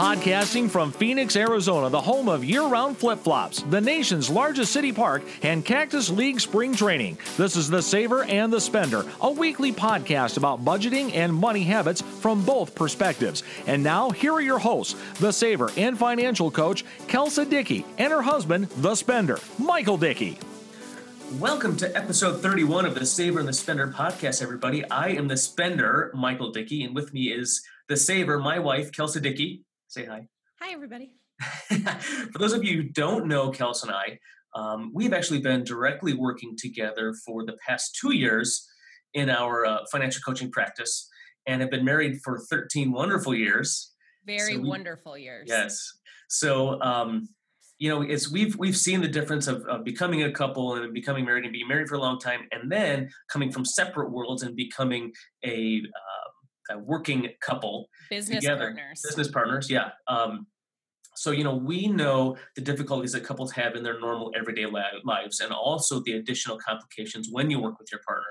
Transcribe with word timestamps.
Podcasting 0.00 0.70
from 0.70 0.92
Phoenix, 0.92 1.36
Arizona, 1.36 1.90
the 1.90 2.00
home 2.00 2.26
of 2.26 2.42
year 2.42 2.62
round 2.62 2.96
flip 2.96 3.18
flops, 3.18 3.60
the 3.64 3.82
nation's 3.82 4.30
largest 4.30 4.72
city 4.72 4.94
park, 4.94 5.22
and 5.42 5.62
Cactus 5.62 6.08
League 6.08 6.40
spring 6.40 6.74
training. 6.74 7.18
This 7.36 7.54
is 7.54 7.68
The 7.68 7.82
Saver 7.82 8.24
and 8.24 8.50
the 8.50 8.62
Spender, 8.62 9.04
a 9.20 9.30
weekly 9.30 9.72
podcast 9.72 10.38
about 10.38 10.64
budgeting 10.64 11.14
and 11.14 11.34
money 11.34 11.64
habits 11.64 12.00
from 12.00 12.42
both 12.46 12.74
perspectives. 12.74 13.42
And 13.66 13.82
now, 13.82 14.08
here 14.08 14.32
are 14.32 14.40
your 14.40 14.58
hosts, 14.58 14.96
The 15.18 15.32
Saver 15.32 15.70
and 15.76 15.98
financial 15.98 16.50
coach, 16.50 16.82
Kelsa 17.06 17.46
Dickey, 17.46 17.84
and 17.98 18.10
her 18.10 18.22
husband, 18.22 18.70
The 18.78 18.94
Spender, 18.94 19.38
Michael 19.58 19.98
Dickey. 19.98 20.38
Welcome 21.38 21.76
to 21.76 21.94
episode 21.94 22.40
31 22.40 22.86
of 22.86 22.94
the 22.94 23.04
Saver 23.04 23.38
and 23.38 23.48
the 23.48 23.52
Spender 23.52 23.88
podcast, 23.88 24.40
everybody. 24.42 24.82
I 24.88 25.08
am 25.08 25.28
the 25.28 25.36
Spender, 25.36 26.10
Michael 26.14 26.52
Dickey, 26.52 26.84
and 26.84 26.94
with 26.94 27.12
me 27.12 27.24
is 27.24 27.62
the 27.88 27.98
Saver, 27.98 28.38
my 28.38 28.58
wife, 28.58 28.92
Kelsa 28.92 29.20
Dickey. 29.20 29.62
Say 29.90 30.04
hi. 30.04 30.28
Hi, 30.60 30.72
everybody. 30.72 31.16
For 32.30 32.38
those 32.38 32.52
of 32.52 32.62
you 32.62 32.76
who 32.76 32.82
don't 32.90 33.26
know 33.26 33.50
Kels 33.50 33.82
and 33.82 33.90
I, 33.90 34.20
um, 34.54 34.92
we've 34.94 35.12
actually 35.12 35.40
been 35.40 35.64
directly 35.64 36.14
working 36.14 36.54
together 36.56 37.12
for 37.26 37.44
the 37.44 37.56
past 37.66 37.98
two 38.00 38.14
years 38.14 38.68
in 39.14 39.28
our 39.28 39.66
uh, 39.66 39.78
financial 39.90 40.22
coaching 40.24 40.48
practice 40.52 41.08
and 41.48 41.60
have 41.60 41.72
been 41.72 41.84
married 41.84 42.20
for 42.22 42.38
13 42.38 42.92
wonderful 42.92 43.34
years. 43.34 43.92
Very 44.24 44.54
so 44.54 44.60
we, 44.60 44.68
wonderful 44.68 45.18
years. 45.18 45.46
Yes. 45.48 45.92
So, 46.28 46.80
um, 46.82 47.28
you 47.80 47.88
know, 47.88 48.02
it's 48.02 48.30
we've 48.30 48.54
we've 48.58 48.76
seen 48.76 49.00
the 49.00 49.08
difference 49.08 49.48
of, 49.48 49.64
of, 49.64 49.82
becoming 49.82 50.22
a 50.22 50.30
couple 50.30 50.76
and 50.76 50.94
becoming 50.94 51.24
married 51.24 51.42
and 51.42 51.52
being 51.52 51.66
married 51.66 51.88
for 51.88 51.96
a 51.96 52.00
long 52.00 52.20
time, 52.20 52.42
and 52.52 52.70
then 52.70 53.08
coming 53.28 53.50
from 53.50 53.64
separate 53.64 54.12
worlds 54.12 54.44
and 54.44 54.54
becoming 54.54 55.10
a 55.44 55.82
uh, 55.84 56.09
a 56.70 56.78
working 56.78 57.28
couple 57.40 57.88
business 58.08 58.40
together, 58.40 58.72
partners. 58.74 59.02
business 59.04 59.28
partners. 59.28 59.70
Yeah. 59.70 59.90
Um, 60.08 60.46
so 61.16 61.32
you 61.32 61.44
know 61.44 61.54
we 61.54 61.86
know 61.86 62.36
the 62.56 62.62
difficulties 62.62 63.12
that 63.12 63.24
couples 63.24 63.52
have 63.52 63.74
in 63.74 63.82
their 63.82 64.00
normal 64.00 64.32
everyday 64.38 64.66
lives, 64.66 65.40
and 65.40 65.52
also 65.52 66.00
the 66.00 66.12
additional 66.12 66.58
complications 66.58 67.28
when 67.30 67.50
you 67.50 67.60
work 67.60 67.78
with 67.78 67.88
your 67.90 68.00
partner. 68.06 68.26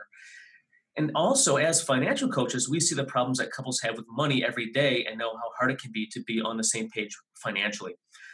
And 0.98 1.12
also, 1.16 1.56
as 1.56 1.82
financial 1.82 2.30
coaches, 2.30 2.67
we 2.67 2.80
see 2.80 2.95
the 2.95 3.06
problems 3.06 3.38
that 3.38 3.52
couples 3.52 3.80
have 3.82 3.95
with 3.95 4.06
money 4.10 4.44
every 4.44 4.72
day 4.72 5.06
and 5.06 5.17
know 5.17 5.30
how 5.30 5.50
hard 5.58 5.72
it 5.72 5.80
can 5.80 5.92
be 5.94 6.08
to 6.08 6.22
be 6.23 6.42
on 6.42 6.58
the 6.58 6.64
same 6.64 6.90
page 6.90 7.16
financially. 7.42 7.94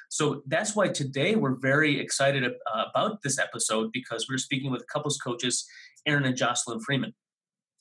So 0.09 0.41
that's 0.47 0.75
why 0.75 0.87
today 0.87 1.35
we're 1.35 1.59
very 1.59 1.99
excited 1.99 2.43
about 2.73 3.21
this 3.21 3.37
episode 3.37 3.91
because 3.91 4.27
we're 4.29 4.37
speaking 4.37 4.71
with 4.71 4.87
couples 4.87 5.17
coaches, 5.17 5.65
Aaron 6.07 6.25
and 6.25 6.35
Jocelyn 6.35 6.79
Freeman. 6.79 7.13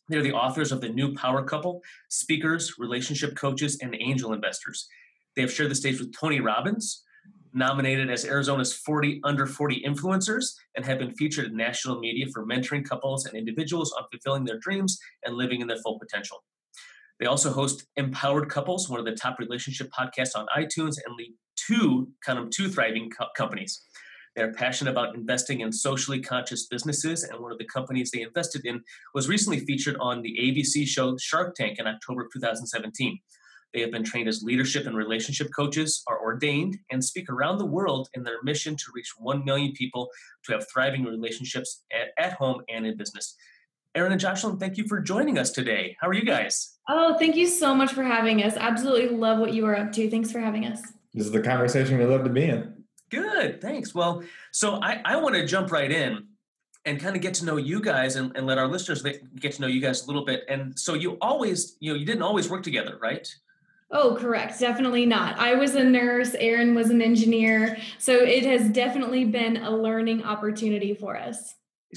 They're 0.09 0.23
the 0.23 0.33
authors 0.33 0.71
of 0.71 0.81
The 0.81 0.89
New 0.89 1.15
Power 1.15 1.43
Couple, 1.43 1.83
speakers, 2.09 2.75
relationship 2.79 3.37
coaches, 3.37 3.79
and 3.81 3.97
angel 3.99 4.33
investors. 4.33 4.87
They 5.35 5.43
have 5.43 5.53
shared 5.53 5.71
the 5.71 5.75
stage 5.75 5.99
with 5.99 6.15
Tony 6.15 6.41
Robbins, 6.41 7.03
nominated 7.55 8.11
as 8.11 8.25
Arizona's 8.25 8.75
40 8.75 9.21
under 9.25 9.47
40 9.47 9.83
influencers, 9.87 10.55
and 10.77 10.85
have 10.85 10.99
been 10.99 11.15
featured 11.15 11.47
in 11.47 11.57
national 11.57 12.01
media 12.01 12.27
for 12.33 12.45
mentoring 12.45 12.87
couples 12.87 13.27
and 13.27 13.37
individuals 13.37 13.93
on 13.93 14.05
fulfilling 14.11 14.45
their 14.45 14.59
dreams 14.59 14.99
and 15.25 15.37
living 15.37 15.61
in 15.61 15.69
their 15.69 15.79
full 15.79 15.99
potential. 15.99 16.45
They 17.21 17.27
also 17.27 17.51
host 17.51 17.87
Empowered 17.97 18.51
Couples, 18.51 18.91
one 18.91 18.99
of 18.99 19.07
the 19.07 19.15
top 19.15 19.39
relationship 19.39 19.89
podcasts 19.91 20.37
on 20.37 20.47
iTunes, 20.57 20.99
and 21.07 21.15
lead 21.17 21.33
two 21.57 22.09
kind 22.25 22.39
of 22.39 22.51
two 22.51 22.69
thriving 22.69 23.09
co- 23.11 23.29
companies. 23.37 23.84
They're 24.37 24.53
passionate 24.53 24.91
about 24.91 25.15
investing 25.15 25.61
in 25.61 25.73
socially 25.73 26.21
conscious 26.21 26.67
businesses, 26.67 27.23
and 27.25 27.41
one 27.41 27.53
of 27.53 27.59
the 27.59 27.67
companies 27.67 28.11
they 28.11 28.23
invested 28.23 28.67
in 28.67 28.83
was 29.15 29.29
recently 29.29 29.61
featured 29.61 29.97
on 30.01 30.23
the 30.23 30.37
ABC 30.41 30.87
show 30.87 31.17
Shark 31.19 31.55
Tank 31.55 31.79
in 31.79 31.87
October 31.87 32.29
2017. 32.33 33.19
They 33.73 33.81
have 33.81 33.91
been 33.91 34.05
trained 34.05 34.29
as 34.29 34.43
leadership 34.43 34.87
and 34.87 34.97
relationship 34.97 35.51
coaches, 35.55 36.03
are 36.07 36.21
ordained, 36.23 36.79
and 36.93 37.05
speak 37.05 37.29
around 37.29 37.59
the 37.59 37.67
world 37.67 38.09
in 38.15 38.23
their 38.23 38.43
mission 38.45 38.77
to 38.77 38.85
reach 38.95 39.13
1 39.19 39.45
million 39.45 39.73
people 39.73 40.09
to 40.45 40.53
have 40.53 40.67
thriving 40.73 41.05
relationships 41.05 41.83
at, 41.93 42.25
at 42.25 42.35
home 42.35 42.63
and 42.69 42.87
in 42.87 42.97
business. 42.97 43.35
Aaron 43.97 44.13
and 44.13 44.21
Jocelyn, 44.21 44.59
thank 44.59 44.77
you 44.77 44.87
for 44.89 45.01
joining 45.01 45.39
us 45.39 45.51
today. 45.51 45.97
How 46.01 46.09
are 46.09 46.15
you 46.15 46.25
guys? 46.25 46.77
Oh, 46.89 47.17
thank 47.19 47.37
you 47.37 47.47
so 47.47 47.75
much 47.75 47.93
for 47.93 48.03
having 48.03 48.43
us. 48.43 48.57
Absolutely 48.57 49.17
love 49.17 49.39
what 49.39 49.53
you 49.53 49.67
are 49.67 49.77
up 49.77 49.93
to. 49.93 50.11
Thanks 50.11 50.33
for 50.33 50.41
having 50.41 50.67
us. 50.67 50.81
This 51.13 51.27
is 51.27 51.33
the 51.33 51.43
conversation 51.43 51.99
we 51.99 52.05
love 52.05 52.25
to 52.25 52.31
be 52.31 52.45
in. 52.45 52.74
Good, 53.15 53.61
thanks. 53.61 53.95
Well, 53.95 54.23
so 54.51 54.81
I, 54.83 55.01
I 55.05 55.17
want 55.17 55.35
to 55.35 55.47
jump 55.47 55.71
right 55.71 55.91
in 55.91 56.27
and 56.85 57.01
kind 57.01 57.17
of 57.17 57.23
get 57.23 57.35
to 57.35 57.45
know 57.45 57.57
you 57.57 57.81
guys 57.81 58.17
and, 58.17 58.37
and 58.37 58.47
let 58.47 58.59
our 58.59 58.69
listeners 58.69 59.03
get 59.03 59.53
to 59.53 59.61
know 59.61 59.67
you 59.67 59.81
guys 59.81 60.05
a 60.05 60.07
little 60.07 60.25
bit. 60.25 60.45
And 60.49 60.79
so 60.79 60.95
you 60.95 61.17
always, 61.21 61.77
you 61.81 61.93
know, 61.93 61.99
you 61.99 62.05
didn't 62.05 62.23
always 62.23 62.51
work 62.51 62.63
together, 62.63 62.99
right? 63.01 63.27
Oh, 63.91 64.17
correct. 64.17 64.59
Definitely 64.59 65.07
not. 65.07 65.39
I 65.39 65.55
was 65.55 65.75
a 65.77 65.85
nurse, 65.85 66.35
Aaron 66.35 66.75
was 66.75 66.91
an 66.91 67.01
engineer. 67.01 67.79
So 67.99 68.13
it 68.13 68.45
has 68.45 68.69
definitely 68.71 69.25
been 69.25 69.59
a 69.59 69.71
learning 69.71 70.25
opportunity 70.25 70.95
for 70.95 71.17
us. 71.17 71.55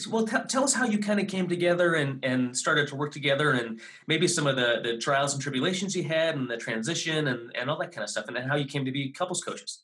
Well, 0.09 0.27
t- 0.27 0.37
tell 0.47 0.63
us 0.63 0.75
how 0.75 0.85
you 0.85 0.99
kind 0.99 1.19
of 1.19 1.27
came 1.27 1.47
together 1.47 1.95
and, 1.95 2.23
and 2.23 2.55
started 2.55 2.87
to 2.89 2.95
work 2.95 3.11
together 3.11 3.53
and 3.53 3.81
maybe 4.05 4.27
some 4.27 4.45
of 4.45 4.55
the, 4.55 4.81
the 4.83 4.97
trials 4.99 5.33
and 5.33 5.41
tribulations 5.41 5.95
you 5.95 6.03
had 6.03 6.35
and 6.35 6.47
the 6.47 6.57
transition 6.57 7.29
and, 7.29 7.51
and 7.55 7.69
all 7.69 7.79
that 7.79 7.91
kind 7.91 8.03
of 8.03 8.09
stuff 8.09 8.27
and 8.27 8.37
how 8.37 8.55
you 8.55 8.65
came 8.65 8.85
to 8.85 8.91
be 8.91 9.09
couples 9.09 9.43
coaches. 9.43 9.83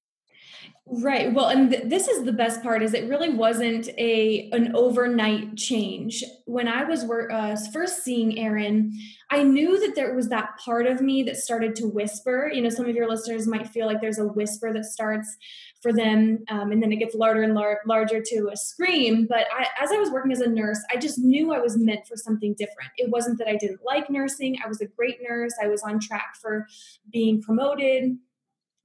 Right. 0.85 1.33
Well, 1.33 1.47
and 1.47 1.71
th- 1.71 1.83
this 1.85 2.09
is 2.09 2.25
the 2.25 2.33
best 2.33 2.61
part 2.61 2.83
is 2.83 2.93
it 2.93 3.07
really 3.09 3.29
wasn't 3.29 3.87
a 3.97 4.49
an 4.51 4.75
overnight 4.75 5.55
change. 5.55 6.21
When 6.45 6.67
I 6.67 6.83
was 6.83 7.05
wor- 7.05 7.31
uh, 7.31 7.55
first 7.71 8.03
seeing 8.03 8.37
Aaron, 8.37 8.91
I 9.31 9.43
knew 9.43 9.79
that 9.79 9.95
there 9.95 10.13
was 10.13 10.27
that 10.29 10.57
part 10.57 10.85
of 10.85 10.99
me 10.99 11.23
that 11.23 11.37
started 11.37 11.75
to 11.77 11.87
whisper. 11.87 12.51
You 12.53 12.61
know, 12.61 12.69
some 12.69 12.85
of 12.85 12.95
your 12.95 13.07
listeners 13.09 13.47
might 13.47 13.69
feel 13.69 13.87
like 13.87 14.01
there's 14.01 14.19
a 14.19 14.27
whisper 14.27 14.73
that 14.73 14.83
starts 14.83 15.37
for 15.81 15.93
them, 15.93 16.43
um, 16.49 16.73
and 16.73 16.83
then 16.83 16.91
it 16.91 16.97
gets 16.97 17.15
larger 17.15 17.43
and 17.43 17.55
lar- 17.55 17.79
larger 17.87 18.21
to 18.21 18.49
a 18.51 18.57
scream. 18.57 19.25
But 19.25 19.45
I, 19.57 19.67
as 19.81 19.89
I 19.91 19.97
was 19.97 20.11
working 20.11 20.33
as 20.33 20.41
a 20.41 20.49
nurse, 20.49 20.83
I 20.93 20.97
just 20.97 21.17
knew 21.17 21.53
I 21.53 21.59
was 21.59 21.77
meant 21.77 22.05
for 22.07 22.17
something 22.17 22.55
different. 22.57 22.91
It 22.97 23.09
wasn't 23.09 23.37
that 23.39 23.47
I 23.47 23.55
didn't 23.55 23.79
like 23.85 24.09
nursing. 24.09 24.57
I 24.63 24.67
was 24.67 24.81
a 24.81 24.87
great 24.87 25.19
nurse. 25.27 25.53
I 25.63 25.67
was 25.67 25.81
on 25.81 26.01
track 26.01 26.35
for 26.41 26.67
being 27.09 27.41
promoted 27.41 28.17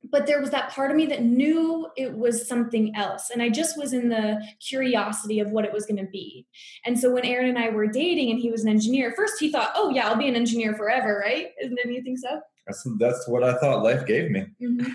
but 0.05 0.27
there 0.27 0.41
was 0.41 0.51
that 0.51 0.71
part 0.71 0.91
of 0.91 0.97
me 0.97 1.07
that 1.07 1.23
knew 1.23 1.89
it 1.97 2.13
was 2.13 2.47
something 2.47 2.95
else 2.95 3.31
and 3.31 3.43
i 3.43 3.49
just 3.49 3.77
was 3.77 3.93
in 3.93 4.09
the 4.09 4.41
curiosity 4.61 5.41
of 5.41 5.51
what 5.51 5.65
it 5.65 5.73
was 5.73 5.87
going 5.87 6.03
to 6.03 6.11
be. 6.11 6.47
And 6.85 6.99
so 6.99 7.13
when 7.13 7.25
aaron 7.25 7.49
and 7.49 7.59
i 7.59 7.69
were 7.69 7.87
dating 7.87 8.31
and 8.31 8.41
he 8.41 8.51
was 8.51 8.63
an 8.63 8.69
engineer 8.69 9.13
first 9.17 9.41
he 9.41 9.51
thought 9.51 9.73
oh 9.75 9.91
yeah 9.91 10.09
i'll 10.09 10.17
be 10.17 10.29
an 10.29 10.37
engineer 10.37 10.75
forever 10.75 11.23
right? 11.25 11.49
Isn't 11.61 11.79
it 11.79 11.91
you 11.91 12.03
think 12.03 12.19
so? 12.19 12.41
That's, 12.67 12.87
that's 12.99 13.29
what 13.29 13.43
i 13.43 13.55
thought 13.59 13.83
life 13.83 14.07
gave 14.07 14.31
me. 14.31 14.47
Mm-hmm. 14.63 14.91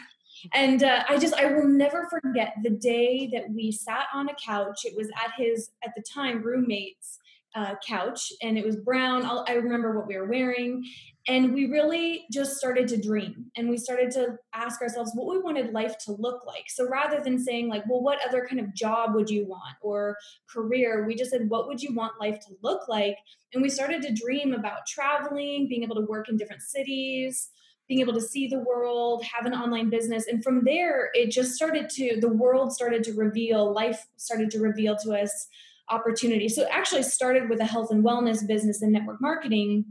and 0.53 0.84
uh, 0.84 1.03
i 1.09 1.18
just 1.18 1.34
i 1.35 1.46
will 1.46 1.68
never 1.68 2.08
forget 2.09 2.56
the 2.64 2.70
day 2.70 3.30
that 3.34 3.50
we 3.50 3.72
sat 3.72 4.06
on 4.14 4.30
a 4.30 4.35
couch. 4.35 4.81
It 4.85 4.96
was 4.96 5.09
at 5.09 5.34
his 5.38 5.72
at 5.84 5.94
the 5.96 6.03
time 6.03 6.41
roommates 6.41 7.20
uh, 7.56 7.75
couch 7.85 8.34
and 8.41 8.58
it 8.58 8.66
was 8.66 8.78
brown. 8.78 9.25
I'll, 9.25 9.46
i 9.47 9.53
remember 9.53 9.96
what 9.97 10.08
we 10.08 10.18
were 10.18 10.28
wearing 10.28 10.84
and 11.28 11.53
we 11.53 11.67
really 11.67 12.25
just 12.31 12.57
started 12.57 12.88
to 12.89 13.01
dream 13.01 13.45
and 13.56 13.69
we 13.69 13.78
started 13.78 14.11
to 14.11 14.38
ask 14.53 14.81
ourselves 14.81 15.11
what 15.16 15.34
we 15.34 15.39
wanted 15.39 15.72
life 15.72 15.97
to 16.00 16.11
look 16.11 16.45
like. 16.45 16.66
So 16.67 16.88
rather 16.89 17.22
than 17.22 17.39
saying, 17.39 17.69
like, 17.69 17.84
well, 17.88 18.01
what 18.01 18.19
other 18.28 18.45
kind 18.45 18.59
of 18.59 18.73
job 18.73 19.16
would 19.16 19.29
you 19.29 19.45
want 19.45 19.75
or 19.81 20.17
career, 20.50 21.06
we 21.07 21.16
just 21.16 21.31
said, 21.31 21.50
what 21.50 21.67
would 21.67 21.81
you 21.81 21.95
want 21.95 22.19
life 22.19 22.41
to 22.41 22.53
look 22.61 22.89
like? 22.89 23.16
And 23.53 23.63
we 23.63 23.69
started 23.69 24.01
to 24.01 24.13
dream 24.13 24.53
about 24.53 24.85
traveling, 24.85 25.69
being 25.69 25.84
able 25.84 25.95
to 25.95 26.06
work 26.06 26.28
in 26.28 26.35
different 26.35 26.61
cities, 26.61 27.50
being 27.88 28.01
able 28.01 28.13
to 28.13 28.22
see 28.22 28.47
the 28.47 28.59
world, 28.59 29.23
have 29.23 29.45
an 29.45 29.53
online 29.53 29.90
business. 29.90 30.28
And 30.28 30.44
from 30.44 30.66
there, 30.66 31.09
it 31.13 31.31
just 31.31 31.53
started 31.53 31.90
to, 31.91 32.19
the 32.19 32.28
world 32.28 32.73
started 32.73 33.01
to 33.05 33.13
reveal, 33.13 33.73
life 33.73 34.07
started 34.17 34.51
to 34.51 34.59
reveal 34.59 34.97
to 34.97 35.14
us 35.14 35.47
opportunities. 35.90 36.55
So 36.55 36.64
it 36.64 36.70
actually 36.70 37.03
started 37.03 37.49
with 37.49 37.61
a 37.61 37.66
health 37.66 37.91
and 37.91 38.03
wellness 38.03 38.46
business 38.46 38.81
and 38.81 38.91
network 38.91 39.22
marketing 39.22 39.85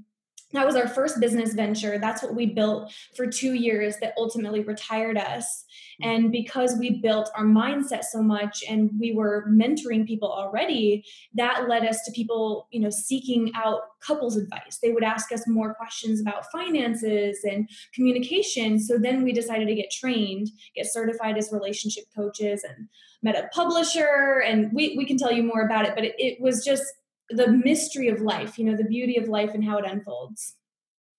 that 0.53 0.67
was 0.67 0.77
our 0.77 0.89
first 0.89 1.21
business 1.21 1.55
venture. 1.55 1.99
That's 1.99 2.23
what 2.23 2.35
we 2.35 2.47
built 2.47 2.93
for 3.17 3.27
two 3.27 3.55
years 3.55 3.97
that 3.99 4.15
ultimately 4.17 4.61
retired 4.61 5.17
us. 5.17 5.65
Mm. 6.03 6.07
And 6.07 6.33
because 6.33 6.77
we 6.79 7.01
built 7.01 7.31
our 7.35 7.45
mindset 7.45 8.05
so 8.05 8.23
much 8.23 8.63
and 8.69 8.91
we 8.99 9.13
were 9.13 9.47
mentoring 9.49 10.07
people 10.07 10.31
already, 10.31 11.05
that 11.35 11.69
led 11.69 11.85
us 11.85 12.03
to 12.05 12.13
people, 12.13 12.69
you 12.71 12.81
know, 12.81 12.91
seeking 12.91 13.53
out 13.55 13.81
couples 14.01 14.37
advice. 14.37 14.79
They 14.83 14.93
would 14.93 15.05
ask 15.05 15.33
us 15.33 15.47
more 15.47 15.75
questions 15.75 16.21
about 16.21 16.51
finances 16.51 17.39
and 17.45 17.69
communication. 17.95 18.79
So 18.79 18.99
then 18.99 19.23
we 19.23 19.33
decided 19.33 19.69
to 19.69 19.75
get 19.75 19.91
trained, 19.91 20.51
get 20.75 20.87
certified 20.87 21.39
as 21.39 21.51
relationship 21.53 22.05
coaches 22.15 22.65
and 22.65 22.89
met 23.23 23.37
a 23.37 23.49
publisher. 23.55 24.43
And 24.45 24.71
we, 24.73 24.97
we 24.97 25.05
can 25.05 25.17
tell 25.17 25.33
you 25.33 25.43
more 25.43 25.63
about 25.63 25.87
it, 25.87 25.95
but 25.95 26.05
it, 26.05 26.15
it 26.19 26.41
was 26.41 26.65
just 26.65 26.85
the 27.31 27.49
mystery 27.49 28.09
of 28.09 28.21
life, 28.21 28.59
you 28.59 28.65
know, 28.65 28.77
the 28.77 28.85
beauty 28.85 29.17
of 29.17 29.29
life 29.29 29.55
and 29.55 29.65
how 29.65 29.79
it 29.79 29.85
unfolds. 29.87 30.57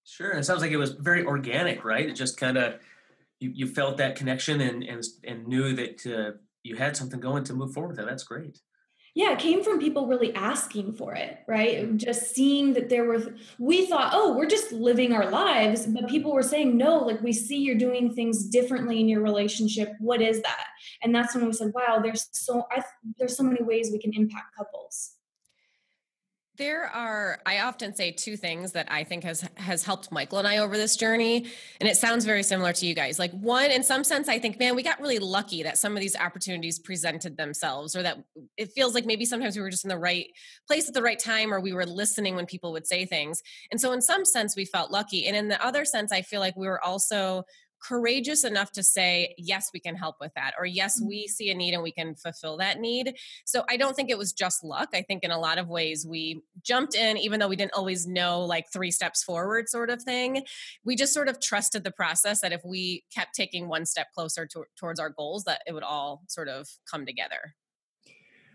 Sure. 0.06 0.32
It 0.32 0.44
sounds 0.46 0.62
like 0.62 0.72
it 0.72 0.78
was 0.78 0.92
very 0.92 1.24
organic, 1.26 1.84
right? 1.86 2.10
It 2.10 2.14
just 2.14 2.38
kind 2.38 2.58
of, 2.58 2.76
you, 3.40 3.52
you 3.54 3.68
felt 3.68 3.98
that 3.98 4.16
connection 4.16 4.62
and, 4.62 4.84
and, 4.84 5.04
and 5.24 5.48
knew 5.48 5.74
that 5.76 6.06
uh, 6.06 6.38
you 6.64 6.76
had 6.76 6.96
something 6.96 7.20
going 7.20 7.44
to 7.46 7.54
move 7.54 7.74
forward 7.74 7.98
with. 7.98 8.06
That's 8.06 8.24
great. 8.24 8.60
yeah 9.16 9.32
it 9.34 9.40
came 9.40 9.64
from 9.64 9.80
people 9.80 10.08
really 10.08 10.34
asking 10.36 10.94
for 10.94 11.14
it 11.14 11.40
right 11.48 11.96
just 11.98 12.34
seeing 12.34 12.74
that 12.74 12.90
there 12.90 13.06
were 13.06 13.36
we 13.60 13.86
thought 13.86 14.12
oh 14.14 14.36
we're 14.36 14.48
just 14.48 14.72
living 14.72 15.14
our 15.14 15.30
lives 15.30 15.86
but 15.86 16.08
people 16.10 16.34
were 16.34 16.42
saying 16.44 16.76
no 16.76 16.98
like 16.98 17.22
we 17.22 17.32
see 17.34 17.58
you're 17.58 17.76
doing 17.78 18.12
things 18.14 18.46
differently 18.48 19.00
in 19.00 19.08
your 19.08 19.22
relationship 19.22 19.94
what 20.00 20.22
is 20.22 20.42
that 20.42 20.66
and 21.02 21.14
that's 21.14 21.36
when 21.36 21.46
we 21.46 21.54
said 21.54 21.72
wow 21.76 22.00
there's 22.02 22.28
so 22.32 22.66
I, 22.72 22.84
there's 23.18 23.38
so 23.38 23.44
many 23.44 23.62
ways 23.62 23.92
we 23.92 24.00
can 24.00 24.14
impact 24.14 24.56
couples 24.58 25.16
there 26.58 26.86
are 26.86 27.40
I 27.48 27.62
often 27.62 27.96
say 27.96 28.12
two 28.12 28.38
things 28.38 28.74
that 28.74 28.92
I 28.92 29.04
think 29.04 29.24
has 29.24 29.48
has 29.56 29.84
helped 29.84 30.12
Michael 30.12 30.38
and 30.38 30.48
I 30.48 30.58
over 30.58 30.78
this 30.78 30.96
journey 30.96 31.48
and 31.80 31.90
it 31.90 31.98
sounds 31.98 32.26
very 32.26 32.44
similar 32.44 32.72
to 32.74 32.86
you 32.86 32.94
guys. 32.94 33.18
Like 33.18 33.32
one 33.32 33.72
in 33.72 33.84
some 33.84 34.04
sense 34.04 34.30
I 34.30 34.38
think 34.38 34.60
man 34.60 34.76
we 34.76 34.84
got 34.84 35.02
really 35.02 35.18
lucky 35.18 35.64
that 35.64 35.80
some 35.80 35.96
of 35.96 36.02
these 36.02 36.16
opportunities 36.16 36.78
presented 36.78 37.38
themselves 37.38 37.96
or 37.96 38.04
that 38.04 38.24
it 38.56 38.72
feels 38.72 38.94
like 38.94 39.06
maybe 39.06 39.26
sometimes 39.26 39.56
we 39.56 39.64
were 39.64 39.72
just 39.72 39.84
in 39.84 39.90
the 39.90 39.98
right 39.98 40.28
place 40.68 40.88
at 40.88 40.94
the 40.94 41.02
right 41.02 41.18
time 41.18 41.52
or 41.52 41.60
we 41.60 41.74
were 41.74 41.88
listening 41.88 42.36
when 42.36 42.46
people 42.46 42.72
would 42.72 42.86
say 42.86 43.06
things. 43.06 43.42
And 43.72 43.82
so 43.82 43.92
in 43.92 44.02
some 44.02 44.24
sense 44.24 44.56
we 44.56 44.66
felt 44.66 44.92
lucky 44.92 45.26
and 45.26 45.36
in 45.36 45.48
the 45.48 45.64
other 45.64 45.86
sense 45.86 46.12
I 46.12 46.22
feel 46.22 46.40
like 46.40 46.56
we 46.56 46.68
were 46.68 46.84
also 46.84 47.46
courageous 47.84 48.44
enough 48.44 48.72
to 48.72 48.84
say, 48.84 49.36
yes, 49.38 49.70
we 49.74 49.80
can 49.80 49.96
help 49.96 50.16
with 50.22 50.34
that, 50.36 50.54
or 50.58 50.66
yes, 50.66 51.02
we 51.02 51.24
mm-hmm. 51.24 51.32
see 51.32 51.52
a 51.52 51.56
need 51.56 51.74
and 51.74 51.84
we 51.84 51.92
can 51.92 52.16
fulfill 52.16 52.58
that 52.58 52.80
need. 52.80 53.16
So 53.46 53.64
I 53.70 53.78
don't 53.78 53.96
think 53.96 54.10
it 54.10 54.18
was 54.18 54.34
just 54.34 54.64
luck. 54.64 54.90
I 54.94 55.02
think 55.02 55.24
in 55.24 55.32
a 55.32 55.40
lot 55.40 55.58
of 55.58 55.68
ways 55.68 56.06
we 56.08 56.42
jumped 56.64 56.96
in, 56.96 57.18
even 57.18 57.40
though 57.40 57.48
we 57.48 57.56
didn't 57.56 57.74
always 57.74 58.08
know 58.08 58.42
like 58.42 58.66
three 58.72 58.92
steps 58.92 59.24
forward 59.24 59.68
sort 59.70 59.90
of 59.90 60.02
thing. 60.02 60.44
We 60.86 60.96
just 60.96 61.14
sort 61.14 61.28
of 61.28 61.42
trusted 61.42 61.84
the 61.84 61.92
process 61.92 62.42
that 62.42 62.54
if 62.54 62.62
we 62.64 63.04
kept 63.14 63.36
taking 63.36 63.68
one 63.68 63.86
step 63.86 64.08
closer 64.14 64.46
to, 64.48 64.64
towards 64.78 65.00
our 65.00 65.10
goals, 65.10 65.44
that 65.44 65.62
it 65.68 65.74
would 65.74 65.84
all 65.84 66.24
sort 66.28 66.48
of 66.48 66.68
come 66.90 67.06
together. 67.06 67.56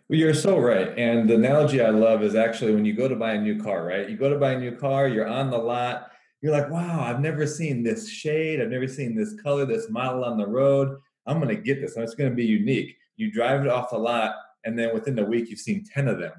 Well, 0.08 0.18
you're 0.18 0.32
so 0.32 0.58
right. 0.58 0.96
And 0.98 1.28
the 1.28 1.34
analogy 1.34 1.82
I 1.82 1.90
love 1.90 2.22
is 2.22 2.34
actually 2.34 2.74
when 2.74 2.86
you 2.86 2.94
go 2.94 3.08
to 3.08 3.16
buy 3.16 3.34
a 3.34 3.40
new 3.40 3.62
car, 3.62 3.84
right? 3.84 4.08
You 4.08 4.16
go 4.16 4.30
to 4.30 4.38
buy 4.38 4.52
a 4.52 4.58
new 4.58 4.74
car, 4.74 5.06
you're 5.06 5.28
on 5.28 5.50
the 5.50 5.58
lot 5.58 6.12
you're 6.40 6.52
like, 6.52 6.70
wow, 6.70 7.02
I've 7.02 7.20
never 7.20 7.46
seen 7.46 7.82
this 7.82 8.08
shade. 8.08 8.60
I've 8.60 8.70
never 8.70 8.86
seen 8.86 9.14
this 9.14 9.34
color, 9.40 9.64
this 9.64 9.90
model 9.90 10.24
on 10.24 10.38
the 10.38 10.46
road. 10.46 10.98
I'm 11.26 11.40
going 11.40 11.54
to 11.54 11.60
get 11.60 11.80
this. 11.80 11.96
And 11.96 12.04
it's 12.04 12.14
going 12.14 12.30
to 12.30 12.36
be 12.36 12.44
unique. 12.44 12.96
You 13.16 13.32
drive 13.32 13.62
it 13.62 13.68
off 13.68 13.90
the 13.90 13.98
lot, 13.98 14.36
and 14.64 14.78
then 14.78 14.94
within 14.94 15.18
a 15.18 15.24
week, 15.24 15.50
you've 15.50 15.58
seen 15.58 15.84
10 15.92 16.08
of 16.08 16.18
them. 16.18 16.32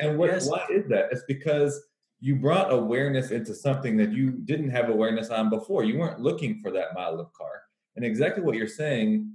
and 0.00 0.18
what, 0.18 0.30
yes. 0.30 0.48
what 0.48 0.70
is 0.70 0.88
that? 0.88 1.08
It's 1.10 1.24
because 1.28 1.82
you 2.20 2.36
brought 2.36 2.72
awareness 2.72 3.30
into 3.30 3.54
something 3.54 3.96
that 3.98 4.12
you 4.12 4.30
didn't 4.30 4.70
have 4.70 4.88
awareness 4.88 5.28
on 5.28 5.50
before. 5.50 5.84
You 5.84 5.98
weren't 5.98 6.20
looking 6.20 6.60
for 6.62 6.70
that 6.70 6.94
model 6.94 7.20
of 7.20 7.32
car. 7.34 7.62
And 7.94 8.04
exactly 8.04 8.42
what 8.42 8.56
you're 8.56 8.66
saying, 8.66 9.30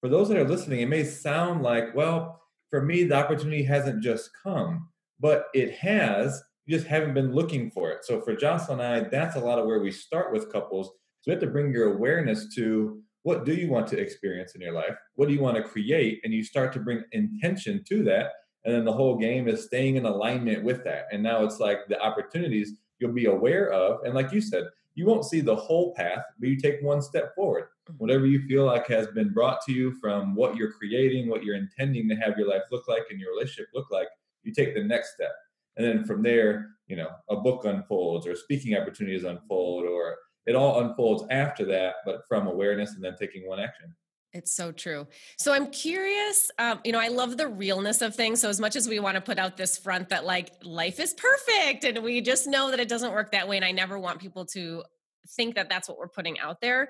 for 0.00 0.08
those 0.08 0.28
that 0.28 0.38
are 0.38 0.48
listening, 0.48 0.80
it 0.80 0.88
may 0.88 1.04
sound 1.04 1.62
like, 1.62 1.94
well, 1.94 2.40
for 2.70 2.82
me, 2.82 3.04
the 3.04 3.16
opportunity 3.16 3.62
hasn't 3.62 4.02
just 4.02 4.30
come, 4.42 4.88
but 5.18 5.46
it 5.54 5.72
has 5.72 6.42
you 6.66 6.76
just 6.76 6.88
haven't 6.88 7.14
been 7.14 7.32
looking 7.32 7.70
for 7.70 7.90
it. 7.90 8.04
So 8.04 8.20
for 8.20 8.34
Jocelyn 8.34 8.80
and 8.80 9.06
I, 9.06 9.08
that's 9.08 9.36
a 9.36 9.40
lot 9.40 9.58
of 9.58 9.66
where 9.66 9.80
we 9.80 9.90
start 9.90 10.32
with 10.32 10.52
couples. 10.52 10.88
So 11.20 11.30
you 11.30 11.32
have 11.32 11.40
to 11.40 11.46
bring 11.46 11.72
your 11.72 11.94
awareness 11.94 12.54
to 12.54 13.02
what 13.22 13.44
do 13.44 13.54
you 13.54 13.70
want 13.70 13.86
to 13.88 13.98
experience 13.98 14.54
in 14.54 14.60
your 14.60 14.72
life? 14.72 14.96
What 15.14 15.28
do 15.28 15.34
you 15.34 15.40
want 15.40 15.56
to 15.56 15.62
create? 15.62 16.20
And 16.24 16.32
you 16.32 16.44
start 16.44 16.72
to 16.74 16.80
bring 16.80 17.02
intention 17.12 17.82
to 17.88 18.02
that. 18.04 18.32
And 18.64 18.74
then 18.74 18.84
the 18.84 18.92
whole 18.92 19.16
game 19.16 19.48
is 19.48 19.64
staying 19.64 19.96
in 19.96 20.06
alignment 20.06 20.62
with 20.62 20.84
that. 20.84 21.06
And 21.12 21.22
now 21.22 21.44
it's 21.44 21.60
like 21.60 21.78
the 21.88 22.00
opportunities 22.00 22.72
you'll 22.98 23.12
be 23.12 23.26
aware 23.26 23.70
of. 23.72 24.04
And 24.04 24.14
like 24.14 24.32
you 24.32 24.40
said, 24.40 24.64
you 24.94 25.06
won't 25.06 25.24
see 25.24 25.40
the 25.40 25.56
whole 25.56 25.94
path, 25.94 26.22
but 26.38 26.48
you 26.48 26.56
take 26.56 26.82
one 26.82 27.02
step 27.02 27.34
forward. 27.34 27.64
Mm-hmm. 27.64 27.98
Whatever 27.98 28.26
you 28.26 28.46
feel 28.46 28.64
like 28.64 28.86
has 28.88 29.08
been 29.08 29.32
brought 29.32 29.60
to 29.62 29.72
you 29.72 29.92
from 30.00 30.34
what 30.34 30.56
you're 30.56 30.72
creating, 30.72 31.28
what 31.28 31.44
you're 31.44 31.56
intending 31.56 32.08
to 32.08 32.14
have 32.16 32.38
your 32.38 32.48
life 32.48 32.62
look 32.70 32.88
like 32.88 33.04
and 33.10 33.20
your 33.20 33.32
relationship 33.32 33.68
look 33.74 33.90
like, 33.90 34.08
you 34.44 34.52
take 34.52 34.74
the 34.74 34.84
next 34.84 35.14
step 35.14 35.32
and 35.76 35.86
then 35.86 36.04
from 36.04 36.22
there 36.22 36.70
you 36.86 36.96
know 36.96 37.08
a 37.30 37.36
book 37.36 37.64
unfolds 37.64 38.26
or 38.26 38.34
speaking 38.34 38.76
opportunities 38.76 39.24
unfold 39.24 39.84
or 39.84 40.16
it 40.46 40.54
all 40.54 40.80
unfolds 40.80 41.24
after 41.30 41.64
that 41.64 41.96
but 42.04 42.20
from 42.28 42.46
awareness 42.46 42.94
and 42.94 43.04
then 43.04 43.14
taking 43.18 43.46
one 43.46 43.60
action 43.60 43.94
it's 44.34 44.52
so 44.52 44.72
true. 44.72 45.06
So 45.38 45.52
I'm 45.52 45.68
curious. 45.68 46.50
Um, 46.58 46.80
you 46.84 46.90
know, 46.90 46.98
I 46.98 47.06
love 47.06 47.36
the 47.36 47.46
realness 47.46 48.02
of 48.02 48.16
things. 48.16 48.40
So 48.40 48.48
as 48.48 48.58
much 48.58 48.74
as 48.74 48.88
we 48.88 48.98
want 48.98 49.14
to 49.14 49.20
put 49.20 49.38
out 49.38 49.56
this 49.56 49.78
front 49.78 50.08
that 50.08 50.24
like 50.24 50.50
life 50.64 50.98
is 50.98 51.14
perfect, 51.14 51.84
and 51.84 52.02
we 52.02 52.20
just 52.20 52.48
know 52.48 52.72
that 52.72 52.80
it 52.80 52.88
doesn't 52.88 53.12
work 53.12 53.30
that 53.30 53.48
way, 53.48 53.54
and 53.54 53.64
I 53.64 53.70
never 53.70 53.96
want 53.96 54.18
people 54.18 54.44
to 54.46 54.82
think 55.28 55.54
that 55.54 55.68
that's 55.68 55.88
what 55.88 55.98
we're 55.98 56.08
putting 56.08 56.38
out 56.38 56.60
there. 56.60 56.88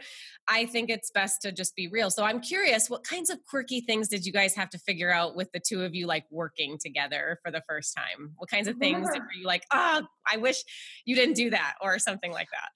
I 0.49 0.67
think 0.67 0.91
it's 0.91 1.11
best 1.11 1.43
to 1.43 1.53
just 1.53 1.75
be 1.77 1.89
real. 1.89 2.11
So 2.11 2.25
I'm 2.25 2.41
curious, 2.41 2.89
what 2.91 3.05
kinds 3.05 3.31
of 3.31 3.39
quirky 3.47 3.81
things 3.81 4.09
did 4.09 4.27
you 4.27 4.33
guys 4.33 4.55
have 4.55 4.71
to 4.71 4.79
figure 4.79 5.13
out 5.13 5.37
with 5.37 5.51
the 5.53 5.61
two 5.61 5.83
of 5.83 5.95
you 5.95 6.07
like 6.07 6.25
working 6.31 6.79
together 6.79 7.39
for 7.43 7.51
the 7.51 7.63
first 7.69 7.95
time? 7.97 8.33
What 8.37 8.51
kinds 8.51 8.69
of 8.69 8.77
things 8.77 9.09
were 9.09 9.27
you 9.39 9.47
like, 9.47 9.65
oh, 9.73 10.03
I 10.31 10.37
wish 10.37 10.63
you 11.05 11.15
didn't 11.15 11.35
do 11.35 11.51
that 11.51 11.75
or 11.81 11.99
something 11.99 12.33
like 12.33 12.49
that? 12.51 12.69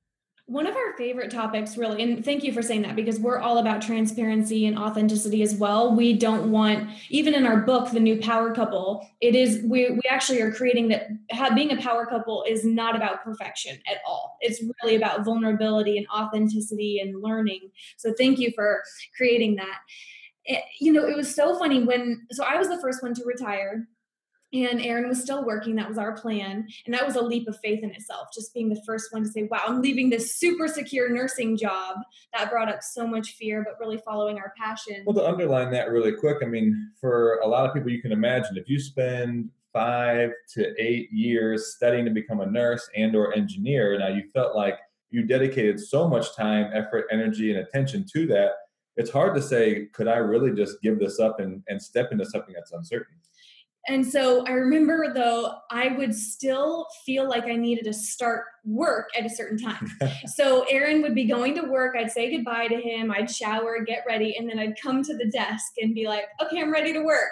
One 0.50 0.66
of 0.66 0.74
our 0.74 0.96
favorite 0.96 1.30
topics, 1.30 1.76
really, 1.76 2.02
and 2.02 2.24
thank 2.24 2.42
you 2.42 2.54
for 2.54 2.62
saying 2.62 2.80
that 2.80 2.96
because 2.96 3.20
we're 3.20 3.38
all 3.38 3.58
about 3.58 3.82
transparency 3.82 4.64
and 4.64 4.78
authenticity 4.78 5.42
as 5.42 5.54
well. 5.54 5.94
We 5.94 6.14
don't 6.14 6.50
want, 6.50 6.88
even 7.10 7.34
in 7.34 7.44
our 7.44 7.58
book, 7.58 7.90
The 7.90 8.00
New 8.00 8.18
Power 8.18 8.54
Couple, 8.54 9.06
it 9.20 9.34
is, 9.34 9.60
we, 9.62 9.90
we 9.90 10.00
actually 10.08 10.40
are 10.40 10.50
creating 10.50 10.88
that 10.88 11.10
being 11.54 11.70
a 11.70 11.76
power 11.76 12.06
couple 12.06 12.44
is 12.48 12.64
not 12.64 12.96
about 12.96 13.22
perfection 13.22 13.78
at 13.86 13.98
all. 14.06 14.38
It's 14.40 14.62
really 14.82 14.96
about 14.96 15.22
vulnerability 15.22 15.98
and 15.98 16.06
authenticity 16.08 16.98
and 16.98 17.22
learning. 17.22 17.70
So 17.98 18.14
thank 18.16 18.38
you 18.38 18.50
for 18.54 18.82
creating 19.18 19.56
that. 19.56 19.80
It, 20.46 20.64
you 20.80 20.94
know, 20.94 21.06
it 21.06 21.14
was 21.14 21.34
so 21.34 21.58
funny 21.58 21.84
when, 21.84 22.26
so 22.30 22.42
I 22.42 22.56
was 22.56 22.68
the 22.68 22.80
first 22.80 23.02
one 23.02 23.12
to 23.12 23.24
retire 23.26 23.86
and 24.52 24.80
Aaron 24.80 25.08
was 25.08 25.20
still 25.20 25.44
working. 25.44 25.76
That 25.76 25.88
was 25.88 25.98
our 25.98 26.12
plan. 26.12 26.66
And 26.86 26.94
that 26.94 27.06
was 27.06 27.16
a 27.16 27.22
leap 27.22 27.48
of 27.48 27.58
faith 27.60 27.82
in 27.82 27.90
itself, 27.90 28.28
just 28.34 28.54
being 28.54 28.68
the 28.68 28.82
first 28.86 29.12
one 29.12 29.22
to 29.22 29.28
say, 29.28 29.42
wow, 29.44 29.62
I'm 29.66 29.82
leaving 29.82 30.08
this 30.10 30.36
super 30.36 30.68
secure 30.68 31.10
nursing 31.10 31.56
job. 31.56 31.98
That 32.32 32.50
brought 32.50 32.68
up 32.68 32.82
so 32.82 33.06
much 33.06 33.32
fear, 33.32 33.64
but 33.64 33.78
really 33.78 33.98
following 33.98 34.38
our 34.38 34.52
passion. 34.56 35.02
Well, 35.06 35.14
to 35.16 35.26
underline 35.26 35.70
that 35.72 35.90
really 35.90 36.12
quick, 36.12 36.38
I 36.42 36.46
mean, 36.46 36.90
for 37.00 37.38
a 37.40 37.46
lot 37.46 37.66
of 37.66 37.74
people, 37.74 37.90
you 37.90 38.00
can 38.00 38.12
imagine 38.12 38.56
if 38.56 38.68
you 38.68 38.80
spend 38.80 39.50
five 39.72 40.30
to 40.54 40.74
eight 40.82 41.12
years 41.12 41.74
studying 41.74 42.06
to 42.06 42.10
become 42.10 42.40
a 42.40 42.46
nurse 42.46 42.88
and 42.96 43.14
or 43.14 43.34
engineer, 43.34 43.98
now 43.98 44.08
you 44.08 44.22
felt 44.32 44.56
like 44.56 44.78
you 45.10 45.22
dedicated 45.22 45.78
so 45.78 46.08
much 46.08 46.34
time, 46.34 46.70
effort, 46.72 47.06
energy, 47.10 47.50
and 47.50 47.60
attention 47.60 48.04
to 48.12 48.26
that. 48.26 48.52
It's 48.96 49.10
hard 49.10 49.34
to 49.36 49.42
say, 49.42 49.86
could 49.92 50.08
I 50.08 50.16
really 50.16 50.52
just 50.52 50.82
give 50.82 50.98
this 50.98 51.20
up 51.20 51.38
and, 51.38 51.62
and 51.68 51.80
step 51.80 52.12
into 52.12 52.26
something 52.26 52.54
that's 52.54 52.72
uncertain? 52.72 53.14
And 53.86 54.06
so 54.06 54.44
I 54.46 54.50
remember 54.50 55.12
though, 55.14 55.54
I 55.70 55.88
would 55.88 56.14
still 56.14 56.86
feel 57.06 57.28
like 57.28 57.44
I 57.44 57.56
needed 57.56 57.84
to 57.84 57.92
start 57.94 58.44
work 58.64 59.08
at 59.16 59.24
a 59.24 59.30
certain 59.30 59.58
time. 59.58 59.90
so 60.26 60.64
Aaron 60.68 61.00
would 61.02 61.14
be 61.14 61.24
going 61.24 61.54
to 61.54 61.62
work. 61.62 61.96
I'd 61.96 62.10
say 62.10 62.36
goodbye 62.36 62.68
to 62.68 62.80
him. 62.80 63.10
I'd 63.10 63.30
shower, 63.30 63.82
get 63.86 64.04
ready, 64.06 64.36
and 64.36 64.48
then 64.48 64.58
I'd 64.58 64.80
come 64.80 65.02
to 65.04 65.16
the 65.16 65.30
desk 65.30 65.72
and 65.80 65.94
be 65.94 66.06
like, 66.06 66.24
okay, 66.42 66.60
I'm 66.60 66.72
ready 66.72 66.92
to 66.92 67.00
work. 67.00 67.30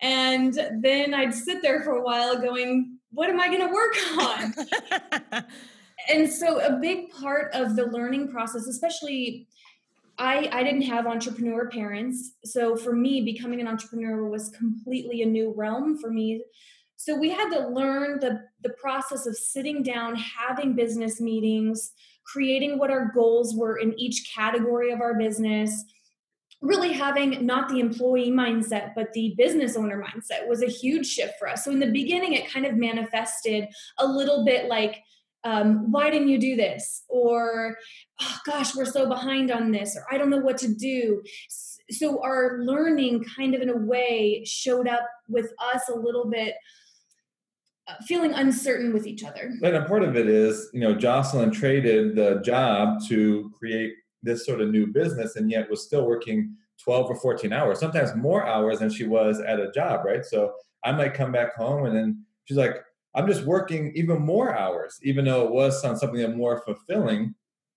And 0.00 0.54
then 0.80 1.14
I'd 1.14 1.34
sit 1.34 1.62
there 1.62 1.82
for 1.82 1.92
a 1.92 2.02
while 2.02 2.38
going, 2.38 2.98
what 3.10 3.30
am 3.30 3.40
I 3.40 3.48
going 3.48 3.66
to 3.66 3.72
work 3.72 3.96
on? 5.32 5.44
and 6.12 6.30
so 6.30 6.60
a 6.60 6.78
big 6.78 7.10
part 7.10 7.52
of 7.54 7.74
the 7.74 7.86
learning 7.86 8.28
process, 8.28 8.66
especially 8.66 9.48
I, 10.18 10.48
I 10.52 10.62
didn't 10.62 10.82
have 10.82 11.06
entrepreneur 11.06 11.68
parents. 11.68 12.32
So 12.44 12.76
for 12.76 12.94
me, 12.94 13.22
becoming 13.22 13.60
an 13.60 13.68
entrepreneur 13.68 14.28
was 14.28 14.50
completely 14.50 15.22
a 15.22 15.26
new 15.26 15.52
realm 15.56 15.98
for 15.98 16.10
me. 16.10 16.44
So 16.96 17.16
we 17.16 17.30
had 17.30 17.50
to 17.50 17.68
learn 17.68 18.20
the, 18.20 18.42
the 18.62 18.74
process 18.80 19.26
of 19.26 19.36
sitting 19.36 19.82
down, 19.82 20.14
having 20.14 20.74
business 20.74 21.20
meetings, 21.20 21.92
creating 22.24 22.78
what 22.78 22.90
our 22.90 23.10
goals 23.14 23.54
were 23.54 23.76
in 23.76 23.98
each 23.98 24.30
category 24.34 24.92
of 24.92 25.00
our 25.00 25.18
business. 25.18 25.84
Really 26.62 26.92
having 26.92 27.44
not 27.44 27.68
the 27.68 27.80
employee 27.80 28.30
mindset, 28.30 28.92
but 28.94 29.12
the 29.12 29.34
business 29.36 29.76
owner 29.76 30.02
mindset 30.02 30.48
was 30.48 30.62
a 30.62 30.66
huge 30.66 31.06
shift 31.06 31.34
for 31.38 31.48
us. 31.48 31.64
So 31.64 31.70
in 31.70 31.80
the 31.80 31.90
beginning, 31.90 32.32
it 32.32 32.50
kind 32.50 32.64
of 32.64 32.76
manifested 32.76 33.68
a 33.98 34.06
little 34.06 34.44
bit 34.46 34.66
like 34.66 35.02
um, 35.44 35.90
why 35.92 36.10
didn't 36.10 36.28
you 36.28 36.38
do 36.38 36.56
this? 36.56 37.04
Or 37.08 37.76
oh, 38.20 38.38
gosh 38.46 38.74
we're 38.74 38.86
so 38.86 39.06
behind 39.06 39.50
on 39.50 39.70
this 39.70 39.96
or 39.96 40.06
i 40.10 40.18
don't 40.18 40.30
know 40.30 40.38
what 40.38 40.58
to 40.58 40.74
do. 40.74 41.22
So 41.90 42.22
our 42.22 42.60
learning 42.62 43.24
kind 43.36 43.54
of 43.54 43.60
in 43.60 43.68
a 43.68 43.76
way 43.76 44.42
showed 44.46 44.88
up 44.88 45.06
with 45.28 45.52
us 45.74 45.82
a 45.90 45.94
little 45.94 46.30
bit 46.30 46.54
uh, 47.86 47.94
feeling 48.06 48.32
uncertain 48.32 48.94
with 48.94 49.06
each 49.06 49.22
other. 49.22 49.52
And 49.62 49.76
a 49.76 49.84
part 49.84 50.02
of 50.02 50.16
it 50.16 50.26
is 50.26 50.70
you 50.72 50.80
know 50.80 50.94
jocelyn 50.94 51.50
traded 51.50 52.16
the 52.16 52.40
job 52.40 53.00
to 53.08 53.50
create 53.58 53.92
this 54.22 54.46
sort 54.46 54.62
of 54.62 54.70
new 54.70 54.86
business 54.86 55.36
and 55.36 55.50
yet 55.50 55.68
was 55.68 55.84
still 55.84 56.06
working 56.06 56.56
12 56.82 57.10
or 57.10 57.16
14 57.16 57.52
hours 57.52 57.78
sometimes 57.78 58.14
more 58.16 58.46
hours 58.46 58.78
than 58.78 58.88
she 58.90 59.04
was 59.04 59.40
at 59.40 59.60
a 59.60 59.70
job 59.72 60.04
right? 60.06 60.24
So 60.24 60.54
i 60.84 60.92
might 60.92 61.12
come 61.12 61.32
back 61.32 61.54
home 61.54 61.84
and 61.84 61.94
then 61.94 62.24
she's 62.46 62.56
like 62.56 62.76
I'm 63.14 63.26
just 63.26 63.44
working 63.44 63.92
even 63.94 64.20
more 64.20 64.56
hours, 64.56 64.98
even 65.02 65.24
though 65.24 65.44
it 65.44 65.52
was 65.52 65.84
on 65.84 65.96
something 65.96 66.20
that 66.20 66.36
more 66.36 66.62
fulfilling. 66.62 67.34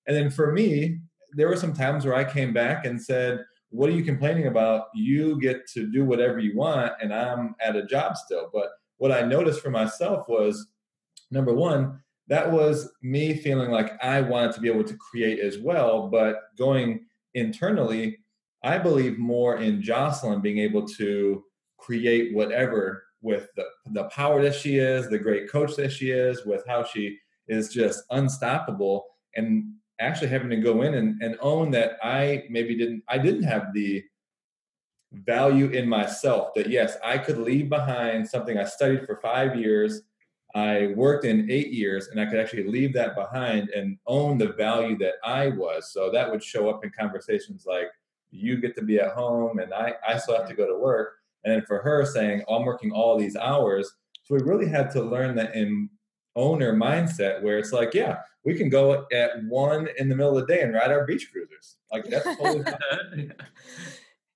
And 0.07 0.15
then 0.15 0.29
for 0.29 0.51
me, 0.51 0.99
there 1.33 1.47
were 1.47 1.55
some 1.55 1.73
times 1.73 2.05
where 2.05 2.15
I 2.15 2.23
came 2.23 2.53
back 2.53 2.85
and 2.85 3.01
said, 3.01 3.45
what 3.69 3.89
are 3.89 3.93
you 3.93 4.03
complaining 4.03 4.47
about? 4.47 4.87
You 4.95 5.39
get 5.39 5.67
to 5.73 5.91
do 5.91 6.05
whatever 6.05 6.39
you 6.39 6.55
want, 6.55 6.93
and 7.01 7.13
I'm 7.13 7.55
at 7.61 7.75
a 7.75 7.85
job 7.85 8.15
still. 8.17 8.49
But 8.53 8.69
what 8.97 9.11
I 9.11 9.21
noticed 9.21 9.61
for 9.61 9.69
myself 9.69 10.27
was 10.27 10.67
number 11.31 11.53
one, 11.53 11.99
that 12.27 12.49
was 12.51 12.91
me 13.01 13.35
feeling 13.35 13.69
like 13.69 14.01
I 14.03 14.21
wanted 14.21 14.53
to 14.53 14.61
be 14.61 14.69
able 14.69 14.85
to 14.85 14.97
create 14.97 15.39
as 15.39 15.57
well. 15.59 16.07
But 16.07 16.37
going 16.57 17.05
internally, 17.35 18.19
I 18.63 18.77
believe 18.77 19.17
more 19.17 19.57
in 19.57 19.81
Jocelyn 19.81 20.41
being 20.41 20.57
able 20.57 20.87
to 20.87 21.43
create 21.77 22.33
whatever 22.33 23.03
with 23.27 23.49
the, 23.55 23.65
the 23.91 24.05
power 24.05 24.41
that 24.41 24.55
she 24.55 24.77
is, 24.77 25.07
the 25.07 25.19
great 25.19 25.51
coach 25.51 25.75
that 25.75 25.91
she 25.91 26.09
is, 26.09 26.45
with 26.45 26.63
how 26.67 26.83
she 26.83 27.03
is 27.47 27.69
just 27.69 28.03
unstoppable. 28.09 29.05
And 29.35 29.73
actually 29.99 30.29
having 30.29 30.49
to 30.49 30.57
go 30.57 30.83
in 30.83 30.93
and, 30.93 31.21
and 31.23 31.37
own 31.41 31.71
that 31.71 31.97
I 32.03 32.43
maybe 32.49 32.75
didn't 32.75 33.03
I 33.07 33.17
didn't 33.17 33.43
have 33.43 33.73
the 33.73 34.03
value 35.11 35.69
in 35.69 35.87
myself 35.89 36.53
that 36.55 36.69
yes, 36.69 36.97
I 37.03 37.17
could 37.17 37.37
leave 37.37 37.69
behind 37.69 38.27
something 38.27 38.57
I 38.57 38.63
studied 38.65 39.05
for 39.05 39.15
five 39.17 39.55
years. 39.55 40.01
I 40.53 40.93
worked 40.95 41.25
in 41.25 41.49
eight 41.49 41.71
years 41.71 42.09
and 42.09 42.19
I 42.19 42.25
could 42.25 42.39
actually 42.39 42.67
leave 42.67 42.93
that 42.93 43.15
behind 43.15 43.69
and 43.69 43.97
own 44.05 44.37
the 44.37 44.53
value 44.53 44.97
that 44.99 45.15
I 45.23 45.47
was. 45.49 45.91
So 45.91 46.11
that 46.11 46.29
would 46.29 46.43
show 46.43 46.69
up 46.69 46.83
in 46.83 46.91
conversations 46.91 47.65
like, 47.65 47.89
you 48.29 48.57
get 48.57 48.75
to 48.75 48.83
be 48.83 48.99
at 48.99 49.13
home 49.13 49.59
and 49.59 49.73
I, 49.73 49.95
I 50.07 50.17
still 50.17 50.37
have 50.37 50.49
to 50.49 50.53
go 50.53 50.67
to 50.67 50.77
work. 50.77 51.16
And 51.43 51.53
then 51.53 51.61
for 51.65 51.81
her 51.81 52.05
saying, 52.05 52.43
oh, 52.47 52.55
I'm 52.55 52.65
working 52.65 52.91
all 52.91 53.17
these 53.17 53.35
hours. 53.35 53.91
So 54.23 54.35
we 54.35 54.41
really 54.41 54.67
had 54.67 54.91
to 54.91 55.01
learn 55.01 55.35
that 55.35 55.55
in 55.55 55.89
owner 56.35 56.73
mindset 56.73 57.41
where 57.41 57.57
it's 57.57 57.71
like, 57.71 57.93
yeah, 57.93 58.17
we 58.45 58.55
can 58.55 58.69
go 58.69 59.05
at 59.11 59.43
one 59.45 59.89
in 59.97 60.07
the 60.09 60.15
middle 60.15 60.37
of 60.37 60.47
the 60.47 60.53
day 60.53 60.61
and 60.61 60.73
ride 60.73 60.91
our 60.91 61.05
beach 61.05 61.29
cruisers. 61.31 61.77
Like 61.91 62.05
that's 62.05 62.25
totally 62.37 62.63
fine. 62.63 63.33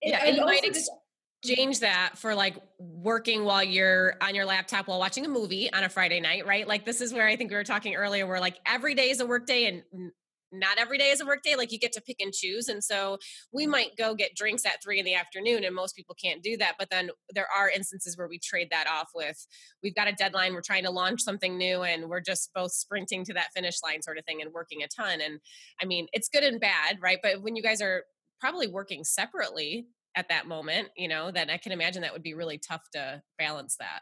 yeah, 0.02 0.26
and 0.26 0.38
you 0.38 0.46
might 0.46 0.66
exchange 0.66 1.80
that 1.80 2.18
for 2.18 2.36
like 2.36 2.58
working 2.80 3.46
while 3.46 3.64
you're 3.64 4.16
on 4.22 4.36
your 4.36 4.46
laptop 4.46 4.88
while 4.88 5.00
watching 5.00 5.26
a 5.26 5.30
movie 5.30 5.72
on 5.74 5.84
a 5.84 5.90
Friday 5.90 6.20
night, 6.20 6.46
right? 6.46 6.68
Like 6.68 6.86
this 6.86 7.02
is 7.02 7.14
where 7.14 7.28
I 7.28 7.36
think 7.36 7.52
we 7.52 7.56
were 7.56 7.64
talking 7.64 7.96
earlier, 7.96 8.28
where 8.28 8.40
like 8.40 8.58
every 8.66 8.96
day 8.96 9.10
is 9.10 9.20
a 9.22 9.26
work 9.26 9.46
day 9.46 9.68
and 9.68 10.12
not 10.52 10.78
every 10.78 10.98
day 10.98 11.10
is 11.10 11.22
a 11.22 11.26
work 11.26 11.42
day 11.44 11.56
like 11.56 11.72
you 11.72 11.80
get 11.80 11.92
to 11.94 12.02
pick 12.02 12.18
and 12.20 12.34
choose 12.34 12.68
and 12.68 12.84
so 12.84 13.18
we 13.52 13.66
mm. 13.66 13.72
might 13.72 13.96
go 13.98 14.14
get 14.14 14.36
drinks 14.36 14.66
at 14.66 14.82
three 14.84 15.00
in 15.00 15.06
the 15.06 15.14
afternoon 15.14 15.64
and 15.64 15.76
most 15.76 15.96
people 15.96 16.16
can't 16.22 16.44
do 16.44 16.58
that 16.58 16.76
but 16.78 16.90
then 16.90 17.10
there 17.34 17.48
are 17.56 17.70
instances 17.70 18.18
where 18.18 18.28
we 18.28 18.38
trade 18.40 18.68
that 18.72 18.88
off 18.88 19.10
with 19.16 19.48
we've 19.82 19.96
got 19.96 20.08
a 20.08 20.14
deadline 20.14 20.54
we're 20.54 20.62
trying 20.62 20.84
to 20.84 20.92
launch 20.92 21.22
something 21.22 21.58
new 21.58 21.84
and 21.84 22.10
we're 22.10 22.22
just 22.22 22.52
both 22.54 22.72
sprinting 22.72 23.24
to 23.24 23.34
that 23.34 23.52
finish 23.56 23.78
line 23.84 24.02
sort 24.02 24.18
of 24.18 24.26
thing 24.26 24.42
and 24.42 24.54
working 24.54 24.84
a 24.84 24.88
ton 24.88 25.22
and 25.22 25.40
i 25.82 25.86
mean 25.86 26.08
it's 26.14 26.30
good 26.30 26.44
and 26.44 26.60
bad 26.60 26.98
right? 27.02 27.20
But 27.24 27.42
when 27.42 27.56
you 27.56 27.64
guys 27.64 27.82
are 27.82 28.04
probably 28.40 28.68
working 28.68 29.04
separately 29.04 29.88
at 30.16 30.28
that 30.30 30.48
moment 30.48 30.90
you 30.98 31.08
know 31.08 31.32
then 31.32 31.50
i 31.50 31.58
can 31.58 31.72
imagine 31.72 32.02
that 32.02 32.12
would 32.12 32.24
be 32.24 32.34
really 32.34 32.58
tough 32.58 32.82
to 32.92 33.22
balance 33.38 33.78
that 33.80 34.02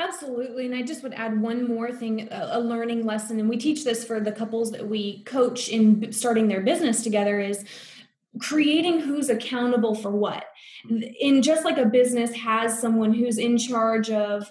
Absolutely. 0.00 0.64
And 0.64 0.74
I 0.74 0.82
just 0.82 1.02
would 1.02 1.12
add 1.12 1.40
one 1.40 1.68
more 1.68 1.92
thing 1.92 2.28
a, 2.30 2.58
learning 2.58 3.04
lesson. 3.04 3.38
And 3.38 3.48
we 3.48 3.58
teach 3.58 3.84
this 3.84 4.02
for 4.02 4.18
the 4.18 4.32
couples 4.32 4.70
that 4.70 4.88
we 4.88 5.22
coach 5.24 5.68
in 5.68 6.10
starting 6.10 6.48
their 6.48 6.62
business 6.62 7.02
together 7.02 7.38
is 7.38 7.64
creating 8.38 9.00
who's 9.00 9.28
accountable 9.28 9.94
for 9.94 10.10
what. 10.10 10.44
Hmm. 10.88 11.02
In 11.20 11.42
just 11.42 11.66
like 11.66 11.76
a 11.76 11.84
business 11.84 12.32
has 12.34 12.78
someone 12.78 13.12
who's 13.12 13.36
in 13.36 13.58
charge 13.58 14.10
of 14.10 14.50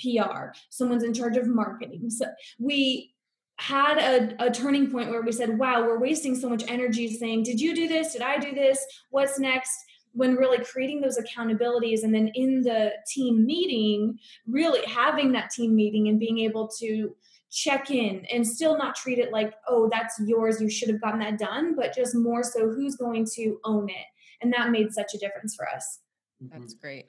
PR, 0.00 0.52
someone's 0.70 1.02
in 1.02 1.12
charge 1.12 1.36
of 1.36 1.48
marketing. 1.48 2.10
So 2.10 2.26
we 2.60 3.14
had 3.56 3.98
a, 3.98 4.46
a 4.46 4.50
turning 4.50 4.90
point 4.90 5.10
where 5.10 5.22
we 5.22 5.32
said, 5.32 5.58
wow, 5.58 5.82
we're 5.82 5.98
wasting 5.98 6.36
so 6.36 6.48
much 6.48 6.62
energy 6.68 7.16
saying, 7.16 7.42
did 7.42 7.60
you 7.60 7.74
do 7.74 7.88
this? 7.88 8.12
Did 8.12 8.22
I 8.22 8.38
do 8.38 8.54
this? 8.54 8.84
What's 9.10 9.40
next? 9.40 9.76
When 10.14 10.36
really 10.36 10.64
creating 10.64 11.00
those 11.00 11.18
accountabilities 11.18 12.04
and 12.04 12.14
then 12.14 12.28
in 12.34 12.62
the 12.62 12.92
team 13.06 13.44
meeting 13.44 14.18
really 14.46 14.80
having 14.86 15.32
that 15.32 15.50
team 15.50 15.74
meeting 15.74 16.08
and 16.08 16.18
being 16.18 16.38
able 16.38 16.68
to 16.68 17.14
check 17.50 17.90
in 17.90 18.24
and 18.32 18.46
still 18.46 18.76
not 18.76 18.96
treat 18.96 19.18
it 19.18 19.30
like 19.30 19.54
oh 19.68 19.88
that's 19.90 20.20
yours 20.24 20.60
you 20.60 20.68
should 20.68 20.88
have 20.88 21.00
gotten 21.00 21.20
that 21.20 21.38
done 21.38 21.74
but 21.76 21.94
just 21.94 22.14
more 22.14 22.42
so 22.42 22.68
who's 22.68 22.96
going 22.96 23.24
to 23.24 23.58
own 23.64 23.88
it? 23.88 24.06
And 24.40 24.52
that 24.52 24.70
made 24.70 24.92
such 24.92 25.14
a 25.14 25.18
difference 25.18 25.54
for 25.54 25.66
us. 25.68 26.00
That's 26.40 26.74
great. 26.74 27.06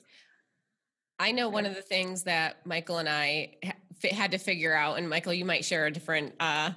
I 1.20 1.32
know 1.32 1.50
one 1.50 1.66
of 1.66 1.76
the 1.76 1.82
things 1.82 2.24
that 2.24 2.58
michael 2.66 2.98
and 2.98 3.08
i 3.08 3.56
had 4.12 4.32
to 4.32 4.38
figure 4.38 4.76
out 4.76 4.98
and 4.98 5.10
michael 5.10 5.34
you 5.34 5.46
might 5.46 5.64
share 5.64 5.86
a 5.86 5.92
different 5.92 6.34
uh, 6.42 6.72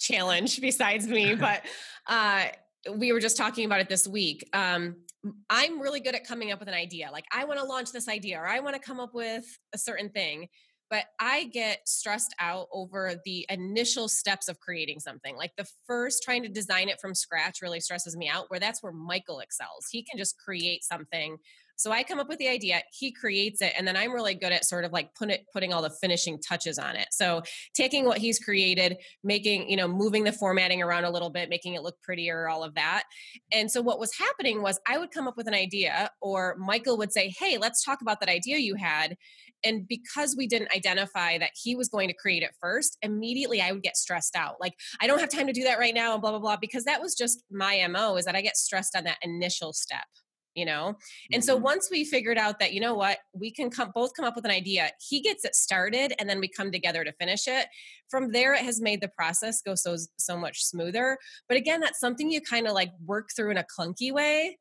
challenge 0.00 0.60
besides 0.60 1.06
me 1.06 1.34
but 1.36 1.62
uh, 2.06 2.46
we 2.94 3.12
were 3.12 3.20
just 3.20 3.36
talking 3.36 3.66
about 3.66 3.80
it 3.80 3.88
this 3.88 4.08
week 4.08 4.48
um, 4.54 4.96
I'm 5.50 5.80
really 5.80 6.00
good 6.00 6.14
at 6.14 6.26
coming 6.26 6.52
up 6.52 6.60
with 6.60 6.68
an 6.68 6.74
idea. 6.74 7.10
Like, 7.12 7.24
I 7.32 7.44
want 7.44 7.58
to 7.58 7.66
launch 7.66 7.92
this 7.92 8.08
idea 8.08 8.38
or 8.38 8.46
I 8.46 8.60
want 8.60 8.74
to 8.74 8.80
come 8.80 9.00
up 9.00 9.14
with 9.14 9.44
a 9.74 9.78
certain 9.78 10.10
thing. 10.10 10.48
But 10.88 11.06
I 11.18 11.44
get 11.46 11.80
stressed 11.88 12.32
out 12.38 12.68
over 12.72 13.20
the 13.24 13.44
initial 13.48 14.08
steps 14.08 14.46
of 14.46 14.60
creating 14.60 15.00
something. 15.00 15.36
Like 15.36 15.50
the 15.56 15.66
first 15.84 16.22
trying 16.22 16.44
to 16.44 16.48
design 16.48 16.88
it 16.88 17.00
from 17.00 17.12
scratch 17.12 17.60
really 17.60 17.80
stresses 17.80 18.16
me 18.16 18.28
out, 18.28 18.50
where 18.50 18.60
that's 18.60 18.84
where 18.84 18.92
Michael 18.92 19.40
excels. 19.40 19.88
He 19.90 20.04
can 20.04 20.16
just 20.16 20.38
create 20.38 20.84
something 20.84 21.38
so 21.76 21.92
I 21.92 22.02
come 22.02 22.18
up 22.18 22.28
with 22.28 22.38
the 22.38 22.48
idea, 22.48 22.82
he 22.90 23.12
creates 23.12 23.60
it, 23.60 23.72
and 23.76 23.86
then 23.86 23.96
I'm 23.96 24.12
really 24.12 24.34
good 24.34 24.52
at 24.52 24.64
sort 24.64 24.84
of 24.84 24.92
like 24.92 25.14
put 25.14 25.30
it, 25.30 25.46
putting 25.52 25.72
all 25.72 25.82
the 25.82 25.90
finishing 25.90 26.40
touches 26.40 26.78
on 26.78 26.96
it. 26.96 27.08
So 27.12 27.42
taking 27.74 28.06
what 28.06 28.18
he's 28.18 28.38
created, 28.38 28.96
making, 29.22 29.68
you 29.68 29.76
know, 29.76 29.86
moving 29.86 30.24
the 30.24 30.32
formatting 30.32 30.82
around 30.82 31.04
a 31.04 31.10
little 31.10 31.30
bit, 31.30 31.50
making 31.50 31.74
it 31.74 31.82
look 31.82 32.00
prettier, 32.02 32.48
all 32.48 32.64
of 32.64 32.74
that. 32.74 33.04
And 33.52 33.70
so 33.70 33.82
what 33.82 34.00
was 34.00 34.16
happening 34.16 34.62
was 34.62 34.80
I 34.88 34.98
would 34.98 35.10
come 35.10 35.28
up 35.28 35.36
with 35.36 35.48
an 35.48 35.54
idea, 35.54 36.10
or 36.20 36.56
Michael 36.58 36.96
would 36.98 37.12
say, 37.12 37.32
Hey, 37.38 37.58
let's 37.58 37.84
talk 37.84 38.00
about 38.00 38.20
that 38.20 38.28
idea 38.28 38.56
you 38.58 38.74
had. 38.74 39.16
And 39.64 39.86
because 39.88 40.36
we 40.36 40.46
didn't 40.46 40.74
identify 40.74 41.38
that 41.38 41.50
he 41.60 41.74
was 41.74 41.88
going 41.88 42.08
to 42.08 42.14
create 42.14 42.42
it 42.42 42.54
first, 42.60 42.96
immediately 43.02 43.60
I 43.60 43.72
would 43.72 43.82
get 43.82 43.96
stressed 43.96 44.36
out. 44.36 44.56
Like, 44.60 44.74
I 45.00 45.06
don't 45.06 45.18
have 45.18 45.30
time 45.30 45.46
to 45.46 45.52
do 45.52 45.64
that 45.64 45.78
right 45.78 45.94
now, 45.94 46.12
and 46.12 46.20
blah, 46.22 46.30
blah, 46.30 46.40
blah, 46.40 46.56
because 46.56 46.84
that 46.84 47.00
was 47.00 47.14
just 47.14 47.42
my 47.50 47.86
MO 47.88 48.16
is 48.16 48.24
that 48.26 48.36
I 48.36 48.42
get 48.42 48.56
stressed 48.56 48.96
on 48.96 49.04
that 49.04 49.18
initial 49.22 49.72
step 49.72 50.04
you 50.56 50.64
know? 50.64 50.96
And 51.32 51.44
so 51.44 51.54
mm-hmm. 51.54 51.64
once 51.64 51.88
we 51.90 52.04
figured 52.04 52.38
out 52.38 52.58
that 52.58 52.72
you 52.72 52.80
know 52.80 52.94
what? 52.94 53.18
We 53.32 53.50
can 53.50 53.70
come 53.70 53.92
both 53.94 54.14
come 54.14 54.24
up 54.24 54.34
with 54.34 54.44
an 54.44 54.50
idea. 54.50 54.90
He 55.08 55.20
gets 55.20 55.44
it 55.44 55.54
started 55.54 56.14
and 56.18 56.28
then 56.28 56.40
we 56.40 56.48
come 56.48 56.72
together 56.72 57.04
to 57.04 57.12
finish 57.12 57.46
it. 57.46 57.66
From 58.08 58.32
there 58.32 58.54
it 58.54 58.64
has 58.64 58.80
made 58.80 59.00
the 59.00 59.08
process 59.08 59.62
go 59.62 59.74
so 59.74 59.96
so 60.16 60.36
much 60.36 60.64
smoother. 60.64 61.18
But 61.48 61.58
again 61.58 61.80
that's 61.80 62.00
something 62.00 62.30
you 62.30 62.40
kind 62.40 62.66
of 62.66 62.72
like 62.72 62.90
work 63.04 63.28
through 63.36 63.52
in 63.52 63.58
a 63.58 63.64
clunky 63.64 64.12
way 64.12 64.58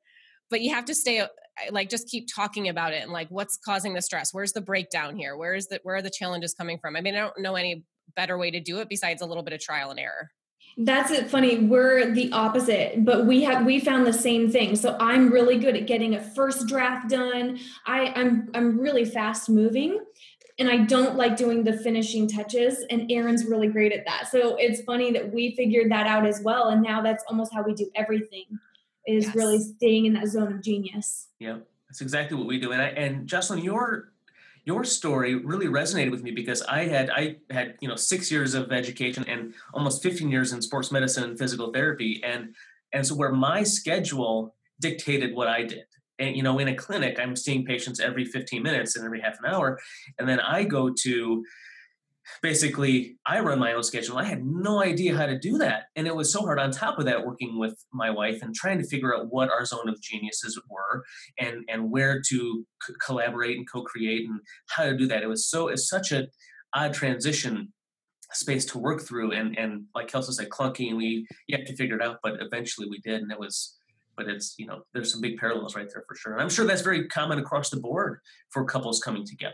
but 0.51 0.61
you 0.61 0.71
have 0.71 0.85
to 0.85 0.93
stay 0.93 1.19
uh, 1.19 1.27
like 1.71 1.89
just 1.89 2.07
keep 2.07 2.27
talking 2.33 2.69
about 2.69 2.93
it 2.93 3.01
and 3.01 3.11
like 3.11 3.27
what's 3.29 3.57
causing 3.57 3.95
the 3.95 4.01
stress? 4.01 4.31
Where's 4.31 4.53
the 4.53 4.61
breakdown 4.61 5.15
here? 5.15 5.35
Where 5.35 5.55
is 5.55 5.67
the 5.67 5.79
where 5.83 5.95
are 5.95 6.01
the 6.01 6.11
challenges 6.11 6.53
coming 6.53 6.77
from? 6.77 6.95
I 6.95 7.01
mean 7.01 7.15
i 7.15 7.19
don't 7.19 7.39
know 7.39 7.55
any 7.55 7.83
better 8.15 8.37
way 8.37 8.51
to 8.51 8.59
do 8.59 8.79
it 8.79 8.89
besides 8.89 9.21
a 9.21 9.25
little 9.25 9.43
bit 9.43 9.53
of 9.53 9.59
trial 9.59 9.91
and 9.91 9.99
error 9.99 10.29
that's 10.77 11.09
it 11.09 11.29
funny 11.29 11.59
we're 11.59 12.11
the 12.13 12.29
opposite 12.33 13.05
but 13.05 13.25
we 13.25 13.43
have 13.43 13.65
we 13.65 13.79
found 13.79 14.05
the 14.05 14.13
same 14.13 14.51
thing. 14.51 14.75
So 14.75 14.97
i'm 14.99 15.31
really 15.31 15.57
good 15.57 15.75
at 15.75 15.87
getting 15.87 16.15
a 16.15 16.21
first 16.21 16.67
draft 16.67 17.09
done. 17.09 17.59
I 17.85 18.07
i'm 18.15 18.49
i'm 18.53 18.79
really 18.79 19.05
fast 19.05 19.49
moving 19.49 19.99
and 20.59 20.69
i 20.69 20.77
don't 20.77 21.15
like 21.15 21.37
doing 21.37 21.63
the 21.63 21.77
finishing 21.77 22.27
touches 22.27 22.85
and 22.89 23.09
aaron's 23.09 23.45
really 23.45 23.67
great 23.67 23.93
at 23.93 24.05
that. 24.05 24.27
So 24.29 24.57
it's 24.57 24.81
funny 24.81 25.11
that 25.13 25.33
we 25.33 25.55
figured 25.55 25.91
that 25.91 26.07
out 26.07 26.25
as 26.25 26.41
well 26.41 26.69
and 26.69 26.81
now 26.81 27.01
that's 27.01 27.23
almost 27.29 27.53
how 27.53 27.63
we 27.63 27.73
do 27.73 27.89
everything 27.95 28.45
is 29.07 29.25
yes. 29.25 29.35
really 29.35 29.59
staying 29.59 30.07
in 30.07 30.13
that 30.13 30.27
zone 30.27 30.51
of 30.51 30.61
genius. 30.61 31.27
Yeah 31.39 31.59
that's 31.87 32.01
exactly 32.01 32.35
what 32.35 32.47
we 32.47 32.59
do 32.59 32.73
and 32.73 32.81
I, 32.81 32.87
and 32.87 33.27
jocelyn 33.27 33.63
your 33.63 34.11
your 34.65 34.83
story 34.83 35.35
really 35.35 35.67
resonated 35.67 36.11
with 36.11 36.23
me 36.23 36.31
because 36.31 36.61
I 36.63 36.85
had 36.85 37.09
I 37.11 37.37
had 37.51 37.75
you 37.79 37.87
know 37.87 37.95
six 37.95 38.31
years 38.31 38.55
of 38.55 38.71
education 38.71 39.23
and 39.27 39.53
almost 39.73 40.03
15 40.03 40.29
years 40.29 40.51
in 40.51 40.61
sports 40.61 40.91
medicine 40.91 41.23
and 41.23 41.37
physical 41.37 41.71
therapy. 41.71 42.21
And 42.23 42.55
and 42.91 43.05
so 43.05 43.15
where 43.15 43.31
my 43.31 43.63
schedule 43.63 44.55
dictated 44.81 45.35
what 45.35 45.47
I 45.47 45.63
did. 45.63 45.85
And 46.17 46.35
you 46.35 46.41
know 46.41 46.57
in 46.57 46.67
a 46.67 46.75
clinic 46.75 47.19
I'm 47.19 47.35
seeing 47.35 47.63
patients 47.63 47.99
every 47.99 48.25
15 48.25 48.63
minutes 48.63 48.95
and 48.95 49.05
every 49.05 49.21
half 49.21 49.37
an 49.39 49.53
hour. 49.53 49.79
And 50.17 50.27
then 50.27 50.39
I 50.39 50.63
go 50.63 50.91
to 51.03 51.45
basically 52.41 53.17
I 53.25 53.39
run 53.39 53.59
my 53.59 53.73
own 53.73 53.83
schedule. 53.83 54.17
I 54.17 54.23
had 54.23 54.45
no 54.45 54.81
idea 54.81 55.15
how 55.15 55.25
to 55.25 55.37
do 55.37 55.57
that. 55.59 55.85
And 55.95 56.07
it 56.07 56.15
was 56.15 56.31
so 56.31 56.41
hard 56.41 56.59
on 56.59 56.71
top 56.71 56.99
of 56.99 57.05
that 57.05 57.25
working 57.25 57.57
with 57.57 57.75
my 57.93 58.09
wife 58.09 58.41
and 58.41 58.53
trying 58.53 58.79
to 58.79 58.87
figure 58.87 59.15
out 59.15 59.27
what 59.29 59.49
our 59.49 59.65
zone 59.65 59.89
of 59.89 60.01
geniuses 60.01 60.59
were 60.69 61.03
and 61.39 61.63
and 61.69 61.91
where 61.91 62.21
to 62.29 62.65
c- 62.85 62.93
collaborate 63.03 63.57
and 63.57 63.69
co-create 63.71 64.27
and 64.27 64.39
how 64.69 64.85
to 64.85 64.97
do 64.97 65.07
that. 65.07 65.23
It 65.23 65.27
was 65.27 65.47
so 65.47 65.67
it's 65.67 65.89
such 65.89 66.11
a 66.11 66.27
odd 66.73 66.93
transition 66.93 67.71
space 68.33 68.65
to 68.65 68.79
work 68.79 69.01
through 69.01 69.31
and 69.31 69.57
and 69.57 69.85
like 69.93 70.09
Kelsa 70.09 70.33
said 70.33 70.49
clunky 70.49 70.89
and 70.89 70.97
we 70.97 71.27
have 71.51 71.65
to 71.65 71.75
figure 71.75 71.95
it 71.95 72.01
out 72.01 72.17
but 72.23 72.41
eventually 72.41 72.87
we 72.89 72.99
did 72.99 73.21
and 73.21 73.31
it 73.31 73.39
was 73.39 73.77
but 74.17 74.27
it's 74.27 74.55
you 74.57 74.65
know 74.65 74.81
there's 74.93 75.11
some 75.11 75.21
big 75.21 75.37
parallels 75.37 75.75
right 75.75 75.87
there 75.93 76.03
for 76.07 76.15
sure 76.15 76.33
and 76.33 76.41
i'm 76.41 76.49
sure 76.49 76.65
that's 76.65 76.81
very 76.81 77.07
common 77.07 77.39
across 77.39 77.69
the 77.69 77.79
board 77.79 78.19
for 78.49 78.65
couples 78.65 78.99
coming 78.99 79.25
together 79.25 79.53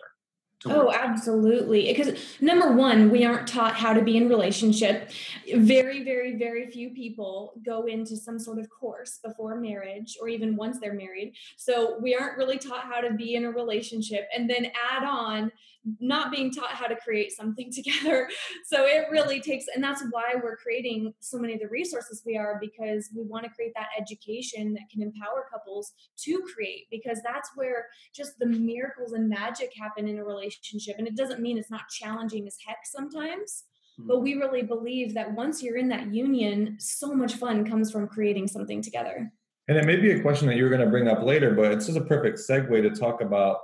Oh, 0.65 0.91
absolutely. 0.91 1.87
Because 1.87 2.19
number 2.39 2.73
one, 2.73 3.09
we 3.09 3.25
aren't 3.25 3.47
taught 3.47 3.75
how 3.75 3.93
to 3.93 4.01
be 4.01 4.17
in 4.17 4.29
relationship. 4.29 5.09
Very, 5.55 6.03
very, 6.03 6.35
very 6.35 6.69
few 6.69 6.91
people 6.91 7.53
go 7.65 7.87
into 7.87 8.15
some 8.15 8.37
sort 8.37 8.59
of 8.59 8.69
course 8.69 9.19
before 9.23 9.55
marriage 9.59 10.17
or 10.21 10.27
even 10.29 10.55
once 10.55 10.77
they're 10.79 10.93
married. 10.93 11.33
So 11.57 11.97
we 11.99 12.15
aren't 12.15 12.37
really 12.37 12.59
taught 12.59 12.83
how 12.83 13.01
to 13.01 13.13
be 13.13 13.33
in 13.33 13.45
a 13.45 13.51
relationship. 13.51 14.27
And 14.35 14.47
then 14.47 14.67
add 14.91 15.03
on 15.03 15.51
not 15.99 16.31
being 16.31 16.51
taught 16.51 16.71
how 16.71 16.87
to 16.87 16.95
create 16.95 17.31
something 17.31 17.71
together. 17.75 18.29
So 18.65 18.85
it 18.85 19.05
really 19.11 19.39
takes, 19.39 19.65
and 19.73 19.83
that's 19.83 20.03
why 20.11 20.35
we're 20.41 20.57
creating 20.57 21.13
so 21.19 21.37
many 21.37 21.53
of 21.53 21.59
the 21.59 21.67
resources 21.67 22.23
we 22.25 22.37
are 22.37 22.59
because 22.59 23.09
we 23.15 23.23
want 23.23 23.45
to 23.45 23.49
create 23.51 23.73
that 23.75 23.89
education 23.99 24.73
that 24.73 24.89
can 24.91 25.01
empower 25.01 25.47
couples 25.51 25.93
to 26.23 26.41
create 26.53 26.87
because 26.91 27.19
that's 27.23 27.49
where 27.55 27.87
just 28.13 28.37
the 28.39 28.45
miracles 28.45 29.13
and 29.13 29.29
magic 29.29 29.71
happen 29.79 30.07
in 30.07 30.17
a 30.17 30.23
relationship. 30.23 30.95
And 30.97 31.07
it 31.07 31.15
doesn't 31.15 31.41
mean 31.41 31.57
it's 31.57 31.71
not 31.71 31.89
challenging 31.89 32.47
as 32.47 32.57
heck 32.65 32.79
sometimes. 32.85 33.63
But 33.97 34.17
hmm. 34.17 34.23
we 34.23 34.35
really 34.35 34.63
believe 34.63 35.13
that 35.15 35.33
once 35.33 35.61
you're 35.61 35.77
in 35.77 35.89
that 35.89 36.13
union, 36.13 36.77
so 36.79 37.13
much 37.13 37.35
fun 37.35 37.65
comes 37.65 37.91
from 37.91 38.07
creating 38.07 38.47
something 38.47 38.81
together. 38.81 39.31
And 39.67 39.77
it 39.77 39.85
may 39.85 39.95
be 39.97 40.11
a 40.11 40.21
question 40.21 40.47
that 40.47 40.57
you're 40.57 40.69
going 40.69 40.81
to 40.81 40.89
bring 40.89 41.07
up 41.07 41.23
later, 41.23 41.51
but 41.51 41.71
it's 41.71 41.85
just 41.85 41.97
a 41.97 42.03
perfect 42.03 42.39
segue 42.39 42.81
to 42.81 42.89
talk 42.89 43.21
about 43.21 43.59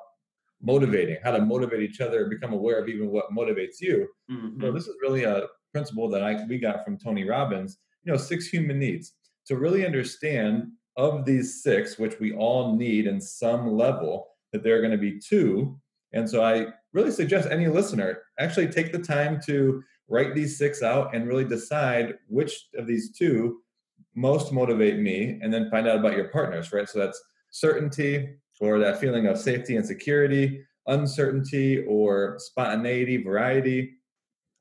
motivating, 0.61 1.17
how 1.23 1.31
to 1.31 1.41
motivate 1.41 1.81
each 1.81 2.01
other, 2.01 2.27
become 2.27 2.53
aware 2.53 2.79
of 2.79 2.89
even 2.89 3.09
what 3.09 3.31
motivates 3.31 3.79
you. 3.79 4.07
Mm-hmm. 4.31 4.61
So 4.61 4.71
this 4.71 4.87
is 4.87 4.95
really 5.01 5.23
a 5.23 5.43
principle 5.71 6.09
that 6.09 6.23
I 6.23 6.43
we 6.45 6.57
got 6.57 6.83
from 6.83 6.97
Tony 6.97 7.27
Robbins. 7.27 7.77
You 8.03 8.11
know, 8.11 8.17
six 8.17 8.47
human 8.47 8.79
needs 8.79 9.13
to 9.47 9.57
really 9.57 9.85
understand 9.85 10.67
of 10.95 11.25
these 11.25 11.61
six, 11.61 11.99
which 11.99 12.19
we 12.19 12.33
all 12.33 12.75
need 12.75 13.05
in 13.05 13.21
some 13.21 13.77
level, 13.77 14.29
that 14.51 14.63
there 14.63 14.75
are 14.77 14.81
going 14.81 14.91
to 14.91 14.97
be 14.97 15.19
two. 15.19 15.79
And 16.13 16.27
so 16.27 16.43
I 16.43 16.67
really 16.93 17.11
suggest 17.11 17.49
any 17.51 17.67
listener 17.67 18.23
actually 18.39 18.67
take 18.69 18.91
the 18.91 18.99
time 18.99 19.39
to 19.45 19.83
write 20.07 20.33
these 20.33 20.57
six 20.57 20.81
out 20.81 21.13
and 21.13 21.27
really 21.27 21.43
decide 21.43 22.15
which 22.27 22.69
of 22.75 22.87
these 22.87 23.11
two 23.11 23.59
most 24.15 24.51
motivate 24.51 24.99
me 24.99 25.37
and 25.41 25.53
then 25.53 25.69
find 25.69 25.87
out 25.87 25.99
about 25.99 26.15
your 26.15 26.29
partners, 26.29 26.73
right? 26.73 26.89
So 26.89 26.97
that's 26.97 27.21
certainty, 27.51 28.35
or 28.59 28.79
that 28.79 28.99
feeling 28.99 29.27
of 29.27 29.37
safety 29.37 29.75
and 29.75 29.85
security, 29.85 30.65
uncertainty 30.87 31.83
or 31.85 32.35
spontaneity, 32.39 33.17
variety. 33.23 33.93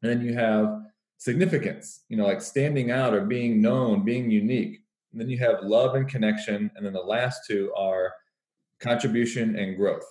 And 0.02 0.10
then 0.10 0.20
you 0.20 0.34
have 0.34 0.82
significance, 1.18 2.02
you 2.08 2.16
know, 2.16 2.26
like 2.26 2.42
standing 2.42 2.90
out 2.90 3.14
or 3.14 3.22
being 3.22 3.62
known, 3.62 4.04
being 4.04 4.30
unique. 4.30 4.80
And 5.12 5.20
then 5.20 5.28
you 5.28 5.38
have 5.38 5.62
love 5.62 5.94
and 5.94 6.08
connection. 6.08 6.70
And 6.76 6.84
then 6.84 6.92
the 6.92 7.00
last 7.00 7.40
two 7.48 7.72
are 7.76 8.12
contribution 8.80 9.56
and 9.56 9.76
growth. 9.76 10.04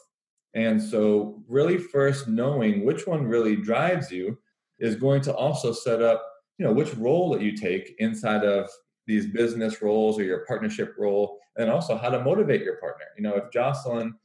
And 0.56 0.82
so, 0.82 1.44
really, 1.48 1.78
first 1.78 2.30
knowing 2.30 2.86
which 2.86 3.06
one 3.06 3.28
really 3.28 3.58
drives 3.58 4.10
you 4.10 4.38
is 4.80 4.96
going 4.96 5.22
to 5.24 5.36
also 5.36 5.74
set 5.74 6.02
up, 6.02 6.26
you 6.58 6.66
know, 6.66 6.72
which 6.72 6.96
role 6.96 7.30
that 7.32 7.42
you 7.42 7.56
take 7.56 7.94
inside 8.00 8.46
of 8.46 8.70
these 9.08 9.28
business 9.28 9.82
roles 9.82 10.20
or 10.20 10.24
your 10.24 10.46
partnership 10.46 10.96
role, 10.98 11.40
and 11.58 11.70
also 11.70 11.98
how 11.98 12.10
to 12.10 12.24
motivate 12.24 12.64
your 12.64 12.78
partner. 12.78 13.06
You 13.18 13.24
know, 13.24 13.36
if 13.36 13.52
Jocelyn 13.52 14.16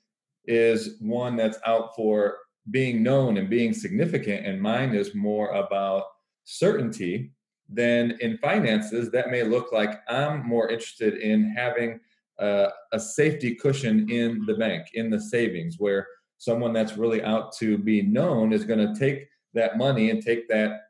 is 0.47 0.97
one 1.01 1.37
that's 1.37 1.59
out 1.67 1.95
for 1.95 2.39
being 2.71 3.03
known 3.03 3.37
and 3.37 3.49
being 3.49 3.73
significant, 3.73 4.47
and 4.47 4.61
mine 4.61 4.95
is 4.95 5.15
more 5.15 5.51
about 5.51 6.05
certainty, 6.45 7.33
then 7.69 8.17
in 8.21 8.37
finances, 8.39 9.11
that 9.11 9.31
may 9.31 9.43
look 9.43 9.73
like 9.73 10.01
I'm 10.09 10.47
more 10.47 10.69
interested 10.69 11.19
in 11.19 11.55
having 11.57 12.01
a, 12.39 12.69
a 12.93 12.99
safety 12.99 13.55
cushion 13.55 14.11
in 14.11 14.45
the 14.47 14.55
bank, 14.55 14.89
in 14.95 15.11
the 15.11 15.21
savings, 15.21 15.77
where 15.79 16.07
someone 16.39 16.73
that's 16.73 16.97
really 16.97 17.23
out 17.23 17.55
to 17.59 17.79
be 17.79 18.03
known 18.03 18.53
is 18.53 18.65
going 18.65 18.81
to 18.81 18.99
take 18.99 19.29
that 19.55 19.77
money 19.79 20.11
and 20.11 20.25
take 20.25 20.49
that 20.49 20.81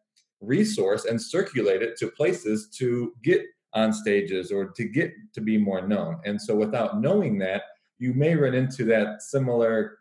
resource 0.41 1.05
and 1.05 1.21
circulate 1.21 1.83
it 1.83 1.99
to 1.99 2.09
places 2.09 2.69
to 2.69 3.13
get 3.23 3.43
on 3.75 3.93
stages 3.93 4.51
or 4.51 4.71
to 4.71 4.85
get 4.85 5.13
to 5.35 5.41
be 5.41 5.57
more 5.57 5.87
known. 5.87 6.19
And 6.25 6.41
so 6.41 6.55
without 6.55 7.01
knowing 7.01 7.39
that, 7.39 7.63
you 7.99 8.15
may 8.15 8.35
run 8.35 8.55
into 8.55 8.85
that 8.87 9.23
similar 9.23 9.99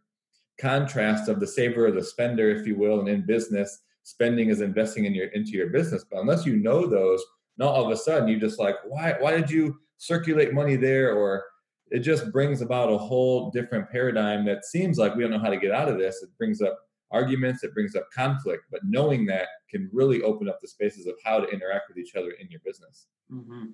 contrast 0.60 1.30
of 1.30 1.40
the 1.40 1.48
saver 1.48 1.88
or 1.88 1.92
the 1.92 2.04
spender, 2.04 2.50
if 2.50 2.66
you 2.66 2.76
will, 2.76 3.00
and 3.00 3.10
in 3.10 3.26
business, 3.26 3.80
spending 4.04 4.50
is 4.50 4.62
investing 4.62 5.06
in 5.06 5.14
your 5.14 5.28
into 5.28 5.52
your 5.52 5.70
business. 5.70 6.06
But 6.10 6.22
unless 6.22 6.46
you 6.46 6.58
know 6.58 6.88
those, 6.88 7.24
not 7.58 7.74
all 7.74 7.86
of 7.86 7.92
a 7.92 7.98
sudden 7.98 8.28
you 8.28 8.40
just 8.40 8.60
like, 8.60 8.76
why 8.88 9.16
why 9.20 9.32
did 9.32 9.50
you 9.50 9.80
circulate 9.98 10.54
money 10.54 10.76
there? 10.76 11.14
Or 11.14 11.44
it 11.92 12.00
just 12.00 12.32
brings 12.32 12.62
about 12.62 12.92
a 12.92 12.98
whole 12.98 13.52
different 13.52 13.90
paradigm 13.90 14.46
that 14.46 14.66
seems 14.66 14.98
like 14.98 15.16
we 15.16 15.24
don't 15.24 15.32
know 15.32 15.40
how 15.40 15.50
to 15.50 15.58
get 15.58 15.72
out 15.72 15.90
of 15.90 15.98
this. 15.98 16.22
It 16.24 16.30
brings 16.38 16.62
up 16.62 16.80
arguments, 17.12 17.64
it 17.64 17.74
brings 17.74 17.96
up 17.96 18.08
conflict, 18.14 18.66
but 18.72 18.82
knowing 18.84 19.26
that 19.28 19.48
can 19.70 19.90
really 19.92 20.22
open 20.22 20.48
up 20.50 20.60
the 20.62 20.68
spaces 20.68 21.08
of 21.08 21.16
how 21.24 21.40
to 21.40 21.48
interact 21.48 21.90
with 21.90 21.98
each 21.98 22.16
other 22.16 22.32
in 22.32 22.50
your 22.50 22.62
business. 22.66 23.08
Mm-hmm. 23.32 23.68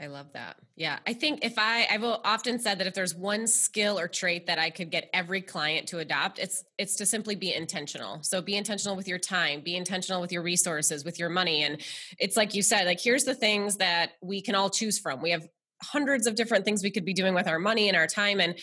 I 0.00 0.06
love 0.06 0.32
that. 0.32 0.56
Yeah. 0.74 0.98
I 1.06 1.12
think 1.12 1.44
if 1.44 1.54
I 1.58 1.86
I've 1.88 2.02
often 2.02 2.58
said 2.58 2.78
that 2.78 2.86
if 2.86 2.94
there's 2.94 3.14
one 3.14 3.46
skill 3.46 3.98
or 3.98 4.08
trait 4.08 4.46
that 4.46 4.58
I 4.58 4.70
could 4.70 4.90
get 4.90 5.08
every 5.12 5.42
client 5.42 5.86
to 5.88 5.98
adopt, 5.98 6.38
it's 6.38 6.64
it's 6.78 6.96
to 6.96 7.06
simply 7.06 7.36
be 7.36 7.54
intentional. 7.54 8.20
So 8.22 8.42
be 8.42 8.56
intentional 8.56 8.96
with 8.96 9.06
your 9.06 9.18
time, 9.18 9.60
be 9.60 9.76
intentional 9.76 10.20
with 10.20 10.32
your 10.32 10.42
resources, 10.42 11.04
with 11.04 11.18
your 11.18 11.28
money 11.28 11.62
and 11.62 11.80
it's 12.18 12.36
like 12.36 12.54
you 12.54 12.62
said, 12.62 12.86
like 12.86 13.00
here's 13.00 13.24
the 13.24 13.34
things 13.34 13.76
that 13.76 14.12
we 14.22 14.40
can 14.40 14.54
all 14.54 14.70
choose 14.70 14.98
from. 14.98 15.22
We 15.22 15.30
have 15.30 15.46
hundreds 15.82 16.26
of 16.26 16.34
different 16.34 16.64
things 16.64 16.82
we 16.82 16.90
could 16.90 17.04
be 17.04 17.14
doing 17.14 17.34
with 17.34 17.46
our 17.46 17.58
money 17.58 17.88
and 17.88 17.96
our 17.96 18.06
time 18.06 18.40
and 18.40 18.58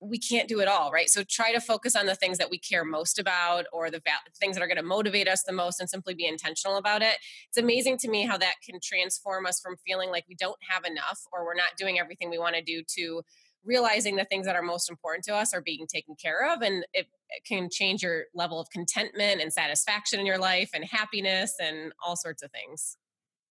we 0.00 0.18
can't 0.18 0.48
do 0.48 0.60
it 0.60 0.68
all, 0.68 0.90
right? 0.90 1.10
So 1.10 1.22
try 1.22 1.52
to 1.52 1.60
focus 1.60 1.94
on 1.94 2.06
the 2.06 2.14
things 2.14 2.38
that 2.38 2.50
we 2.50 2.58
care 2.58 2.84
most 2.84 3.18
about 3.18 3.66
or 3.72 3.90
the 3.90 3.98
va- 3.98 4.30
things 4.38 4.56
that 4.56 4.62
are 4.62 4.66
going 4.66 4.78
to 4.78 4.82
motivate 4.82 5.28
us 5.28 5.42
the 5.42 5.52
most 5.52 5.78
and 5.78 5.90
simply 5.90 6.14
be 6.14 6.26
intentional 6.26 6.78
about 6.78 7.02
it. 7.02 7.16
It's 7.48 7.58
amazing 7.58 7.98
to 7.98 8.08
me 8.08 8.24
how 8.24 8.38
that 8.38 8.54
can 8.64 8.80
transform 8.82 9.44
us 9.44 9.60
from 9.60 9.76
feeling 9.86 10.10
like 10.10 10.24
we 10.26 10.34
don't 10.34 10.58
have 10.68 10.84
enough 10.84 11.20
or 11.32 11.44
we're 11.44 11.54
not 11.54 11.76
doing 11.76 11.98
everything 11.98 12.30
we 12.30 12.38
want 12.38 12.56
to 12.56 12.62
do 12.62 12.82
to 12.96 13.22
realizing 13.62 14.16
the 14.16 14.24
things 14.24 14.46
that 14.46 14.56
are 14.56 14.62
most 14.62 14.88
important 14.90 15.22
to 15.22 15.34
us 15.34 15.52
are 15.52 15.60
being 15.60 15.86
taken 15.86 16.14
care 16.14 16.50
of 16.50 16.62
and 16.62 16.86
it, 16.94 17.06
it 17.28 17.44
can 17.46 17.68
change 17.70 18.02
your 18.02 18.24
level 18.34 18.58
of 18.58 18.70
contentment 18.70 19.40
and 19.40 19.52
satisfaction 19.52 20.18
in 20.18 20.24
your 20.24 20.38
life 20.38 20.70
and 20.72 20.82
happiness 20.84 21.54
and 21.60 21.92
all 22.04 22.16
sorts 22.16 22.42
of 22.42 22.50
things. 22.50 22.96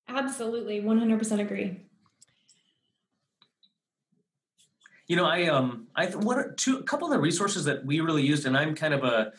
Absolutely, 0.07 0.81
100% 0.81 1.39
agree. 1.39 1.88
You 5.09 5.15
know, 5.15 5.25
I 5.25 5.47
um, 5.47 5.87
I 5.95 6.05
one 6.05 6.55
two 6.55 6.77
a 6.77 6.83
couple 6.83 7.07
of 7.07 7.13
the 7.13 7.19
resources 7.19 7.65
that 7.65 7.83
we 7.83 7.99
really 7.99 8.21
used, 8.21 8.45
and 8.45 8.55
I'm 8.55 8.75
kind 8.75 8.93
of 8.93 9.03
a 9.03 9.33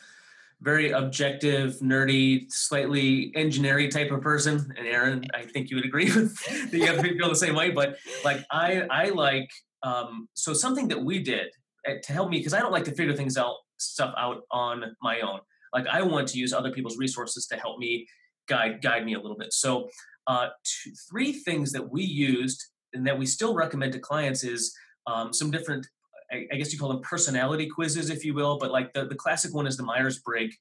very 0.60 0.90
objective, 0.90 1.76
nerdy, 1.76 2.50
slightly 2.52 3.32
engineering 3.34 3.88
type 3.88 4.10
of 4.10 4.20
person. 4.20 4.74
And 4.76 4.86
Aaron, 4.86 5.24
I 5.32 5.42
think 5.42 5.70
you 5.70 5.76
would 5.76 5.86
agree 5.86 6.04
with 6.14 6.36
that 6.70 6.76
you 6.76 6.86
have 6.86 7.02
to 7.02 7.16
feel 7.16 7.28
the 7.28 7.36
same 7.36 7.54
way. 7.54 7.70
But 7.70 7.96
like 8.24 8.44
I, 8.50 8.82
I 8.90 9.08
like 9.10 9.48
um, 9.82 10.28
so 10.34 10.52
something 10.52 10.88
that 10.88 11.02
we 11.02 11.22
did 11.22 11.46
eh, 11.86 11.98
to 12.02 12.12
help 12.12 12.30
me 12.30 12.38
because 12.38 12.52
I 12.52 12.60
don't 12.60 12.72
like 12.72 12.84
to 12.84 12.92
figure 12.92 13.14
things 13.14 13.38
out 13.38 13.54
stuff 13.78 14.12
out 14.18 14.42
on 14.50 14.96
my 15.00 15.20
own. 15.20 15.38
Like 15.72 15.86
I 15.86 16.02
want 16.02 16.28
to 16.28 16.38
use 16.38 16.52
other 16.52 16.72
people's 16.72 16.98
resources 16.98 17.46
to 17.46 17.56
help 17.56 17.78
me 17.78 18.08
guide 18.48 18.82
guide 18.82 19.04
me 19.04 19.14
a 19.14 19.20
little 19.20 19.38
bit. 19.38 19.52
So 19.52 19.88
uh, 20.26 20.48
two, 20.64 20.90
three 21.08 21.32
things 21.32 21.72
that 21.72 21.90
we 21.90 22.02
used 22.02 22.66
and 22.92 23.06
that 23.06 23.18
we 23.18 23.24
still 23.24 23.54
recommend 23.54 23.92
to 23.92 24.00
clients 24.00 24.42
is 24.42 24.74
um, 25.10 25.32
some 25.32 25.50
different, 25.50 25.86
I, 26.30 26.46
I, 26.52 26.56
guess 26.56 26.72
you 26.72 26.78
call 26.78 26.88
them 26.88 27.02
personality 27.02 27.68
quizzes, 27.68 28.10
if 28.10 28.24
you 28.24 28.34
will. 28.34 28.58
But 28.58 28.70
like 28.70 28.92
the, 28.92 29.06
the 29.06 29.14
classic 29.14 29.54
one 29.54 29.66
is 29.66 29.76
the 29.76 29.82
Myers 29.82 30.20
Briggs, 30.20 30.56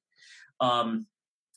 um, 0.60 1.06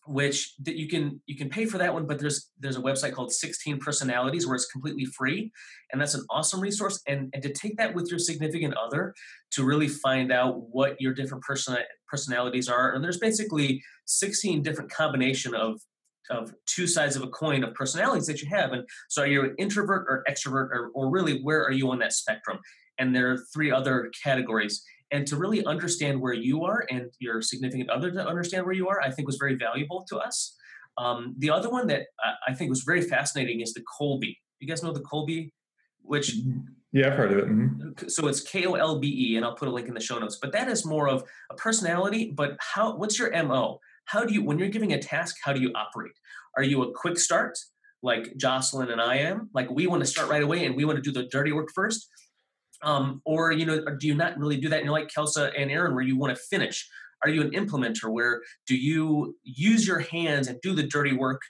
which 0.06 0.54
that 0.64 0.76
you 0.76 0.88
can 0.88 1.20
you 1.26 1.36
can 1.36 1.48
pay 1.48 1.64
for 1.64 1.78
that 1.78 1.94
one. 1.94 2.06
But 2.06 2.18
there's 2.18 2.50
there's 2.58 2.76
a 2.76 2.80
website 2.80 3.12
called 3.12 3.32
16 3.32 3.78
Personalities 3.78 4.46
where 4.46 4.56
it's 4.56 4.66
completely 4.66 5.04
free, 5.06 5.52
and 5.92 6.00
that's 6.00 6.14
an 6.14 6.24
awesome 6.28 6.60
resource. 6.60 7.00
And 7.06 7.30
and 7.32 7.42
to 7.42 7.52
take 7.52 7.76
that 7.78 7.94
with 7.94 8.10
your 8.10 8.18
significant 8.18 8.74
other 8.74 9.14
to 9.52 9.64
really 9.64 9.88
find 9.88 10.32
out 10.32 10.60
what 10.70 11.00
your 11.00 11.14
different 11.14 11.44
person 11.44 11.76
personalities 12.08 12.68
are. 12.68 12.92
And 12.92 13.02
there's 13.02 13.18
basically 13.18 13.82
16 14.06 14.62
different 14.62 14.90
combination 14.90 15.54
of 15.54 15.80
of 16.30 16.54
two 16.66 16.86
sides 16.86 17.16
of 17.16 17.22
a 17.22 17.28
coin 17.28 17.64
of 17.64 17.74
personalities 17.74 18.26
that 18.26 18.42
you 18.42 18.48
have. 18.48 18.72
And 18.72 18.84
so 19.08 19.22
are 19.22 19.26
you 19.26 19.44
an 19.44 19.54
introvert 19.58 20.06
or 20.08 20.24
extrovert, 20.28 20.70
or, 20.70 20.90
or 20.94 21.10
really 21.10 21.42
where 21.42 21.64
are 21.64 21.72
you 21.72 21.90
on 21.90 21.98
that 21.98 22.12
spectrum? 22.12 22.58
And 22.98 23.14
there 23.14 23.32
are 23.32 23.38
three 23.52 23.70
other 23.70 24.10
categories. 24.22 24.82
And 25.10 25.26
to 25.26 25.36
really 25.36 25.64
understand 25.66 26.20
where 26.20 26.32
you 26.32 26.64
are 26.64 26.86
and 26.90 27.10
your 27.18 27.42
significant 27.42 27.90
other 27.90 28.10
to 28.10 28.26
understand 28.26 28.64
where 28.64 28.74
you 28.74 28.88
are, 28.88 29.00
I 29.00 29.10
think 29.10 29.26
was 29.26 29.36
very 29.36 29.56
valuable 29.56 30.04
to 30.08 30.18
us. 30.18 30.56
Um, 30.98 31.34
the 31.38 31.50
other 31.50 31.70
one 31.70 31.86
that 31.88 32.06
I 32.46 32.54
think 32.54 32.70
was 32.70 32.82
very 32.82 33.02
fascinating 33.02 33.60
is 33.60 33.72
the 33.72 33.82
Kolbe. 33.98 34.36
You 34.60 34.68
guys 34.68 34.82
know 34.82 34.92
the 34.92 35.00
Kolbe, 35.00 35.50
which 36.02 36.36
mm-hmm. 36.36 36.60
yeah, 36.92 37.08
I've 37.08 37.14
heard 37.14 37.32
of 37.32 37.38
it. 37.38 37.46
Mm-hmm. 37.46 38.08
So 38.08 38.26
it's 38.26 38.40
K 38.40 38.66
O 38.66 38.74
L 38.74 38.98
B 38.98 39.32
E, 39.32 39.36
and 39.36 39.44
I'll 39.44 39.54
put 39.54 39.68
a 39.68 39.70
link 39.70 39.88
in 39.88 39.94
the 39.94 40.00
show 40.00 40.18
notes. 40.18 40.38
But 40.40 40.52
that 40.52 40.68
is 40.68 40.84
more 40.84 41.08
of 41.08 41.24
a 41.50 41.54
personality. 41.54 42.32
But 42.34 42.56
how? 42.60 42.96
What's 42.96 43.18
your 43.18 43.30
mo? 43.44 43.80
how 44.06 44.24
do 44.24 44.34
you 44.34 44.42
when 44.42 44.58
you're 44.58 44.68
giving 44.68 44.92
a 44.92 44.98
task 44.98 45.36
how 45.44 45.52
do 45.52 45.60
you 45.60 45.72
operate 45.74 46.12
are 46.56 46.62
you 46.62 46.82
a 46.82 46.92
quick 46.92 47.18
start 47.18 47.58
like 48.02 48.36
jocelyn 48.36 48.90
and 48.90 49.00
i 49.00 49.16
am 49.16 49.48
like 49.54 49.70
we 49.70 49.86
want 49.86 50.00
to 50.00 50.06
start 50.06 50.28
right 50.28 50.42
away 50.42 50.64
and 50.64 50.76
we 50.76 50.84
want 50.84 50.96
to 50.96 51.02
do 51.02 51.12
the 51.12 51.28
dirty 51.28 51.52
work 51.52 51.68
first 51.74 52.08
um, 52.82 53.22
or 53.24 53.52
you 53.52 53.66
know 53.66 53.84
do 53.98 54.06
you 54.06 54.14
not 54.14 54.38
really 54.38 54.56
do 54.56 54.68
that? 54.68 54.76
And 54.76 54.84
you're 54.86 54.92
like 54.92 55.08
kelsa 55.08 55.52
and 55.56 55.70
aaron 55.70 55.94
where 55.94 56.04
you 56.04 56.16
want 56.16 56.36
to 56.36 56.42
finish. 56.50 56.88
Are 57.24 57.30
you 57.30 57.42
an 57.42 57.50
implementer 57.50 58.10
where 58.10 58.42
do 58.66 58.76
you 58.76 59.36
use 59.44 59.86
your 59.86 60.00
hands 60.00 60.48
and 60.48 60.60
do 60.60 60.74
the 60.74 60.82
dirty 60.82 61.12
work? 61.12 61.40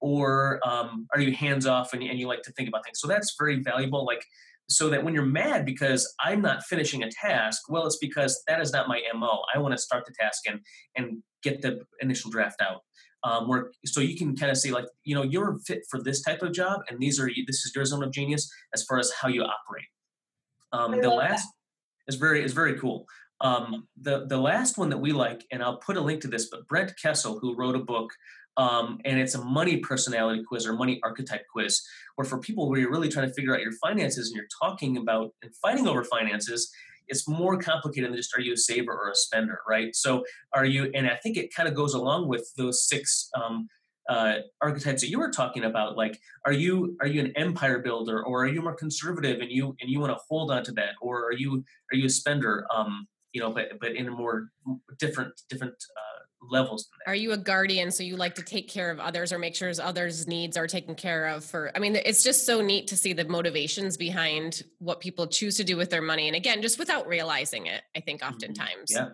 Or 0.00 0.60
um, 0.66 1.06
are 1.14 1.20
you 1.20 1.32
hands 1.32 1.66
off 1.66 1.92
and, 1.92 2.02
and 2.02 2.18
you 2.18 2.26
like 2.26 2.42
to 2.42 2.52
think 2.52 2.68
about 2.68 2.84
things? 2.84 3.00
So 3.00 3.06
that's 3.06 3.36
very 3.38 3.62
valuable 3.62 4.04
like 4.04 4.24
so 4.70 4.88
that 4.88 5.04
when 5.04 5.12
you're 5.12 5.26
mad 5.26 5.66
because 5.66 6.14
i'm 6.20 6.40
not 6.40 6.62
finishing 6.62 7.02
a 7.02 7.10
task 7.10 7.62
well 7.68 7.86
it's 7.86 7.98
because 7.98 8.40
that 8.46 8.60
is 8.60 8.72
not 8.72 8.88
my 8.88 9.00
mo 9.14 9.42
i 9.54 9.58
want 9.58 9.72
to 9.72 9.78
start 9.78 10.04
the 10.06 10.14
task 10.18 10.42
and 10.46 10.60
and 10.96 11.22
get 11.42 11.60
the 11.60 11.80
initial 12.00 12.30
draft 12.30 12.62
out 12.62 12.80
um, 13.22 13.48
where 13.48 13.70
so 13.84 14.00
you 14.00 14.16
can 14.16 14.34
kind 14.34 14.50
of 14.50 14.56
see 14.56 14.70
like 14.70 14.86
you 15.04 15.14
know 15.14 15.22
you're 15.22 15.58
fit 15.66 15.82
for 15.90 16.00
this 16.00 16.22
type 16.22 16.40
of 16.42 16.52
job 16.52 16.80
and 16.88 17.00
these 17.00 17.20
are 17.20 17.28
this 17.46 17.66
is 17.66 17.72
your 17.74 17.84
zone 17.84 18.02
of 18.02 18.12
genius 18.12 18.50
as 18.72 18.84
far 18.84 18.98
as 18.98 19.12
how 19.20 19.28
you 19.28 19.42
operate 19.42 19.86
um, 20.72 21.00
the 21.00 21.10
last 21.10 21.46
that. 22.06 22.12
is 22.12 22.18
very 22.18 22.44
is 22.44 22.52
very 22.52 22.78
cool 22.78 23.06
um, 23.40 23.86
the 24.00 24.26
the 24.26 24.36
last 24.36 24.78
one 24.78 24.90
that 24.90 24.98
we 24.98 25.12
like 25.12 25.44
and 25.50 25.62
i'll 25.62 25.78
put 25.78 25.96
a 25.96 26.00
link 26.00 26.20
to 26.20 26.28
this 26.28 26.48
but 26.50 26.66
brent 26.68 26.92
kessel 27.00 27.38
who 27.38 27.54
wrote 27.54 27.74
a 27.76 27.80
book 27.80 28.12
um, 28.56 28.98
and 29.04 29.18
it's 29.18 29.34
a 29.34 29.44
money 29.44 29.78
personality 29.78 30.42
quiz 30.46 30.66
or 30.66 30.72
money 30.72 31.00
archetype 31.02 31.44
quiz 31.52 31.80
where 32.16 32.24
for 32.24 32.38
people 32.38 32.68
where 32.68 32.78
you're 32.78 32.90
really 32.90 33.08
trying 33.08 33.28
to 33.28 33.34
figure 33.34 33.54
out 33.54 33.62
your 33.62 33.72
finances 33.72 34.28
and 34.28 34.36
you're 34.36 34.48
talking 34.60 34.96
about 34.96 35.32
and 35.42 35.54
fighting 35.56 35.86
over 35.86 36.04
finances 36.04 36.70
it's 37.10 37.28
more 37.28 37.58
complicated 37.58 38.10
than 38.10 38.16
just 38.16 38.34
are 38.36 38.40
you 38.40 38.54
a 38.54 38.56
saver 38.56 38.92
or 38.92 39.10
a 39.10 39.14
spender, 39.14 39.58
right? 39.68 39.94
So 39.94 40.24
are 40.54 40.64
you, 40.64 40.90
and 40.94 41.08
I 41.08 41.16
think 41.16 41.36
it 41.36 41.52
kind 41.54 41.68
of 41.68 41.74
goes 41.74 41.92
along 41.92 42.28
with 42.28 42.50
those 42.56 42.86
six 42.88 43.28
um, 43.34 43.68
uh, 44.10 44.40
archetypes 44.60 45.00
that 45.00 45.08
you 45.08 45.18
were 45.18 45.30
talking 45.30 45.64
about. 45.64 45.96
Like, 45.96 46.20
are 46.44 46.52
you 46.52 46.96
are 47.00 47.06
you 47.06 47.20
an 47.20 47.32
empire 47.36 47.78
builder, 47.78 48.22
or 48.24 48.42
are 48.44 48.48
you 48.48 48.60
more 48.60 48.74
conservative 48.74 49.40
and 49.40 49.50
you 49.50 49.76
and 49.80 49.88
you 49.88 50.00
want 50.00 50.12
to 50.12 50.18
hold 50.28 50.50
on 50.50 50.64
to 50.64 50.72
that, 50.72 50.94
or 51.00 51.26
are 51.26 51.32
you 51.32 51.64
are 51.92 51.96
you 51.96 52.06
a 52.06 52.10
spender? 52.10 52.66
Um, 52.74 53.06
you 53.32 53.40
know, 53.40 53.50
but 53.50 53.78
but 53.80 53.94
in 53.94 54.08
a 54.08 54.10
more 54.10 54.48
different 54.98 55.40
different 55.48 55.74
uh, 55.74 56.10
levels 56.50 56.88
Are 57.06 57.14
you 57.14 57.32
a 57.32 57.36
guardian 57.36 57.90
so 57.90 58.02
you 58.02 58.16
like 58.16 58.34
to 58.36 58.42
take 58.42 58.68
care 58.68 58.90
of 58.90 58.98
others 58.98 59.32
or 59.32 59.38
make 59.38 59.54
sure 59.54 59.70
others' 59.80 60.26
needs 60.26 60.56
are 60.56 60.66
taken 60.66 60.94
care 60.94 61.26
of 61.26 61.44
for 61.44 61.70
I 61.74 61.78
mean 61.78 61.96
it's 61.96 62.22
just 62.22 62.46
so 62.46 62.60
neat 62.62 62.88
to 62.88 62.96
see 62.96 63.12
the 63.12 63.26
motivations 63.26 63.96
behind 63.96 64.62
what 64.78 65.00
people 65.00 65.26
choose 65.26 65.58
to 65.58 65.64
do 65.64 65.76
with 65.76 65.90
their 65.90 66.02
money 66.02 66.28
and 66.28 66.36
again 66.36 66.62
just 66.62 66.78
without 66.78 67.06
realizing 67.06 67.66
it 67.66 67.82
I 67.94 68.00
think 68.00 68.22
mm-hmm. 68.22 68.32
oftentimes. 68.32 68.90
Yeah. 68.90 69.10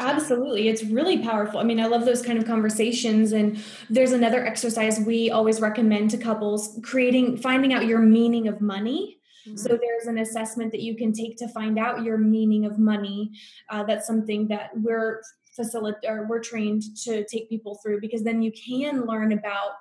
Absolutely. 0.00 0.68
It's 0.68 0.82
really 0.82 1.22
powerful. 1.22 1.60
I 1.60 1.62
mean, 1.62 1.78
I 1.78 1.86
love 1.86 2.04
those 2.04 2.20
kind 2.20 2.38
of 2.38 2.46
conversations. 2.46 3.32
And 3.32 3.62
there's 3.88 4.12
another 4.12 4.44
exercise 4.44 4.98
we 4.98 5.30
always 5.30 5.60
recommend 5.60 6.10
to 6.10 6.18
couples 6.18 6.78
creating, 6.82 7.36
finding 7.36 7.72
out 7.72 7.86
your 7.86 8.00
meaning 8.00 8.48
of 8.48 8.60
money. 8.60 9.18
Mm-hmm. 9.46 9.56
So 9.56 9.68
there's 9.68 10.06
an 10.06 10.18
assessment 10.18 10.72
that 10.72 10.80
you 10.80 10.96
can 10.96 11.12
take 11.12 11.36
to 11.38 11.48
find 11.48 11.78
out 11.78 12.02
your 12.02 12.18
meaning 12.18 12.64
of 12.64 12.78
money. 12.78 13.30
Uh, 13.70 13.84
that's 13.84 14.06
something 14.06 14.48
that 14.48 14.70
we're 14.74 15.20
facilitate 15.54 16.08
or 16.08 16.26
we're 16.28 16.40
trained 16.40 16.82
to 17.04 17.24
take 17.24 17.48
people 17.48 17.78
through 17.82 18.00
because 18.00 18.22
then 18.22 18.42
you 18.42 18.52
can 18.52 19.06
learn 19.06 19.32
about 19.32 19.72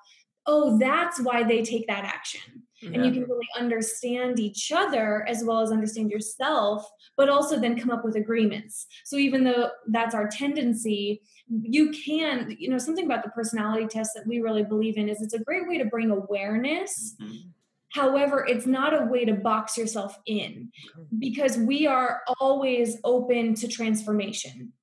oh 0.45 0.77
that's 0.77 1.19
why 1.21 1.43
they 1.43 1.61
take 1.63 1.87
that 1.87 2.05
action 2.05 2.62
yeah. 2.83 2.91
and 2.93 3.05
you 3.05 3.11
can 3.11 3.29
really 3.29 3.47
understand 3.57 4.39
each 4.39 4.71
other 4.71 5.25
as 5.27 5.43
well 5.43 5.59
as 5.61 5.71
understand 5.71 6.09
yourself 6.09 6.89
but 7.17 7.29
also 7.29 7.59
then 7.59 7.79
come 7.79 7.91
up 7.91 8.03
with 8.03 8.15
agreements 8.15 8.87
so 9.05 9.17
even 9.17 9.43
though 9.43 9.69
that's 9.87 10.15
our 10.15 10.27
tendency 10.27 11.21
you 11.47 11.91
can 11.91 12.55
you 12.57 12.69
know 12.69 12.77
something 12.77 13.05
about 13.05 13.23
the 13.23 13.29
personality 13.31 13.87
test 13.87 14.11
that 14.15 14.27
we 14.27 14.39
really 14.39 14.63
believe 14.63 14.97
in 14.97 15.09
is 15.09 15.21
it's 15.21 15.33
a 15.33 15.43
great 15.43 15.67
way 15.67 15.77
to 15.77 15.85
bring 15.85 16.11
awareness 16.11 17.15
mm-hmm. 17.21 17.49
However, 17.93 18.43
it's 18.47 18.65
not 18.65 18.99
a 18.99 19.05
way 19.05 19.23
to 19.23 19.33
box 19.33 19.77
yourself 19.77 20.17
in 20.25 20.71
because 21.19 21.59
we 21.59 21.85
are 21.85 22.21
always 22.39 22.97
open 23.03 23.53
to 23.53 23.67
transformation 23.67 24.73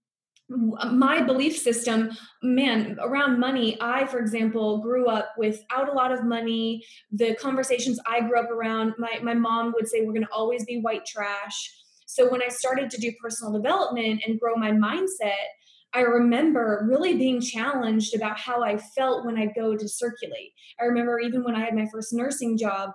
my 0.50 1.22
belief 1.22 1.56
system 1.56 2.10
man 2.42 2.98
around 3.00 3.38
money 3.38 3.78
i 3.80 4.04
for 4.06 4.18
example 4.18 4.78
grew 4.78 5.06
up 5.06 5.32
without 5.38 5.88
a 5.88 5.92
lot 5.92 6.10
of 6.10 6.24
money. 6.24 6.84
The 7.12 7.36
conversations 7.36 8.00
i 8.06 8.20
grew 8.20 8.38
up 8.38 8.50
around 8.50 8.94
my, 8.98 9.20
my 9.22 9.34
mom 9.34 9.72
would 9.74 9.88
say 9.88 10.00
we're 10.00 10.12
going 10.12 10.26
to 10.26 10.32
always 10.32 10.64
be 10.64 10.80
white 10.80 11.06
trash. 11.06 11.72
So 12.06 12.28
when 12.28 12.42
i 12.42 12.48
started 12.48 12.90
to 12.90 13.00
do 13.00 13.12
personal 13.22 13.52
development 13.52 14.22
and 14.26 14.40
grow 14.40 14.56
my 14.56 14.72
mindset 14.72 15.46
i 15.94 16.00
remember 16.00 16.84
really 16.88 17.14
being 17.16 17.40
challenged 17.40 18.16
about 18.16 18.38
how 18.38 18.62
i 18.62 18.76
felt 18.76 19.24
when 19.24 19.38
i 19.38 19.46
go 19.46 19.76
to 19.76 19.88
circulate. 19.88 20.52
I 20.80 20.84
remember 20.86 21.20
even 21.20 21.44
when 21.44 21.54
i 21.54 21.64
had 21.64 21.74
my 21.74 21.86
first 21.92 22.12
nursing 22.12 22.58
job 22.58 22.90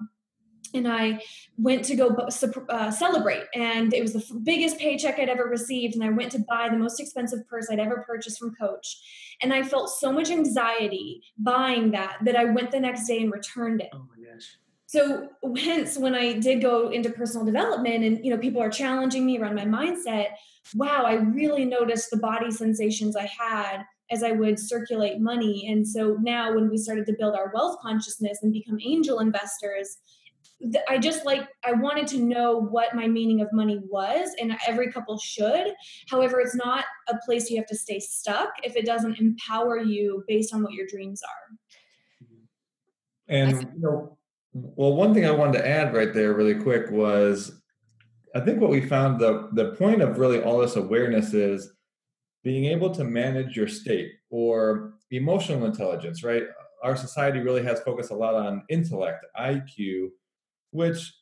and 0.73 0.87
I 0.87 1.21
went 1.57 1.85
to 1.85 1.95
go 1.95 2.09
uh, 2.69 2.91
celebrate, 2.91 3.43
and 3.53 3.93
it 3.93 4.01
was 4.01 4.13
the 4.13 4.39
biggest 4.43 4.77
paycheck 4.77 5.19
I'd 5.19 5.29
ever 5.29 5.45
received. 5.45 5.95
And 5.95 6.03
I 6.03 6.09
went 6.09 6.31
to 6.33 6.39
buy 6.39 6.69
the 6.69 6.77
most 6.77 6.99
expensive 6.99 7.47
purse 7.47 7.67
I'd 7.69 7.79
ever 7.79 8.03
purchased 8.07 8.39
from 8.39 8.55
Coach, 8.55 8.97
and 9.41 9.53
I 9.53 9.63
felt 9.63 9.89
so 9.89 10.11
much 10.11 10.29
anxiety 10.29 11.21
buying 11.37 11.91
that 11.91 12.17
that 12.25 12.35
I 12.35 12.45
went 12.45 12.71
the 12.71 12.79
next 12.79 13.07
day 13.07 13.21
and 13.21 13.31
returned 13.31 13.81
it. 13.81 13.89
Oh 13.93 14.05
my 14.15 14.23
gosh! 14.23 14.57
So 14.87 15.29
hence, 15.57 15.97
when 15.97 16.15
I 16.15 16.33
did 16.33 16.61
go 16.61 16.89
into 16.89 17.09
personal 17.09 17.45
development, 17.45 18.03
and 18.03 18.23
you 18.23 18.31
know, 18.31 18.37
people 18.37 18.61
are 18.61 18.69
challenging 18.69 19.25
me 19.25 19.37
around 19.37 19.55
my 19.55 19.65
mindset. 19.65 20.27
Wow, 20.73 21.03
I 21.05 21.13
really 21.13 21.65
noticed 21.65 22.09
the 22.09 22.17
body 22.17 22.49
sensations 22.51 23.15
I 23.15 23.29
had 23.37 23.83
as 24.11 24.23
I 24.23 24.31
would 24.31 24.59
circulate 24.59 25.19
money. 25.19 25.67
And 25.69 25.87
so 25.87 26.17
now, 26.21 26.53
when 26.53 26.69
we 26.69 26.77
started 26.77 27.05
to 27.07 27.13
build 27.13 27.35
our 27.35 27.51
wealth 27.53 27.79
consciousness 27.81 28.39
and 28.43 28.53
become 28.53 28.79
angel 28.83 29.19
investors 29.19 29.97
I 30.87 30.97
just 30.97 31.25
like 31.25 31.47
I 31.65 31.73
wanted 31.73 32.07
to 32.07 32.19
know 32.19 32.57
what 32.57 32.95
my 32.95 33.07
meaning 33.07 33.41
of 33.41 33.51
money 33.51 33.79
was, 33.89 34.29
and 34.39 34.55
every 34.67 34.91
couple 34.91 35.17
should. 35.17 35.73
However, 36.09 36.39
it's 36.39 36.55
not 36.55 36.85
a 37.09 37.17
place 37.25 37.49
you 37.49 37.57
have 37.57 37.67
to 37.67 37.75
stay 37.75 37.99
stuck 37.99 38.49
if 38.63 38.75
it 38.75 38.85
doesn't 38.85 39.19
empower 39.19 39.79
you 39.79 40.23
based 40.27 40.53
on 40.53 40.63
what 40.63 40.73
your 40.73 40.87
dreams 40.87 41.21
are. 41.23 42.25
Mm-hmm. 42.25 42.43
And 43.27 43.61
you 43.75 43.81
know, 43.81 44.17
well, 44.53 44.93
one 44.93 45.13
thing 45.13 45.25
I 45.25 45.31
wanted 45.31 45.59
to 45.59 45.67
add 45.67 45.93
right 45.93 46.13
there, 46.13 46.33
really 46.33 46.55
quick, 46.55 46.89
was 46.89 47.61
I 48.33 48.39
think 48.39 48.61
what 48.61 48.71
we 48.71 48.81
found 48.81 49.19
the 49.19 49.49
the 49.51 49.73
point 49.73 50.01
of 50.01 50.19
really 50.19 50.41
all 50.41 50.59
this 50.59 50.77
awareness 50.77 51.33
is 51.33 51.73
being 52.43 52.65
able 52.65 52.91
to 52.91 53.03
manage 53.03 53.57
your 53.57 53.67
state 53.67 54.13
or 54.29 54.93
emotional 55.11 55.65
intelligence. 55.65 56.23
Right, 56.23 56.43
our 56.81 56.95
society 56.95 57.39
really 57.39 57.63
has 57.63 57.81
focused 57.81 58.11
a 58.11 58.15
lot 58.15 58.35
on 58.35 58.63
intellect, 58.69 59.25
IQ 59.37 60.11
which 60.71 61.13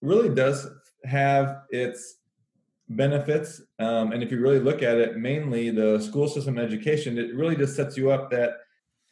really 0.00 0.34
does 0.34 0.68
have 1.04 1.62
its 1.70 2.18
benefits. 2.88 3.62
Um, 3.78 4.12
and 4.12 4.22
if 4.22 4.30
you 4.30 4.40
really 4.40 4.58
look 4.58 4.82
at 4.82 4.98
it, 4.98 5.16
mainly 5.16 5.70
the 5.70 6.00
school 6.00 6.28
system 6.28 6.58
education, 6.58 7.18
it 7.18 7.34
really 7.34 7.56
just 7.56 7.76
sets 7.76 7.96
you 7.96 8.10
up 8.10 8.30
that 8.30 8.52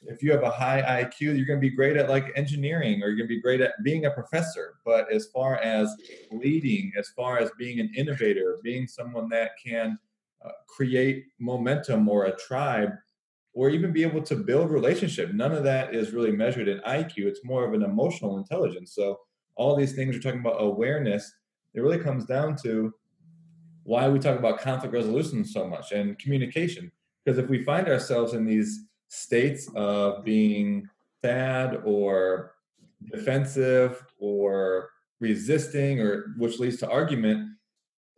if 0.02 0.22
you 0.22 0.32
have 0.32 0.42
a 0.42 0.50
high 0.50 1.04
IQ, 1.04 1.36
you're 1.36 1.46
going 1.46 1.60
to 1.60 1.68
be 1.68 1.74
great 1.74 1.96
at 1.96 2.08
like 2.08 2.32
engineering 2.34 3.02
or 3.02 3.08
you're 3.08 3.16
going 3.16 3.28
to 3.28 3.34
be 3.34 3.40
great 3.40 3.60
at 3.60 3.82
being 3.84 4.06
a 4.06 4.10
professor. 4.10 4.74
But 4.84 5.10
as 5.12 5.26
far 5.26 5.56
as 5.58 5.94
leading, 6.30 6.92
as 6.98 7.08
far 7.10 7.38
as 7.38 7.50
being 7.58 7.80
an 7.80 7.90
innovator, 7.96 8.58
being 8.62 8.86
someone 8.86 9.28
that 9.28 9.52
can 9.64 9.98
uh, 10.44 10.50
create 10.66 11.26
momentum 11.38 12.08
or 12.08 12.24
a 12.24 12.36
tribe, 12.36 12.90
or 13.54 13.68
even 13.68 13.92
be 13.92 14.02
able 14.02 14.22
to 14.22 14.34
build 14.34 14.70
relationship, 14.70 15.32
none 15.34 15.52
of 15.52 15.62
that 15.62 15.94
is 15.94 16.12
really 16.12 16.32
measured 16.32 16.68
in 16.68 16.78
IQ. 16.80 17.18
It's 17.18 17.44
more 17.44 17.66
of 17.66 17.74
an 17.74 17.82
emotional 17.82 18.38
intelligence. 18.38 18.94
So 18.94 19.20
all 19.56 19.76
these 19.76 19.94
things 19.94 20.14
we're 20.14 20.22
talking 20.22 20.40
about 20.40 20.56
awareness 20.58 21.34
it 21.74 21.80
really 21.80 21.98
comes 21.98 22.24
down 22.24 22.56
to 22.62 22.92
why 23.84 24.08
we 24.08 24.18
talk 24.18 24.38
about 24.38 24.60
conflict 24.60 24.94
resolution 24.94 25.44
so 25.44 25.66
much 25.66 25.92
and 25.92 26.18
communication. 26.18 26.90
Because 27.24 27.38
if 27.38 27.48
we 27.48 27.64
find 27.64 27.88
ourselves 27.88 28.34
in 28.34 28.44
these 28.44 28.84
states 29.08 29.68
of 29.74 30.24
being 30.24 30.88
sad 31.22 31.80
or 31.84 32.54
defensive 33.10 34.04
or 34.18 34.90
resisting 35.20 36.00
or 36.00 36.34
which 36.36 36.58
leads 36.58 36.78
to 36.78 36.90
argument 36.90 37.48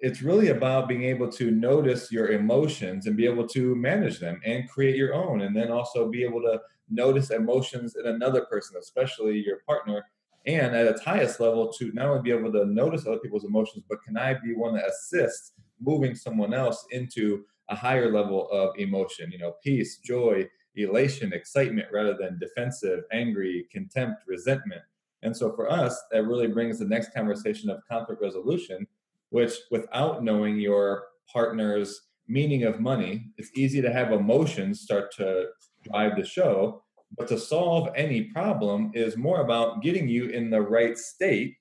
it's 0.01 0.21
really 0.21 0.49
about 0.49 0.89
being 0.89 1.05
able 1.05 1.31
to 1.31 1.51
notice 1.51 2.13
your 2.13 2.29
emotions 2.29 3.07
and 3.07 3.17
be 3.17 3.25
able 3.25 3.47
to 3.47 3.75
manage 3.77 4.19
them 4.19 4.41
and 4.45 4.69
create 4.69 4.97
your 4.97 5.15
own 5.15 5.43
and 5.43 5.57
then 5.57 5.71
also 5.71 6.09
be 6.09 6.23
able 6.23 6.41
to 6.41 6.61
notice 6.91 7.31
emotions 7.31 7.97
in 7.97 8.07
another 8.07 8.45
person 8.47 8.77
especially 8.79 9.39
your 9.39 9.59
partner 9.67 10.05
and 10.47 10.75
at 10.75 10.87
its 10.87 11.03
highest 11.03 11.41
level 11.41 11.73
to 11.73 11.91
not 11.93 12.07
only 12.07 12.23
be 12.23 12.31
able 12.31 12.53
to 12.53 12.67
notice 12.67 13.07
other 13.07 13.19
people's 13.19 13.45
emotions 13.45 13.85
but 13.89 14.03
can 14.03 14.17
i 14.17 14.35
be 14.35 14.55
one 14.55 14.75
that 14.75 14.89
assists 14.89 15.53
moving 15.81 16.15
someone 16.15 16.55
else 16.55 16.87
into 16.91 17.45
a 17.71 17.75
higher 17.75 18.13
level 18.13 18.49
of 18.51 18.79
emotion 18.79 19.31
you 19.31 19.39
know 19.39 19.55
peace 19.63 19.99
joy 19.99 20.47
elation 20.77 21.33
excitement 21.33 21.89
rather 21.93 22.17
than 22.19 22.39
defensive 22.39 23.05
angry 23.13 23.67
contempt 23.73 24.23
resentment? 24.27 24.83
And 25.23 25.37
so 25.37 25.55
for 25.55 25.71
us 25.71 26.01
that 26.11 26.25
really 26.25 26.49
brings 26.49 26.79
the 26.79 26.85
next 26.85 27.15
conversation 27.15 27.71
of 27.71 27.81
conflict 27.89 28.21
resolution 28.21 28.87
which 29.31 29.55
without 29.71 30.23
knowing 30.23 30.59
your 30.59 31.05
partner's 31.33 32.03
meaning 32.29 32.65
of 32.65 32.81
money 32.81 33.31
it's 33.39 33.51
easy 33.55 33.81
to 33.81 33.93
have 33.93 34.13
emotions 34.13 34.81
start 34.81 35.15
to 35.15 35.47
drive 35.83 36.17
the 36.17 36.25
show 36.25 36.84
but 37.17 37.29
to 37.29 37.39
solve 37.39 37.91
any 37.95 38.23
problem 38.25 38.91
is 38.95 39.17
more 39.17 39.41
about 39.41 39.83
getting 39.83 40.09
you 40.09 40.27
in 40.29 40.51
the 40.51 40.61
right 40.61 40.99
state, 40.99 41.57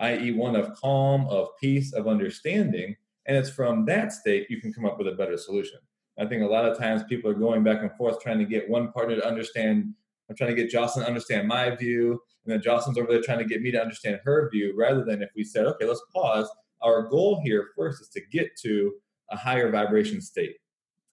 i.e., 0.00 0.32
one 0.32 0.56
of 0.56 0.74
calm, 0.74 1.26
of 1.28 1.48
peace, 1.60 1.92
of 1.92 2.08
understanding. 2.08 2.96
And 3.26 3.36
it's 3.36 3.50
from 3.50 3.84
that 3.86 4.12
state 4.12 4.50
you 4.50 4.60
can 4.60 4.72
come 4.72 4.84
up 4.84 4.98
with 4.98 5.08
a 5.08 5.12
better 5.12 5.36
solution. 5.38 5.78
I 6.18 6.26
think 6.26 6.42
a 6.42 6.46
lot 6.46 6.66
of 6.66 6.76
times 6.76 7.02
people 7.04 7.30
are 7.30 7.34
going 7.34 7.62
back 7.62 7.80
and 7.80 7.92
forth 7.92 8.20
trying 8.20 8.38
to 8.38 8.44
get 8.44 8.68
one 8.68 8.92
partner 8.92 9.16
to 9.16 9.26
understand. 9.26 9.94
I'm 10.28 10.36
trying 10.36 10.54
to 10.54 10.62
get 10.62 10.70
Jocelyn 10.70 11.04
to 11.04 11.08
understand 11.08 11.48
my 11.48 11.74
view, 11.74 12.20
and 12.44 12.52
then 12.52 12.60
Jocelyn's 12.60 12.98
over 12.98 13.10
there 13.10 13.22
trying 13.22 13.38
to 13.38 13.44
get 13.44 13.62
me 13.62 13.70
to 13.70 13.80
understand 13.80 14.20
her 14.24 14.50
view, 14.50 14.74
rather 14.76 15.04
than 15.04 15.22
if 15.22 15.30
we 15.36 15.44
said, 15.44 15.66
okay, 15.66 15.86
let's 15.86 16.02
pause. 16.12 16.50
Our 16.82 17.08
goal 17.08 17.40
here 17.44 17.68
first 17.76 18.02
is 18.02 18.08
to 18.10 18.20
get 18.30 18.56
to 18.62 18.92
a 19.30 19.36
higher 19.36 19.70
vibration 19.70 20.20
state 20.20 20.56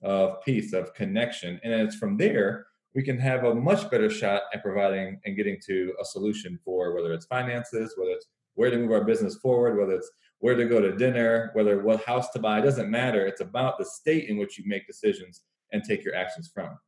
of 0.01 0.41
peace, 0.43 0.73
of 0.73 0.93
connection. 0.93 1.59
And 1.63 1.73
it's 1.73 1.95
from 1.95 2.17
there 2.17 2.65
we 2.95 3.03
can 3.03 3.19
have 3.19 3.43
a 3.43 3.53
much 3.53 3.89
better 3.91 4.09
shot 4.09 4.43
at 4.53 4.63
providing 4.63 5.19
and 5.25 5.35
getting 5.35 5.57
to 5.67 5.93
a 6.01 6.05
solution 6.05 6.57
for 6.65 6.93
whether 6.95 7.13
it's 7.13 7.25
finances, 7.25 7.93
whether 7.97 8.11
it's 8.11 8.25
where 8.55 8.71
to 8.71 8.77
move 8.77 8.91
our 8.91 9.03
business 9.03 9.35
forward, 9.35 9.77
whether 9.77 9.93
it's 9.93 10.09
where 10.39 10.55
to 10.55 10.65
go 10.65 10.81
to 10.81 10.95
dinner, 10.95 11.51
whether 11.53 11.81
what 11.81 12.03
house 12.03 12.29
to 12.31 12.39
buy, 12.39 12.61
doesn't 12.61 12.89
matter. 12.89 13.25
It's 13.25 13.41
about 13.41 13.77
the 13.77 13.85
state 13.85 14.29
in 14.29 14.37
which 14.37 14.57
you 14.57 14.63
make 14.67 14.87
decisions 14.87 15.41
and 15.71 15.83
take 15.83 16.03
your 16.03 16.15
actions 16.15 16.49
from. 16.53 16.79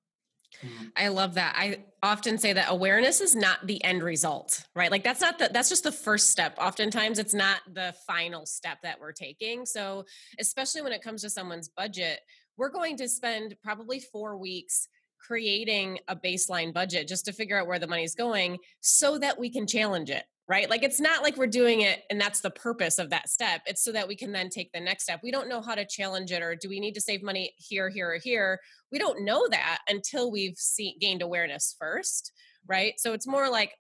Mm-hmm. 0.66 0.86
I 0.98 1.08
love 1.08 1.36
that. 1.36 1.56
I 1.58 1.86
often 2.04 2.38
say 2.38 2.52
that 2.54 2.70
awareness 2.70 3.22
is 3.22 3.36
not 3.36 3.66
the 3.68 3.82
end 3.86 4.04
result, 4.04 4.66
right? 4.76 4.92
Like 4.92 5.04
that's 5.04 5.22
not 5.22 5.40
the 5.40 5.50
that's 5.54 5.70
just 5.70 5.84
the 5.84 5.94
first 5.94 6.30
step. 6.30 6.58
Oftentimes 6.60 7.20
it's 7.20 7.34
not 7.34 7.62
the 7.72 7.96
final 8.06 8.46
step 8.46 8.80
that 8.84 9.00
we're 9.00 9.14
taking. 9.14 9.66
So, 9.66 10.04
especially 10.40 10.82
when 10.82 10.92
it 10.92 11.02
comes 11.02 11.22
to 11.22 11.30
someone's 11.30 11.70
budget, 11.70 12.20
we're 12.58 12.70
going 12.70 12.98
to 12.98 13.08
spend 13.08 13.56
probably 13.64 14.02
4 14.02 14.36
weeks 14.38 14.90
creating 15.26 16.00
a 16.08 16.16
baseline 16.16 16.74
budget 16.74 17.08
just 17.08 17.26
to 17.26 17.32
figure 17.32 17.60
out 17.60 17.68
where 17.68 17.80
the 17.80 17.88
money's 17.88 18.16
going 18.16 18.58
so 18.80 19.18
that 19.18 19.40
we 19.40 19.50
can 19.50 19.68
challenge 19.68 20.10
it 20.10 20.24
right? 20.52 20.70
Like 20.70 20.84
it's 20.84 21.00
not 21.00 21.24
like 21.24 21.38
we're 21.38 21.48
doing 21.48 21.80
it 21.80 22.04
and 22.10 22.20
that's 22.20 22.42
the 22.42 22.50
purpose 22.50 23.00
of 23.00 23.10
that 23.12 23.30
step. 23.30 23.62
It's 23.66 23.82
so 23.82 23.94
that 23.94 24.06
we 24.06 24.18
can 24.18 24.34
then 24.34 24.50
take 24.50 24.70
the 24.74 24.82
next 24.82 25.04
step. 25.04 25.22
We 25.24 25.32
don't 25.32 25.48
know 25.48 25.62
how 25.62 25.76
to 25.76 25.86
challenge 25.86 26.34
it 26.34 26.44
or 26.44 26.56
do 26.56 26.68
we 26.68 26.82
need 26.82 26.94
to 26.96 27.00
save 27.00 27.24
money 27.24 27.54
here, 27.56 27.88
here, 27.88 28.12
or 28.12 28.18
here? 28.18 28.60
We 28.92 29.00
don't 29.00 29.24
know 29.24 29.48
that 29.50 29.80
until 29.88 30.30
we've 30.30 30.58
seen, 30.58 31.00
gained 31.00 31.22
awareness 31.22 31.74
first, 31.80 32.34
right? 32.68 32.96
So 32.98 33.14
it's 33.14 33.26
more 33.26 33.50
like 33.50 33.72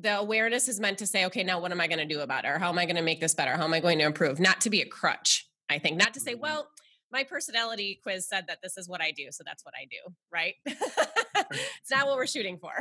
the 0.00 0.18
awareness 0.18 0.66
is 0.66 0.80
meant 0.80 0.98
to 0.98 1.06
say, 1.06 1.26
okay, 1.26 1.44
now 1.44 1.60
what 1.60 1.70
am 1.70 1.80
I 1.80 1.86
going 1.86 2.00
to 2.00 2.12
do 2.12 2.22
about 2.22 2.44
it? 2.44 2.48
Or 2.48 2.58
how 2.58 2.70
am 2.70 2.78
I 2.80 2.84
going 2.84 2.96
to 2.96 3.02
make 3.02 3.20
this 3.20 3.34
better? 3.34 3.56
How 3.56 3.62
am 3.62 3.72
I 3.72 3.78
going 3.78 3.98
to 3.98 4.04
improve? 4.04 4.40
Not 4.40 4.60
to 4.62 4.70
be 4.70 4.80
a 4.80 4.86
crutch, 4.86 5.48
I 5.70 5.78
think, 5.78 5.96
not 5.96 6.12
to 6.14 6.20
say, 6.20 6.32
mm-hmm. 6.32 6.42
well, 6.42 6.68
my 7.12 7.24
personality 7.24 8.00
quiz 8.02 8.26
said 8.26 8.46
that 8.48 8.58
this 8.62 8.78
is 8.78 8.88
what 8.88 9.00
I 9.00 9.10
do, 9.10 9.26
so 9.30 9.44
that's 9.44 9.64
what 9.64 9.74
I 9.76 9.86
do, 9.90 10.12
right? 10.32 10.54
it's 10.66 11.90
not 11.90 12.06
what 12.06 12.16
we're 12.16 12.26
shooting 12.26 12.58
for. 12.58 12.72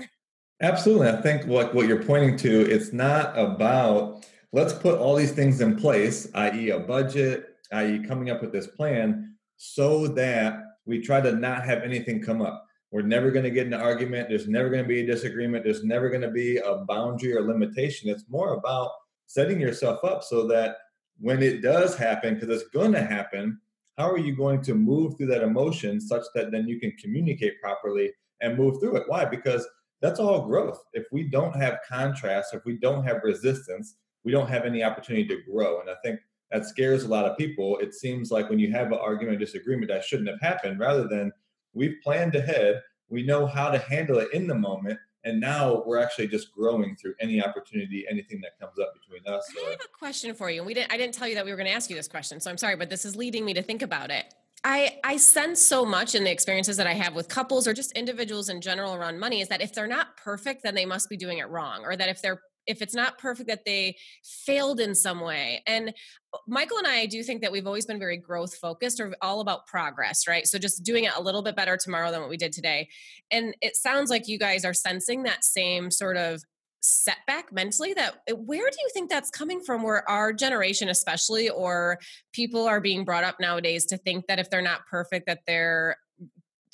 Absolutely. 0.61 1.09
I 1.09 1.21
think 1.21 1.45
what, 1.45 1.73
what 1.73 1.87
you're 1.87 2.03
pointing 2.03 2.37
to, 2.37 2.71
it's 2.71 2.93
not 2.93 3.37
about 3.37 4.25
let's 4.53 4.73
put 4.73 4.99
all 4.99 5.15
these 5.15 5.31
things 5.31 5.61
in 5.61 5.75
place, 5.75 6.29
i.e., 6.35 6.69
a 6.69 6.79
budget, 6.79 7.57
i.e., 7.71 8.05
coming 8.05 8.29
up 8.29 8.41
with 8.41 8.51
this 8.51 8.67
plan, 8.67 9.35
so 9.57 10.07
that 10.07 10.63
we 10.85 11.01
try 11.01 11.21
to 11.21 11.33
not 11.33 11.63
have 11.63 11.83
anything 11.83 12.21
come 12.21 12.41
up. 12.41 12.65
We're 12.91 13.01
never 13.01 13.31
going 13.31 13.45
to 13.45 13.51
get 13.51 13.67
in 13.67 13.73
an 13.73 13.81
argument. 13.81 14.27
There's 14.27 14.47
never 14.47 14.69
going 14.69 14.83
to 14.83 14.87
be 14.87 14.99
a 14.99 15.05
disagreement. 15.05 15.63
There's 15.63 15.83
never 15.83 16.09
going 16.09 16.21
to 16.21 16.31
be 16.31 16.57
a 16.57 16.77
boundary 16.87 17.35
or 17.35 17.41
limitation. 17.41 18.09
It's 18.09 18.25
more 18.27 18.55
about 18.55 18.91
setting 19.27 19.61
yourself 19.61 20.03
up 20.03 20.23
so 20.23 20.45
that 20.47 20.75
when 21.19 21.41
it 21.41 21.61
does 21.61 21.95
happen, 21.95 22.33
because 22.33 22.49
it's 22.49 22.69
going 22.69 22.91
to 22.91 23.01
happen, 23.01 23.59
how 23.97 24.09
are 24.09 24.17
you 24.17 24.35
going 24.35 24.61
to 24.61 24.73
move 24.73 25.17
through 25.17 25.27
that 25.27 25.43
emotion 25.43 25.99
such 25.99 26.23
that 26.35 26.51
then 26.51 26.67
you 26.67 26.79
can 26.79 26.91
communicate 27.01 27.61
properly 27.61 28.11
and 28.41 28.57
move 28.57 28.79
through 28.79 28.97
it? 28.97 29.03
Why? 29.07 29.25
Because 29.25 29.67
that's 30.01 30.19
all 30.19 30.47
growth. 30.47 30.79
If 30.93 31.05
we 31.11 31.29
don't 31.29 31.55
have 31.55 31.79
contrast, 31.87 32.53
if 32.53 32.65
we 32.65 32.77
don't 32.77 33.03
have 33.03 33.21
resistance, 33.23 33.95
we 34.23 34.31
don't 34.31 34.49
have 34.49 34.65
any 34.65 34.83
opportunity 34.83 35.27
to 35.27 35.41
grow. 35.49 35.81
And 35.81 35.89
I 35.89 35.95
think 36.03 36.19
that 36.51 36.65
scares 36.65 37.03
a 37.03 37.07
lot 37.07 37.25
of 37.25 37.37
people. 37.37 37.77
It 37.77 37.93
seems 37.93 38.31
like 38.31 38.49
when 38.49 38.59
you 38.59 38.71
have 38.71 38.87
an 38.87 38.99
argument 38.99 39.37
or 39.37 39.39
disagreement, 39.39 39.89
that 39.89 40.03
shouldn't 40.03 40.29
have 40.29 40.41
happened, 40.41 40.79
rather 40.79 41.07
than 41.07 41.31
we've 41.73 41.95
planned 42.03 42.35
ahead, 42.35 42.81
we 43.09 43.23
know 43.23 43.45
how 43.45 43.69
to 43.69 43.77
handle 43.77 44.19
it 44.19 44.33
in 44.33 44.47
the 44.47 44.55
moment, 44.55 44.99
and 45.23 45.39
now 45.39 45.83
we're 45.85 45.99
actually 45.99 46.27
just 46.27 46.53
growing 46.53 46.95
through 46.95 47.13
any 47.19 47.43
opportunity, 47.43 48.05
anything 48.09 48.41
that 48.41 48.59
comes 48.59 48.79
up 48.79 48.93
between 48.93 49.21
us. 49.33 49.47
I 49.65 49.71
have 49.71 49.79
a 49.81 49.97
question 49.97 50.33
for 50.33 50.49
you. 50.49 50.61
And 50.61 50.67
we 50.67 50.73
didn't 50.73 50.91
I 50.91 50.97
didn't 50.97 51.13
tell 51.13 51.27
you 51.27 51.35
that 51.35 51.45
we 51.45 51.51
were 51.51 51.57
going 51.57 51.69
to 51.69 51.73
ask 51.73 51.89
you 51.89 51.95
this 51.95 52.07
question, 52.07 52.39
so 52.39 52.49
I'm 52.49 52.57
sorry, 52.57 52.75
but 52.75 52.89
this 52.89 53.05
is 53.05 53.15
leading 53.15 53.45
me 53.45 53.53
to 53.53 53.61
think 53.61 53.81
about 53.81 54.09
it. 54.09 54.33
I, 54.63 54.99
I 55.03 55.17
sense 55.17 55.59
so 55.59 55.83
much 55.83 56.13
in 56.13 56.23
the 56.23 56.31
experiences 56.31 56.77
that 56.77 56.85
I 56.85 56.93
have 56.93 57.15
with 57.15 57.27
couples 57.27 57.67
or 57.67 57.73
just 57.73 57.93
individuals 57.93 58.49
in 58.49 58.61
general 58.61 58.93
around 58.93 59.19
money 59.19 59.41
is 59.41 59.47
that 59.47 59.59
if 59.59 59.73
they're 59.73 59.87
not 59.87 60.17
perfect, 60.17 60.61
then 60.63 60.75
they 60.75 60.85
must 60.85 61.09
be 61.09 61.17
doing 61.17 61.39
it 61.39 61.49
wrong, 61.49 61.83
or 61.83 61.95
that 61.95 62.09
if 62.09 62.21
they're 62.21 62.41
if 62.67 62.81
it's 62.81 62.95
not 62.95 63.17
perfect 63.17 63.47
that 63.47 63.65
they 63.65 63.95
failed 64.23 64.79
in 64.79 64.93
some 64.95 65.19
way 65.19 65.61
and 65.65 65.89
uh, 66.33 66.37
michael 66.47 66.77
and 66.77 66.87
i 66.87 67.05
do 67.05 67.23
think 67.23 67.41
that 67.41 67.51
we've 67.51 67.67
always 67.67 67.85
been 67.85 67.99
very 67.99 68.17
growth 68.17 68.55
focused 68.55 68.99
or 68.99 69.13
all 69.21 69.41
about 69.41 69.65
progress 69.65 70.27
right 70.27 70.47
so 70.47 70.57
just 70.57 70.83
doing 70.83 71.05
it 71.05 71.13
a 71.15 71.21
little 71.21 71.41
bit 71.41 71.55
better 71.55 71.77
tomorrow 71.77 72.11
than 72.11 72.21
what 72.21 72.29
we 72.29 72.37
did 72.37 72.51
today 72.51 72.87
and 73.31 73.55
it 73.61 73.75
sounds 73.75 74.09
like 74.09 74.27
you 74.27 74.37
guys 74.37 74.65
are 74.65 74.73
sensing 74.73 75.23
that 75.23 75.43
same 75.43 75.91
sort 75.91 76.17
of 76.17 76.41
setback 76.81 77.51
mentally 77.53 77.93
that 77.93 78.21
eh, 78.27 78.33
where 78.33 78.69
do 78.69 78.77
you 78.81 78.89
think 78.93 79.09
that's 79.09 79.29
coming 79.29 79.61
from 79.61 79.83
where 79.83 80.07
our 80.09 80.33
generation 80.33 80.89
especially 80.89 81.47
or 81.49 81.99
people 82.33 82.67
are 82.67 82.81
being 82.81 83.05
brought 83.05 83.23
up 83.23 83.39
nowadays 83.39 83.85
to 83.85 83.97
think 83.97 84.25
that 84.27 84.39
if 84.39 84.49
they're 84.49 84.61
not 84.61 84.85
perfect 84.89 85.27
that 85.27 85.41
they're 85.45 85.95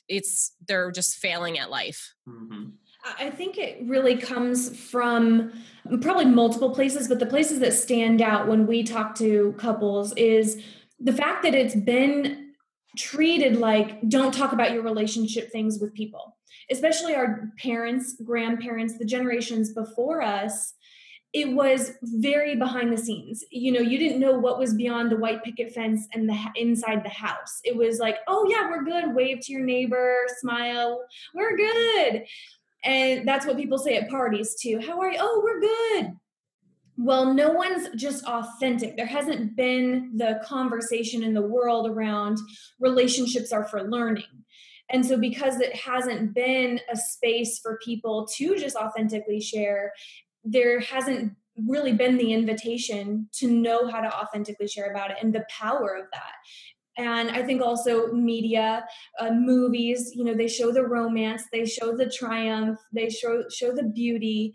it's 0.08 0.54
they're 0.66 0.92
just 0.92 1.18
failing 1.18 1.60
at 1.60 1.70
life 1.70 2.14
mm-hmm. 2.28 2.70
I 3.20 3.30
think 3.30 3.58
it 3.58 3.80
really 3.84 4.18
comes 4.18 4.78
from 4.90 5.52
probably 6.02 6.26
multiple 6.26 6.72
places, 6.72 7.08
but 7.08 7.20
the 7.20 7.26
places 7.26 7.60
that 7.60 7.74
stand 7.74 8.22
out 8.22 8.48
when 8.48 8.68
we 8.68 8.84
talk 8.84 9.16
to 9.16 9.54
couples 9.58 10.14
is 10.18 10.62
the 11.00 11.14
fact 11.14 11.44
that 11.44 11.54
it's 11.54 11.76
been 11.76 12.54
treated 12.98 13.58
like 13.58 14.08
don't 14.10 14.34
talk 14.34 14.54
about 14.54 14.72
your 14.72 14.82
relationship 14.82 15.52
things 15.52 15.80
with 15.80 15.94
people 15.94 16.38
especially 16.70 17.16
our 17.16 17.52
parents, 17.58 18.16
grandparents, 18.24 18.98
the 18.98 19.06
generations 19.06 19.74
before 19.74 20.22
us, 20.22 20.74
it 21.34 21.50
was 21.52 21.92
very 22.02 22.56
behind 22.56 22.92
the 22.92 22.98
scenes. 22.98 23.44
You 23.52 23.74
know, 23.74 23.82
you 23.82 24.00
didn't 24.00 24.20
know 24.20 24.38
what 24.38 24.58
was 24.58 24.74
beyond 24.74 25.12
the 25.12 25.18
white 25.18 25.44
picket 25.44 25.74
fence 25.74 26.08
and 26.14 26.28
the 26.28 26.38
inside 26.56 27.04
the 27.04 27.10
house. 27.10 27.60
It 27.64 27.76
was 27.76 28.00
like, 28.00 28.18
"Oh 28.28 28.48
yeah, 28.50 28.70
we're 28.70 28.84
good. 28.84 29.14
Wave 29.14 29.42
to 29.42 29.52
your 29.52 29.64
neighbor, 29.64 30.26
smile. 30.40 31.04
We're 31.34 31.58
good." 31.58 32.26
And 32.88 33.28
that's 33.28 33.46
what 33.46 33.58
people 33.58 33.78
say 33.78 33.98
at 33.98 34.10
parties 34.10 34.56
too. 34.56 34.80
How 34.80 35.02
are 35.02 35.12
you? 35.12 35.18
Oh, 35.20 35.42
we're 35.44 35.60
good. 35.60 36.14
Well, 36.96 37.34
no 37.34 37.52
one's 37.52 37.90
just 37.96 38.24
authentic. 38.24 38.96
There 38.96 39.06
hasn't 39.06 39.58
been 39.58 40.14
the 40.16 40.42
conversation 40.44 41.22
in 41.22 41.34
the 41.34 41.42
world 41.42 41.88
around 41.88 42.40
relationships 42.80 43.52
are 43.52 43.66
for 43.66 43.84
learning. 43.84 44.24
And 44.90 45.06
so, 45.06 45.18
because 45.18 45.60
it 45.60 45.76
hasn't 45.76 46.34
been 46.34 46.80
a 46.90 46.96
space 46.96 47.60
for 47.60 47.78
people 47.84 48.26
to 48.38 48.58
just 48.58 48.78
authentically 48.78 49.42
share, 49.42 49.92
there 50.46 50.80
hasn't 50.80 51.34
really 51.68 51.92
been 51.92 52.18
the 52.18 52.32
invitation 52.32 53.28
to 53.34 53.52
know 53.52 53.90
how 53.90 54.00
to 54.00 54.16
authentically 54.16 54.68
share 54.68 54.92
about 54.92 55.12
it 55.12 55.18
and 55.22 55.34
the 55.34 55.46
power 55.50 55.98
of 56.00 56.06
that 56.14 56.34
and 56.98 57.30
i 57.32 57.42
think 57.42 57.62
also 57.62 58.12
media 58.12 58.86
uh, 59.20 59.32
movies 59.32 60.12
you 60.16 60.24
know 60.24 60.34
they 60.34 60.48
show 60.48 60.72
the 60.72 60.84
romance 60.84 61.44
they 61.52 61.66
show 61.66 61.96
the 61.96 62.10
triumph 62.10 62.80
they 62.92 63.10
show 63.10 63.44
show 63.50 63.72
the 63.72 63.84
beauty 63.84 64.54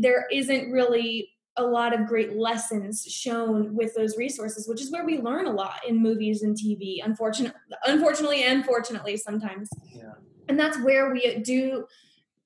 there 0.00 0.26
isn't 0.32 0.70
really 0.70 1.30
a 1.56 1.62
lot 1.62 1.98
of 1.98 2.06
great 2.06 2.36
lessons 2.36 3.04
shown 3.04 3.74
with 3.74 3.94
those 3.94 4.16
resources, 4.16 4.68
which 4.68 4.80
is 4.80 4.90
where 4.90 5.04
we 5.04 5.18
learn 5.18 5.46
a 5.46 5.52
lot 5.52 5.80
in 5.86 6.02
movies 6.02 6.42
and 6.42 6.56
TV. 6.56 6.98
Unfortunately, 7.04 7.60
unfortunately, 7.84 8.42
and 8.42 8.64
fortunately, 8.64 9.16
sometimes. 9.16 9.68
Yeah. 9.94 10.14
And 10.48 10.58
that's 10.58 10.78
where 10.82 11.12
we 11.12 11.38
do 11.38 11.86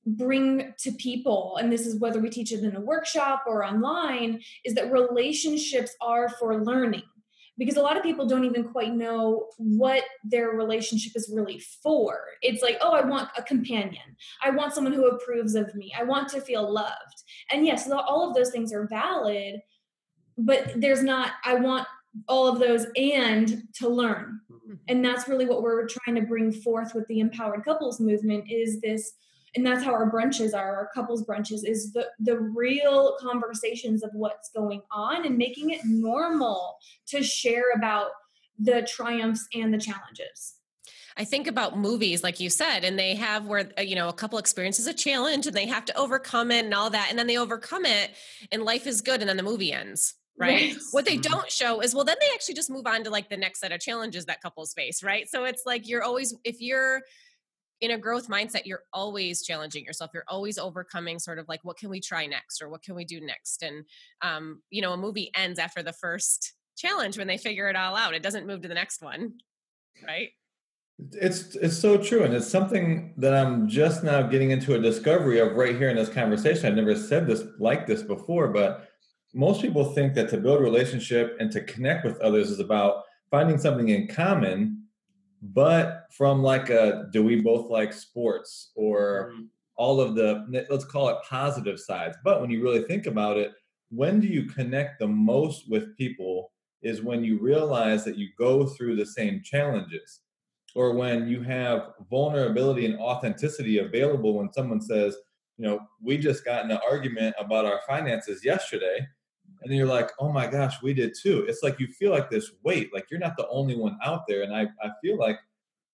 bring 0.06 0.74
to 0.78 0.92
people, 0.92 1.58
and 1.60 1.72
this 1.72 1.86
is 1.86 2.00
whether 2.00 2.20
we 2.20 2.30
teach 2.30 2.52
it 2.52 2.64
in 2.64 2.76
a 2.76 2.80
workshop 2.80 3.44
or 3.46 3.64
online, 3.64 4.40
is 4.64 4.74
that 4.74 4.92
relationships 4.92 5.94
are 6.00 6.28
for 6.28 6.62
learning 6.62 7.02
because 7.58 7.76
a 7.76 7.82
lot 7.82 7.96
of 7.96 8.02
people 8.02 8.26
don't 8.26 8.44
even 8.44 8.64
quite 8.64 8.94
know 8.94 9.48
what 9.58 10.04
their 10.24 10.50
relationship 10.50 11.12
is 11.16 11.30
really 11.34 11.60
for. 11.82 12.20
It's 12.40 12.62
like, 12.62 12.78
oh, 12.80 12.92
I 12.92 13.04
want 13.04 13.30
a 13.36 13.42
companion. 13.42 14.16
I 14.42 14.50
want 14.50 14.72
someone 14.72 14.92
who 14.92 15.08
approves 15.08 15.54
of 15.54 15.74
me. 15.74 15.92
I 15.98 16.04
want 16.04 16.28
to 16.30 16.40
feel 16.40 16.72
loved. 16.72 17.22
And 17.50 17.66
yes, 17.66 17.90
all 17.90 18.28
of 18.28 18.34
those 18.34 18.50
things 18.50 18.72
are 18.72 18.86
valid, 18.86 19.60
but 20.36 20.72
there's 20.76 21.02
not, 21.02 21.32
I 21.44 21.54
want 21.56 21.86
all 22.28 22.46
of 22.46 22.58
those 22.58 22.86
and 22.96 23.62
to 23.74 23.88
learn. 23.88 24.40
Mm-hmm. 24.50 24.74
And 24.88 25.04
that's 25.04 25.28
really 25.28 25.46
what 25.46 25.62
we're 25.62 25.86
trying 25.86 26.16
to 26.16 26.22
bring 26.22 26.52
forth 26.52 26.94
with 26.94 27.06
the 27.08 27.20
empowered 27.20 27.64
couples 27.64 28.00
movement 28.00 28.44
is 28.48 28.80
this 28.80 29.12
and 29.58 29.66
that's 29.66 29.84
how 29.84 29.92
our 29.92 30.10
brunches 30.10 30.54
are 30.54 30.76
our 30.76 30.88
couples 30.94 31.24
brunches 31.24 31.66
is 31.66 31.92
the 31.92 32.06
the 32.20 32.38
real 32.38 33.16
conversations 33.20 34.04
of 34.04 34.10
what's 34.14 34.50
going 34.50 34.80
on 34.92 35.26
and 35.26 35.36
making 35.36 35.70
it 35.70 35.80
normal 35.84 36.76
to 37.06 37.22
share 37.22 37.72
about 37.74 38.10
the 38.58 38.82
triumphs 38.82 39.46
and 39.54 39.74
the 39.74 39.78
challenges 39.78 40.54
I 41.20 41.24
think 41.24 41.48
about 41.48 41.76
movies, 41.76 42.22
like 42.22 42.38
you 42.38 42.48
said, 42.48 42.84
and 42.84 42.96
they 42.96 43.16
have 43.16 43.44
where, 43.44 43.72
uh, 43.76 43.82
you 43.82 43.96
know, 43.96 44.08
a 44.08 44.12
couple 44.12 44.38
experiences 44.38 44.86
a 44.86 44.94
challenge 44.94 45.48
and 45.48 45.56
they 45.56 45.66
have 45.66 45.84
to 45.86 45.98
overcome 45.98 46.52
it 46.52 46.64
and 46.64 46.72
all 46.72 46.90
that. 46.90 47.08
And 47.10 47.18
then 47.18 47.26
they 47.26 47.36
overcome 47.36 47.84
it 47.86 48.12
and 48.52 48.62
life 48.62 48.86
is 48.86 49.00
good. 49.00 49.18
And 49.18 49.28
then 49.28 49.36
the 49.36 49.42
movie 49.42 49.72
ends 49.72 50.14
right? 50.38 50.68
Yes. 50.68 50.88
What 50.92 51.04
they 51.04 51.18
Mhm. 51.18 51.22
don't 51.22 51.50
show 51.50 51.80
is 51.80 51.94
well, 51.94 52.04
then 52.04 52.16
they 52.20 52.28
actually 52.32 52.54
just 52.54 52.70
move 52.70 52.86
on 52.86 53.02
to 53.04 53.10
like 53.10 53.28
the 53.28 53.36
next 53.36 53.58
set 53.58 53.72
of 53.72 53.80
challenges 53.80 54.26
that 54.26 54.40
couples 54.40 54.72
face, 54.72 55.02
right? 55.02 55.28
So 55.28 55.44
it's 55.44 55.64
like 55.66 55.88
you're 55.88 56.04
always, 56.04 56.32
if 56.44 56.60
you're 56.60 57.02
in 57.80 57.92
a 57.92 57.98
growth 57.98 58.28
mindset, 58.28 58.66
you're 58.66 58.82
always 58.92 59.42
challenging 59.42 59.84
yourself. 59.84 60.10
You're 60.12 60.24
always 60.28 60.58
overcoming 60.58 61.18
sort 61.18 61.38
of 61.38 61.48
like, 61.48 61.60
what 61.62 61.78
can 61.78 61.90
we 61.90 62.00
try 62.00 62.26
next 62.26 62.60
or 62.60 62.68
what 62.68 62.82
can 62.82 62.94
we 62.94 63.04
do 63.04 63.20
next? 63.20 63.62
And, 63.62 63.84
um, 64.22 64.62
you 64.70 64.82
know, 64.82 64.92
a 64.92 64.96
movie 64.96 65.30
ends 65.34 65.58
after 65.58 65.82
the 65.82 65.92
first 65.92 66.54
challenge 66.76 67.18
when 67.18 67.26
they 67.26 67.38
figure 67.38 67.68
it 67.68 67.76
all 67.76 67.96
out. 67.96 68.14
It 68.14 68.22
doesn't 68.22 68.46
move 68.46 68.62
to 68.62 68.68
the 68.68 68.74
next 68.74 69.02
one, 69.02 69.34
right? 70.06 70.30
It's 71.12 71.54
it's 71.54 71.78
so 71.78 71.96
true, 71.96 72.24
and 72.24 72.34
it's 72.34 72.48
something 72.48 73.14
that 73.18 73.32
I'm 73.32 73.68
just 73.68 74.02
now 74.02 74.22
getting 74.22 74.50
into 74.50 74.74
a 74.74 74.80
discovery 74.80 75.38
of 75.38 75.54
right 75.54 75.76
here 75.76 75.90
in 75.90 75.96
this 75.96 76.08
conversation. 76.08 76.66
I've 76.66 76.74
never 76.74 76.96
said 76.96 77.24
this 77.24 77.44
like 77.60 77.86
this 77.86 78.02
before, 78.02 78.48
but 78.48 78.88
most 79.32 79.62
people 79.62 79.92
think 79.92 80.14
that 80.14 80.28
to 80.30 80.38
build 80.38 80.58
a 80.58 80.62
relationship 80.62 81.36
and 81.38 81.52
to 81.52 81.62
connect 81.62 82.04
with 82.04 82.18
others 82.20 82.50
is 82.50 82.58
about 82.58 83.04
finding 83.30 83.58
something 83.58 83.90
in 83.90 84.08
common, 84.08 84.77
but 85.42 86.06
from 86.12 86.42
like 86.42 86.70
a 86.70 87.08
do 87.12 87.22
we 87.22 87.40
both 87.40 87.70
like 87.70 87.92
sports 87.92 88.72
or 88.74 89.32
Mhm. 89.32 89.48
all 89.76 90.00
of 90.00 90.14
the 90.16 90.44
let's 90.70 90.84
call 90.84 91.08
it 91.08 91.18
positive 91.28 91.78
sides. 91.80 92.16
But 92.24 92.40
when 92.40 92.50
you 92.50 92.62
really 92.62 92.82
think 92.82 93.06
about 93.06 93.36
it, 93.36 93.52
when 93.90 94.20
do 94.20 94.26
you 94.28 94.44
connect 94.46 94.98
the 94.98 95.06
most 95.08 95.68
with 95.70 95.96
people 95.96 96.52
is 96.82 97.02
when 97.02 97.24
you 97.24 97.38
realize 97.38 98.04
that 98.04 98.16
you 98.18 98.28
go 98.38 98.66
through 98.66 98.96
the 98.96 99.06
same 99.06 99.42
challenges 99.42 100.20
or 100.74 100.94
when 100.94 101.28
you 101.28 101.42
have 101.42 101.94
vulnerability 102.10 102.86
and 102.86 102.98
authenticity 103.00 103.78
available 103.78 104.34
when 104.34 104.52
someone 104.52 104.80
says, 104.80 105.16
you 105.56 105.66
know, 105.66 105.80
we 106.02 106.18
just 106.18 106.44
got 106.44 106.64
in 106.64 106.70
an 106.70 106.78
argument 106.88 107.34
about 107.38 107.64
our 107.64 107.80
finances 107.86 108.44
yesterday. 108.44 109.06
And 109.62 109.70
then 109.70 109.76
you're 109.76 109.86
like, 109.86 110.10
oh 110.18 110.32
my 110.32 110.46
gosh, 110.46 110.82
we 110.82 110.94
did 110.94 111.14
too. 111.20 111.44
It's 111.48 111.62
like 111.62 111.80
you 111.80 111.88
feel 111.88 112.12
like 112.12 112.30
this 112.30 112.50
weight, 112.62 112.92
like 112.92 113.06
you're 113.10 113.20
not 113.20 113.36
the 113.36 113.48
only 113.48 113.76
one 113.76 113.98
out 114.04 114.26
there. 114.28 114.42
And 114.42 114.54
I, 114.54 114.62
I 114.82 114.90
feel 115.02 115.18
like 115.18 115.38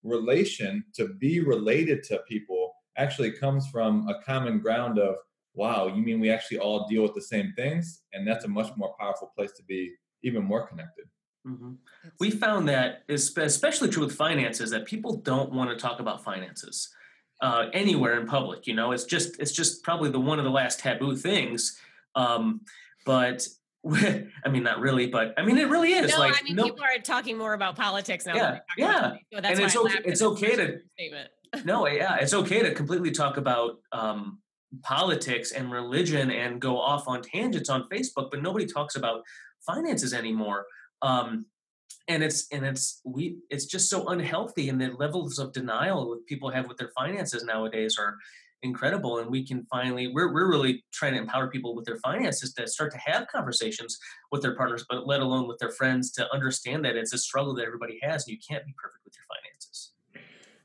relation 0.03 0.85
to 0.94 1.09
be 1.09 1.40
related 1.40 2.03
to 2.05 2.18
people 2.29 2.74
actually 2.96 3.33
comes 3.33 3.68
from 3.68 4.07
a 4.09 4.22
common 4.22 4.61
ground 4.61 4.98
of, 4.98 5.16
wow, 5.55 5.87
you 5.87 6.03
mean 6.03 6.20
we 6.20 6.31
actually 6.31 6.59
all 6.59 6.87
deal 6.88 7.03
with 7.03 7.14
the 7.14 7.22
same 7.22 7.53
things? 7.57 8.03
And 8.12 8.27
that's 8.27 8.44
a 8.44 8.48
much 8.48 8.77
more 8.77 8.94
powerful 8.98 9.33
place 9.37 9.53
to 9.53 9.62
be 9.62 9.92
even 10.22 10.44
more 10.44 10.66
connected. 10.66 11.07
Mhm. 11.46 11.77
We 12.20 12.31
found 12.31 12.68
that 12.68 13.05
is 13.09 13.37
especially 13.37 13.90
true 13.90 14.05
with 14.05 14.14
finances 14.14 14.70
that 14.70 14.87
people 14.87 15.16
don't 15.16 15.53
want 15.53 15.70
to 15.70 15.77
talk 15.77 16.00
about 16.00 16.24
finances 16.24 16.94
uh, 17.42 17.68
anywhere 17.72 18.18
in 18.18 18.27
public. 18.27 18.66
You 18.66 18.74
know, 18.74 18.92
it's 18.92 19.05
just 19.05 19.38
it's 19.38 19.53
just 19.53 19.83
probably 19.83 20.11
the 20.11 20.20
one 20.20 20.38
of 20.38 20.44
the 20.44 20.50
last 20.50 20.81
taboo 20.81 21.16
things. 21.16 21.79
Um, 22.14 22.62
but 23.05 23.47
I 23.93 24.49
mean, 24.51 24.62
not 24.62 24.81
really, 24.81 25.07
but 25.09 25.35
I 25.37 25.43
mean, 25.45 25.59
it 25.59 25.69
really 25.69 25.93
is. 25.93 26.11
no, 26.11 26.19
like, 26.19 26.40
I 26.40 26.43
mean, 26.43 26.57
no, 26.57 26.64
people 26.64 26.85
are 26.85 26.99
talking 27.03 27.37
more 27.37 27.53
about 27.53 27.77
politics 27.77 28.25
now. 28.25 28.35
Yeah, 28.35 28.51
than 28.51 28.61
they 28.79 28.83
about 28.85 29.01
yeah. 29.03 29.11
So 29.31 29.37
And 29.38 29.61
it's 29.61 29.77
okay- 29.77 30.03
it's 30.05 30.23
okay 30.23 30.57
to- 30.57 30.79
statement. 30.95 31.29
no, 31.64 31.87
yeah, 31.87 32.17
it's 32.17 32.35
okay 32.35 32.62
to 32.62 32.75
completely 32.75 33.11
talk 33.11 33.37
about 33.37 33.79
um, 33.93 34.38
politics 34.83 35.53
and 35.53 35.71
religion 35.71 36.31
and 36.31 36.61
go 36.61 36.79
off 36.81 37.07
on 37.07 37.23
tangents 37.23 37.69
on 37.69 37.88
Facebook, 37.88 38.31
but 38.31 38.43
nobody 38.43 38.67
talks 38.67 38.97
about 38.97 39.23
finances 39.64 40.12
anymore. 40.12 40.67
Um, 41.03 41.47
and 42.09 42.23
it's 42.23 42.47
and 42.53 42.64
it's 42.67 43.01
we 43.05 43.38
it's 43.51 43.67
just 43.67 43.88
so 43.88 44.09
unhealthy, 44.09 44.69
and 44.69 44.81
the 44.81 44.90
levels 44.93 45.38
of 45.38 45.53
denial 45.53 46.11
that 46.11 46.27
people 46.27 46.51
have 46.51 46.69
with 46.69 46.77
their 46.77 46.90
finances 46.97 47.45
nowadays 47.45 47.97
are 47.99 48.17
incredible. 48.64 49.18
And 49.18 49.31
we 49.31 49.46
can 49.46 49.64
finally 49.70 50.09
we're 50.09 50.33
we're 50.33 50.50
really 50.50 50.85
trying 50.92 51.12
to 51.12 51.18
empower 51.18 51.48
people 51.48 51.74
with 51.77 51.85
their 51.85 51.98
finances 51.98 52.53
to 52.55 52.66
start 52.66 52.92
to 52.92 52.98
have 52.98 53.29
conversations 53.29 53.98
with 54.33 54.42
their 54.42 54.57
partners, 54.57 54.85
but 54.88 55.07
let 55.07 55.20
alone 55.20 55.46
with 55.46 55.59
their 55.59 55.70
friends 55.70 56.11
to 56.12 56.33
understand 56.33 56.85
that 56.85 56.96
it's 56.96 57.12
a 57.12 57.18
struggle 57.18 57.55
that 57.55 57.66
everybody 57.66 57.98
has, 58.03 58.27
and 58.27 58.33
you 58.33 58.38
can't 58.48 58.64
be 58.64 58.74
perfect 58.77 59.05
with 59.05 59.14
your 59.14 59.24
finances. 59.29 59.92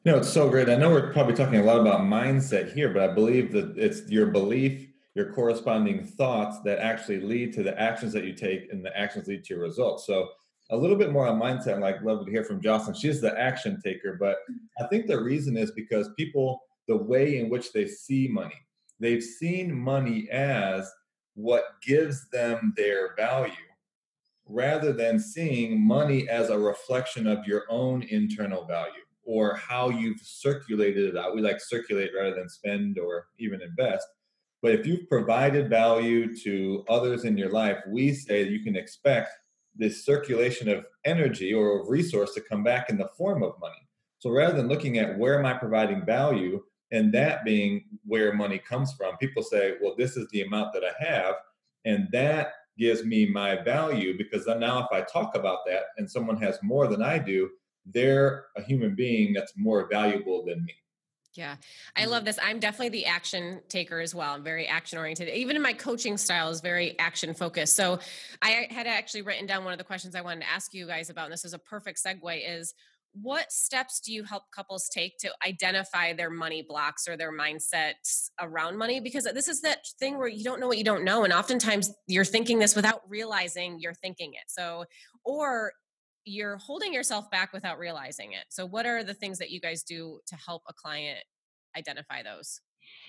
No, 0.05 0.17
it's 0.17 0.29
so 0.29 0.49
great. 0.49 0.69
I 0.69 0.75
know 0.75 0.89
we're 0.89 1.11
probably 1.11 1.35
talking 1.35 1.59
a 1.59 1.63
lot 1.63 1.81
about 1.81 2.01
mindset 2.01 2.73
here, 2.73 2.89
but 2.89 3.09
I 3.09 3.13
believe 3.13 3.51
that 3.51 3.77
it's 3.77 4.09
your 4.09 4.27
belief, 4.27 4.87
your 5.13 5.33
corresponding 5.33 6.05
thoughts 6.05 6.61
that 6.61 6.79
actually 6.79 7.19
lead 7.19 7.51
to 7.53 7.63
the 7.63 7.79
actions 7.79 8.13
that 8.13 8.23
you 8.23 8.33
take, 8.33 8.71
and 8.71 8.83
the 8.83 8.97
actions 8.97 9.27
lead 9.27 9.43
to 9.43 9.53
your 9.53 9.63
results. 9.63 10.05
So, 10.07 10.29
a 10.71 10.77
little 10.77 10.95
bit 10.95 11.11
more 11.11 11.27
on 11.27 11.39
mindset. 11.39 11.79
Like 11.79 12.01
love 12.01 12.25
to 12.25 12.31
hear 12.31 12.43
from 12.43 12.61
Jocelyn. 12.61 12.95
She's 12.95 13.19
the 13.19 13.37
action 13.37 13.81
taker, 13.83 14.17
but 14.19 14.37
I 14.79 14.87
think 14.87 15.07
the 15.07 15.21
reason 15.21 15.57
is 15.57 15.71
because 15.71 16.09
people, 16.15 16.61
the 16.89 16.97
way 16.97 17.37
in 17.37 17.49
which 17.49 17.71
they 17.71 17.87
see 17.87 18.27
money, 18.27 18.55
they've 18.99 19.23
seen 19.23 19.73
money 19.73 20.27
as 20.29 20.91
what 21.35 21.63
gives 21.81 22.27
them 22.31 22.73
their 22.75 23.15
value 23.15 23.53
rather 24.47 24.91
than 24.91 25.19
seeing 25.19 25.79
money 25.79 26.27
as 26.27 26.49
a 26.49 26.57
reflection 26.57 27.27
of 27.27 27.45
your 27.45 27.63
own 27.69 28.01
internal 28.09 28.65
value 28.65 29.03
or 29.23 29.55
how 29.55 29.89
you've 29.89 30.19
circulated 30.19 31.09
it 31.09 31.15
out. 31.15 31.35
We 31.35 31.41
like 31.41 31.61
circulate 31.61 32.09
rather 32.17 32.35
than 32.35 32.49
spend 32.49 32.97
or 32.97 33.27
even 33.37 33.61
invest. 33.61 34.07
But 34.63 34.73
if 34.73 34.87
you've 34.87 35.07
provided 35.07 35.69
value 35.69 36.35
to 36.39 36.83
others 36.89 37.23
in 37.23 37.37
your 37.37 37.51
life, 37.51 37.77
we 37.87 38.13
say 38.13 38.47
you 38.47 38.63
can 38.63 38.75
expect 38.75 39.29
this 39.75 40.03
circulation 40.03 40.67
of 40.67 40.83
energy 41.05 41.53
or 41.53 41.79
of 41.79 41.89
resource 41.89 42.33
to 42.33 42.41
come 42.41 42.63
back 42.63 42.89
in 42.89 42.97
the 42.97 43.09
form 43.15 43.43
of 43.43 43.53
money. 43.61 43.87
So 44.17 44.31
rather 44.31 44.57
than 44.57 44.67
looking 44.67 44.97
at 44.97 45.17
where 45.17 45.37
am 45.37 45.45
I 45.45 45.53
providing 45.53 46.05
value 46.05 46.61
and 46.91 47.13
that 47.13 47.45
being 47.45 47.85
where 48.05 48.33
money 48.33 48.57
comes 48.57 48.93
from, 48.93 49.17
people 49.17 49.43
say, 49.43 49.75
well, 49.81 49.95
this 49.97 50.17
is 50.17 50.27
the 50.31 50.41
amount 50.41 50.73
that 50.73 50.83
I 50.83 51.03
have. 51.03 51.35
And 51.85 52.07
that 52.11 52.53
gives 52.77 53.03
me 53.05 53.25
my 53.25 53.61
value 53.61 54.17
because 54.17 54.47
now 54.47 54.79
if 54.79 54.87
I 54.91 55.01
talk 55.01 55.35
about 55.35 55.59
that 55.67 55.83
and 55.97 56.09
someone 56.09 56.37
has 56.37 56.57
more 56.63 56.87
than 56.87 57.01
I 57.01 57.19
do, 57.19 57.49
they're 57.85 58.45
a 58.57 58.61
human 58.61 58.95
being 58.95 59.33
that's 59.33 59.53
more 59.55 59.87
valuable 59.89 60.45
than 60.45 60.63
me. 60.65 60.73
Yeah, 61.35 61.57
I 61.95 62.01
Mm-hmm. 62.01 62.11
love 62.11 62.25
this. 62.25 62.39
I'm 62.41 62.59
definitely 62.59 62.89
the 62.89 63.05
action 63.05 63.61
taker 63.69 63.99
as 63.99 64.15
well. 64.15 64.33
I'm 64.33 64.43
very 64.43 64.67
action 64.67 64.97
oriented. 64.97 65.29
Even 65.29 65.55
in 65.55 65.61
my 65.61 65.73
coaching 65.73 66.17
style 66.17 66.49
is 66.49 66.59
very 66.59 66.97
action 66.97 67.33
focused. 67.33 67.75
So 67.75 67.99
I 68.41 68.67
had 68.71 68.87
actually 68.87 69.21
written 69.21 69.45
down 69.45 69.63
one 69.63 69.71
of 69.71 69.77
the 69.77 69.85
questions 69.85 70.15
I 70.15 70.21
wanted 70.21 70.41
to 70.41 70.49
ask 70.49 70.73
you 70.73 70.87
guys 70.87 71.09
about, 71.09 71.25
and 71.25 71.33
this 71.33 71.45
is 71.45 71.53
a 71.53 71.59
perfect 71.59 72.03
segue 72.03 72.41
is 72.45 72.73
what 73.13 73.51
steps 73.51 73.99
do 73.99 74.13
you 74.13 74.23
help 74.23 74.43
couples 74.53 74.89
take 74.89 75.17
to 75.19 75.31
identify 75.45 76.13
their 76.13 76.29
money 76.29 76.63
blocks 76.67 77.07
or 77.07 77.17
their 77.17 77.31
mindsets 77.31 78.29
around 78.39 78.77
money? 78.77 78.99
Because 78.99 79.25
this 79.25 79.47
is 79.47 79.61
that 79.61 79.79
thing 79.99 80.17
where 80.17 80.27
you 80.27 80.43
don't 80.43 80.59
know 80.59 80.67
what 80.67 80.77
you 80.77 80.83
don't 80.83 81.03
know. 81.03 81.23
And 81.23 81.33
oftentimes 81.33 81.91
you're 82.07 82.25
thinking 82.25 82.59
this 82.59 82.75
without 82.75 83.01
realizing 83.07 83.79
you're 83.79 83.93
thinking 83.93 84.33
it. 84.33 84.43
So, 84.47 84.85
or 85.25 85.73
you're 86.25 86.57
holding 86.57 86.93
yourself 86.93 87.29
back 87.31 87.53
without 87.53 87.79
realizing 87.79 88.33
it. 88.33 88.45
So, 88.49 88.65
what 88.65 88.85
are 88.85 89.03
the 89.03 89.13
things 89.13 89.39
that 89.39 89.49
you 89.49 89.59
guys 89.59 89.83
do 89.83 90.19
to 90.27 90.35
help 90.35 90.63
a 90.69 90.73
client 90.73 91.19
identify 91.77 92.23
those? 92.23 92.61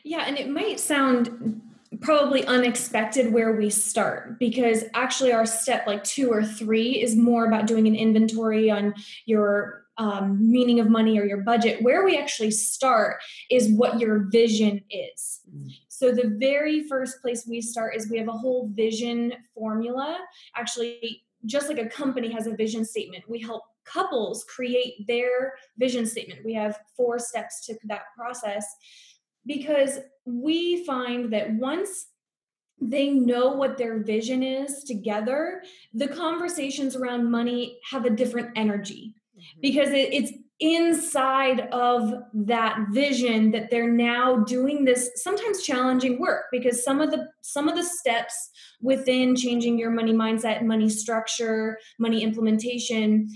Yeah, 0.04 0.24
and 0.26 0.38
it 0.38 0.48
might 0.48 0.80
sound 0.80 1.60
probably 2.00 2.44
unexpected 2.46 3.32
where 3.32 3.52
we 3.52 3.68
start 3.68 4.38
because 4.38 4.84
actually 4.94 5.32
our 5.32 5.44
step 5.44 5.86
like 5.86 6.04
two 6.04 6.30
or 6.30 6.44
three 6.44 7.02
is 7.02 7.16
more 7.16 7.46
about 7.46 7.66
doing 7.66 7.86
an 7.86 7.96
inventory 7.96 8.70
on 8.70 8.94
your 9.26 9.84
um, 10.00 10.50
meaning 10.50 10.80
of 10.80 10.88
money 10.88 11.18
or 11.18 11.26
your 11.26 11.42
budget. 11.42 11.82
Where 11.82 12.06
we 12.06 12.16
actually 12.16 12.52
start 12.52 13.20
is 13.50 13.68
what 13.68 14.00
your 14.00 14.30
vision 14.30 14.80
is. 14.90 15.40
So 15.88 16.10
the 16.10 16.36
very 16.38 16.88
first 16.88 17.20
place 17.20 17.46
we 17.46 17.60
start 17.60 17.94
is 17.94 18.10
we 18.10 18.16
have 18.16 18.28
a 18.28 18.32
whole 18.32 18.70
vision 18.72 19.34
formula. 19.54 20.18
Actually, 20.56 21.22
just 21.44 21.68
like 21.68 21.78
a 21.78 21.86
company 21.86 22.32
has 22.32 22.46
a 22.46 22.56
vision 22.56 22.86
statement, 22.86 23.24
we 23.28 23.40
help 23.40 23.62
couples 23.84 24.44
create 24.44 25.06
their 25.06 25.52
vision 25.76 26.06
statement. 26.06 26.46
We 26.46 26.54
have 26.54 26.78
four 26.96 27.18
steps 27.18 27.66
to 27.66 27.76
that 27.84 28.04
process 28.16 28.66
because 29.44 29.98
we 30.24 30.82
find 30.86 31.30
that 31.34 31.52
once 31.52 32.06
they 32.80 33.10
know 33.10 33.52
what 33.52 33.76
their 33.76 34.02
vision 34.02 34.42
is 34.42 34.84
together, 34.84 35.62
the 35.92 36.08
conversations 36.08 36.96
around 36.96 37.30
money 37.30 37.78
have 37.90 38.06
a 38.06 38.10
different 38.10 38.48
energy 38.56 39.14
because 39.60 39.90
it, 39.90 40.12
it's 40.12 40.32
inside 40.60 41.60
of 41.72 42.12
that 42.34 42.86
vision 42.90 43.50
that 43.50 43.70
they're 43.70 43.90
now 43.90 44.36
doing 44.44 44.84
this 44.84 45.10
sometimes 45.16 45.62
challenging 45.62 46.20
work 46.20 46.44
because 46.52 46.84
some 46.84 47.00
of 47.00 47.10
the 47.10 47.26
some 47.40 47.66
of 47.66 47.74
the 47.74 47.82
steps 47.82 48.50
within 48.82 49.34
changing 49.34 49.78
your 49.78 49.90
money 49.90 50.12
mindset 50.12 50.62
money 50.62 50.88
structure 50.88 51.78
money 51.98 52.22
implementation 52.22 53.26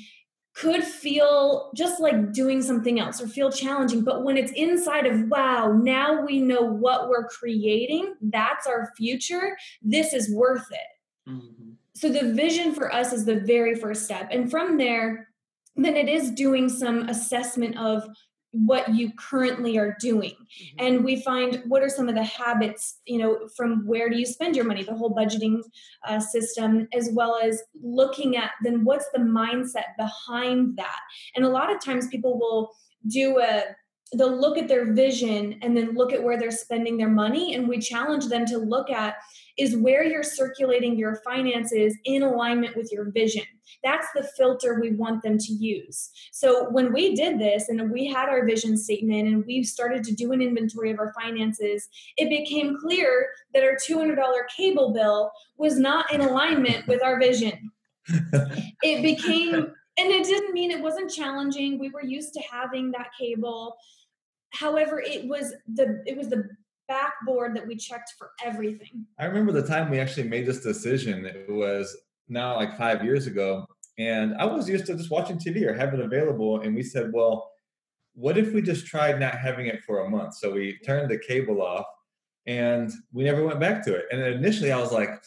could 0.55 0.84
feel 0.84 1.72
just 1.74 1.98
like 1.98 2.32
doing 2.32 2.62
something 2.62 3.01
else 3.01 3.20
or 3.20 3.26
feel 3.26 3.51
challenging. 3.51 4.05
But 4.05 4.22
when 4.22 4.36
it's 4.36 4.53
inside 4.53 5.05
of 5.07 5.28
wow 5.28 5.72
now 5.72 6.24
we 6.24 6.40
know 6.40 6.61
what 6.61 7.09
we're 7.09 7.26
creating 7.28 8.14
that's 8.20 8.66
our 8.66 8.92
future 8.98 9.57
this 9.82 10.12
is 10.12 10.32
worth 10.32 10.66
it. 10.70 11.30
Mhm. 11.30 11.76
so 11.94 12.11
the 12.11 12.34
vision 12.34 12.74
for 12.74 12.92
us 12.92 13.14
is 13.14 13.24
the 13.24 13.40
very 13.40 13.74
first 13.74 14.05
step. 14.05 14.28
And 14.30 14.51
from 14.51 14.76
there 14.76 15.28
then 15.76 15.96
it 15.96 16.08
is 16.08 16.30
doing 16.30 16.68
some 16.68 17.08
assessment 17.08 17.76
of 17.78 18.08
what 18.54 18.94
you 18.94 19.10
currently 19.16 19.76
are 19.76 19.96
doing. 20.00 20.30
Mm-hmm. 20.30 20.86
and 20.86 21.04
we 21.04 21.20
find 21.22 21.62
what 21.66 21.82
are 21.82 21.88
some 21.88 22.08
of 22.08 22.14
the 22.14 22.22
habits 22.22 23.00
you 23.06 23.18
know 23.18 23.48
from 23.56 23.84
where 23.84 24.08
do 24.08 24.16
you 24.16 24.24
spend 24.24 24.54
your 24.54 24.64
money? 24.64 24.84
The 24.84 24.94
whole 24.94 25.14
budgeting 25.14 25.62
uh, 26.06 26.20
system 26.20 26.86
as 26.94 27.10
well 27.12 27.38
as 27.42 27.62
looking 27.82 28.36
at 28.36 28.52
then 28.62 28.84
what's 28.84 29.10
the 29.12 29.18
mindset 29.18 29.96
behind 29.98 30.76
that? 30.76 31.00
And 31.34 31.44
a 31.44 31.48
lot 31.48 31.74
of 31.74 31.84
times 31.84 32.06
people 32.06 32.38
will 32.38 32.70
do 33.08 33.40
a 33.40 33.64
they'll 34.16 34.40
look 34.40 34.56
at 34.56 34.68
their 34.68 34.92
vision 34.92 35.58
and 35.62 35.76
then 35.76 35.94
look 35.94 36.12
at 36.12 36.22
where 36.22 36.38
they're 36.38 36.50
spending 36.50 36.96
their 36.96 37.08
money 37.08 37.54
and 37.54 37.68
we 37.68 37.78
challenge 37.78 38.26
them 38.26 38.46
to 38.46 38.58
look 38.58 38.90
at 38.90 39.16
is 39.57 39.76
where 39.76 40.05
you're 40.05 40.22
circulating 40.22 40.98
your 40.98 41.16
finances 41.16 41.96
in 42.05 42.22
alignment 42.22 42.76
with 42.76 42.90
your 42.92 43.11
vision. 43.11 43.44
That's 43.82 44.07
the 44.14 44.28
filter 44.36 44.80
we 44.80 44.92
want 44.92 45.22
them 45.22 45.38
to 45.38 45.52
use. 45.52 46.11
So 46.32 46.70
when 46.70 46.92
we 46.92 47.14
did 47.14 47.38
this 47.38 47.68
and 47.68 47.90
we 47.90 48.07
had 48.07 48.28
our 48.28 48.44
vision 48.44 48.76
statement 48.76 49.28
and 49.28 49.44
we 49.46 49.62
started 49.62 50.02
to 50.05 50.14
do 50.14 50.32
an 50.32 50.42
inventory 50.42 50.90
of 50.90 50.98
our 50.98 51.12
finances 51.12 51.88
it 52.16 52.28
became 52.28 52.76
clear 52.78 53.28
that 53.52 53.62
our 53.62 53.76
$200 53.76 54.16
cable 54.57 54.92
bill 54.92 55.30
was 55.57 55.78
not 55.78 56.12
in 56.12 56.20
alignment 56.20 56.86
with 56.86 57.02
our 57.02 57.18
vision. 57.18 57.70
It 58.82 59.02
became 59.02 59.55
and 59.55 60.11
it 60.11 60.24
didn't 60.24 60.52
mean 60.52 60.70
it 60.70 60.82
wasn't 60.82 61.11
challenging. 61.11 61.78
We 61.78 61.88
were 61.88 62.05
used 62.05 62.34
to 62.34 62.40
having 62.40 62.90
that 62.90 63.09
cable. 63.18 63.76
However 64.50 65.00
it 65.00 65.26
was 65.26 65.55
the 65.72 66.02
it 66.05 66.16
was 66.16 66.28
the 66.28 66.48
backboard 66.89 67.57
that 67.57 67.66
we 67.66 67.76
checked 67.76 68.12
for 68.18 68.30
everything. 68.45 69.07
I 69.18 69.26
remember 69.26 69.53
the 69.53 69.66
time 69.66 69.91
we 69.91 69.99
actually 69.99 70.28
made 70.28 70.47
this 70.47 70.61
decision. 70.61 71.24
It 71.24 71.51
was 71.51 71.97
now 72.28 72.57
like 72.57 72.76
five 72.76 73.05
years 73.05 73.26
ago 73.26 73.66
and 73.99 74.35
i 74.39 74.47
was 74.47 74.66
used 74.66 74.87
to 74.87 74.97
just 74.97 75.11
watching 75.11 75.37
tv 75.37 75.62
or 75.66 75.74
have 75.74 75.93
it 75.93 76.01
available 76.01 76.62
and 76.62 76.74
we 76.74 76.82
said 76.82 77.12
well 77.12 77.53
what 78.14 78.39
if 78.39 78.53
we 78.53 78.62
just 78.62 78.87
tried 78.87 79.20
not 79.20 79.35
having 79.35 79.66
it 79.66 79.82
for 79.85 80.05
a 80.05 80.11
month? 80.11 80.35
So 80.35 80.53
we 80.53 80.78
turned 80.85 81.11
the 81.11 81.18
cable 81.18 81.61
off 81.61 81.85
and 82.47 82.93
we 83.12 83.24
never 83.24 83.45
went 83.45 83.61
back 83.61 83.85
to 83.85 83.95
it. 83.95 84.07
And 84.11 84.20
initially 84.20 84.72
i 84.72 84.80
was 84.80 84.93
like 84.93 85.22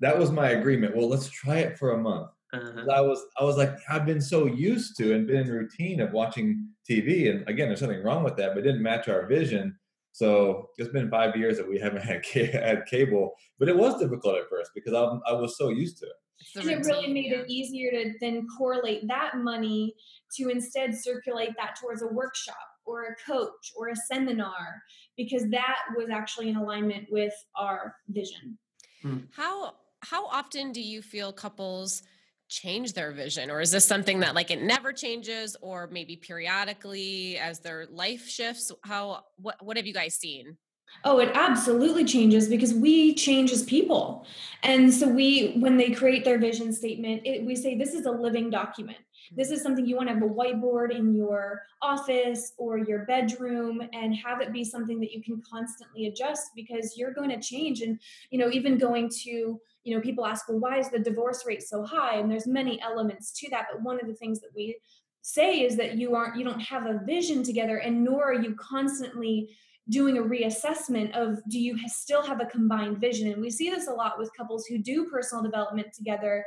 that 0.00 0.16
was 0.16 0.30
my 0.30 0.50
agreement. 0.50 0.96
Well 0.96 1.08
let's 1.08 1.28
try 1.28 1.58
it 1.58 1.78
for 1.78 1.92
a 1.92 1.98
month. 1.98 2.28
Uh-huh. 2.52 2.86
I 2.92 3.00
was 3.00 3.20
I 3.38 3.44
was 3.44 3.56
like 3.56 3.76
I've 3.88 4.06
been 4.06 4.20
so 4.20 4.46
used 4.46 4.96
to 4.98 5.14
and 5.14 5.26
been 5.26 5.36
in 5.36 5.50
routine 5.50 6.00
of 6.00 6.12
watching 6.12 6.68
TV, 6.88 7.30
and 7.30 7.46
again, 7.48 7.68
there's 7.68 7.82
nothing 7.82 8.02
wrong 8.02 8.24
with 8.24 8.36
that, 8.36 8.50
but 8.50 8.58
it 8.58 8.62
didn't 8.62 8.82
match 8.82 9.08
our 9.08 9.26
vision. 9.26 9.76
So 10.18 10.70
it's 10.78 10.90
been 10.90 11.08
five 11.08 11.36
years 11.36 11.58
that 11.58 11.68
we 11.68 11.78
haven't 11.78 12.02
had, 12.02 12.24
had 12.26 12.86
cable, 12.86 13.34
but 13.60 13.68
it 13.68 13.76
was 13.76 14.00
difficult 14.00 14.34
at 14.34 14.48
first 14.50 14.72
because 14.74 14.92
I, 14.92 15.30
I 15.30 15.32
was 15.34 15.56
so 15.56 15.68
used 15.68 15.98
to 15.98 16.06
it. 16.06 16.60
And 16.60 16.70
it 16.70 16.86
really 16.86 17.12
made 17.12 17.32
it 17.32 17.48
easier 17.48 17.90
to 17.92 18.14
then 18.20 18.46
correlate 18.56 19.06
that 19.06 19.36
money 19.36 19.94
to 20.36 20.48
instead 20.48 20.94
circulate 20.94 21.50
that 21.56 21.76
towards 21.80 22.02
a 22.02 22.08
workshop 22.08 22.56
or 22.84 23.04
a 23.04 23.30
coach 23.30 23.72
or 23.76 23.88
a 23.88 23.96
seminar 23.96 24.82
because 25.16 25.48
that 25.50 25.78
was 25.96 26.08
actually 26.10 26.48
in 26.48 26.56
alignment 26.56 27.06
with 27.10 27.34
our 27.56 27.94
vision. 28.08 28.58
Hmm. 29.02 29.18
How 29.32 29.74
how 30.00 30.26
often 30.26 30.72
do 30.72 30.80
you 30.80 31.02
feel 31.02 31.32
couples 31.32 32.02
change 32.48 32.94
their 32.94 33.12
vision 33.12 33.50
or 33.50 33.60
is 33.60 33.70
this 33.70 33.84
something 33.84 34.20
that 34.20 34.34
like 34.34 34.50
it 34.50 34.62
never 34.62 34.92
changes 34.92 35.56
or 35.60 35.86
maybe 35.88 36.16
periodically 36.16 37.38
as 37.38 37.60
their 37.60 37.86
life 37.90 38.26
shifts 38.26 38.72
how 38.84 39.22
what 39.36 39.56
what 39.62 39.76
have 39.76 39.86
you 39.86 39.92
guys 39.92 40.14
seen 40.14 40.56
Oh, 41.04 41.20
it 41.20 41.30
absolutely 41.34 42.04
changes 42.04 42.48
because 42.48 42.74
we 42.74 43.14
change 43.14 43.52
as 43.52 43.62
people. 43.62 44.26
And 44.62 44.92
so 44.92 45.08
we 45.08 45.52
when 45.58 45.76
they 45.76 45.90
create 45.90 46.24
their 46.24 46.38
vision 46.38 46.72
statement, 46.72 47.22
it, 47.24 47.44
we 47.44 47.54
say 47.54 47.76
this 47.76 47.94
is 47.94 48.06
a 48.06 48.10
living 48.10 48.50
document. 48.50 48.98
This 49.36 49.50
is 49.50 49.62
something 49.62 49.86
you 49.86 49.96
want 49.96 50.08
to 50.08 50.14
have 50.14 50.22
a 50.22 50.26
whiteboard 50.26 50.90
in 50.96 51.14
your 51.14 51.62
office 51.82 52.54
or 52.56 52.78
your 52.78 53.00
bedroom 53.04 53.82
and 53.92 54.14
have 54.16 54.40
it 54.40 54.52
be 54.52 54.64
something 54.64 54.98
that 55.00 55.12
you 55.12 55.22
can 55.22 55.42
constantly 55.48 56.06
adjust 56.06 56.50
because 56.56 56.96
you're 56.96 57.12
going 57.12 57.30
to 57.30 57.40
change 57.40 57.82
and 57.82 58.00
you 58.30 58.38
know 58.38 58.50
even 58.50 58.78
going 58.78 59.10
to 59.24 59.60
you 59.88 59.94
know 59.94 60.02
people 60.02 60.26
ask 60.26 60.48
well 60.48 60.58
why 60.58 60.78
is 60.78 60.90
the 60.90 60.98
divorce 60.98 61.44
rate 61.46 61.62
so 61.62 61.82
high? 61.82 62.16
And 62.16 62.30
there's 62.30 62.46
many 62.46 62.80
elements 62.82 63.32
to 63.40 63.50
that 63.50 63.66
but 63.72 63.82
one 63.82 63.98
of 64.00 64.06
the 64.06 64.14
things 64.14 64.40
that 64.40 64.50
we 64.54 64.78
say 65.22 65.60
is 65.60 65.76
that 65.76 65.96
you 65.96 66.14
aren't 66.14 66.36
you 66.36 66.44
don't 66.44 66.60
have 66.60 66.86
a 66.86 67.00
vision 67.04 67.42
together 67.42 67.78
and 67.78 68.04
nor 68.04 68.24
are 68.24 68.40
you 68.40 68.54
constantly 68.56 69.50
doing 69.88 70.18
a 70.18 70.22
reassessment 70.22 71.10
of 71.12 71.38
do 71.48 71.58
you 71.58 71.78
still 71.88 72.22
have 72.22 72.42
a 72.42 72.46
combined 72.46 72.98
vision? 72.98 73.32
And 73.32 73.40
we 73.40 73.50
see 73.50 73.70
this 73.70 73.88
a 73.88 73.92
lot 73.92 74.18
with 74.18 74.30
couples 74.36 74.66
who 74.66 74.76
do 74.76 75.06
personal 75.06 75.42
development 75.42 75.94
together 75.94 76.44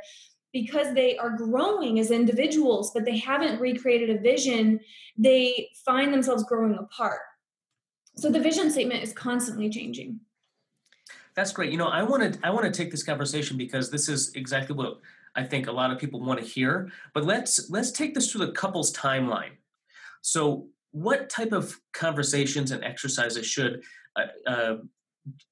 because 0.52 0.94
they 0.94 1.16
are 1.18 1.30
growing 1.30 1.98
as 1.98 2.12
individuals 2.12 2.92
but 2.94 3.04
they 3.04 3.18
haven't 3.18 3.60
recreated 3.60 4.10
a 4.10 4.20
vision 4.20 4.78
they 5.18 5.68
find 5.84 6.14
themselves 6.14 6.44
growing 6.44 6.78
apart. 6.78 7.22
So 8.16 8.30
the 8.30 8.40
vision 8.40 8.70
statement 8.70 9.02
is 9.02 9.12
constantly 9.12 9.68
changing 9.68 10.20
that's 11.34 11.52
great. 11.52 11.70
You 11.70 11.78
know, 11.78 11.88
I 11.88 12.02
want 12.02 12.34
to 12.34 12.38
I 12.42 12.50
want 12.50 12.64
to 12.64 12.70
take 12.70 12.90
this 12.90 13.02
conversation 13.02 13.56
because 13.56 13.90
this 13.90 14.08
is 14.08 14.32
exactly 14.34 14.76
what 14.76 14.98
I 15.34 15.44
think 15.44 15.66
a 15.66 15.72
lot 15.72 15.90
of 15.90 15.98
people 15.98 16.20
want 16.20 16.40
to 16.40 16.46
hear. 16.46 16.90
But 17.14 17.24
let's 17.24 17.70
let's 17.70 17.90
take 17.90 18.14
this 18.14 18.30
through 18.30 18.46
the 18.46 18.52
couple's 18.52 18.92
timeline. 18.92 19.52
So, 20.20 20.66
what 20.90 21.30
type 21.30 21.52
of 21.52 21.78
conversations 21.92 22.70
and 22.70 22.84
exercises 22.84 23.46
should 23.46 23.82
uh, 24.16 24.50
uh, 24.50 24.76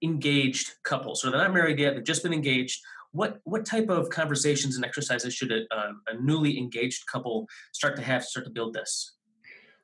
engaged 0.02 0.74
couples, 0.82 1.22
so 1.22 1.30
they're 1.30 1.40
not 1.40 1.54
married 1.54 1.78
yet, 1.78 1.94
they've 1.94 2.04
just 2.04 2.22
been 2.22 2.34
engaged? 2.34 2.80
What 3.12 3.40
what 3.44 3.64
type 3.64 3.88
of 3.88 4.10
conversations 4.10 4.76
and 4.76 4.84
exercises 4.84 5.34
should 5.34 5.50
a, 5.50 5.64
a 5.72 6.20
newly 6.20 6.58
engaged 6.58 7.06
couple 7.06 7.48
start 7.72 7.96
to 7.96 8.02
have 8.02 8.22
start 8.24 8.46
to 8.46 8.52
build 8.52 8.74
this? 8.74 9.16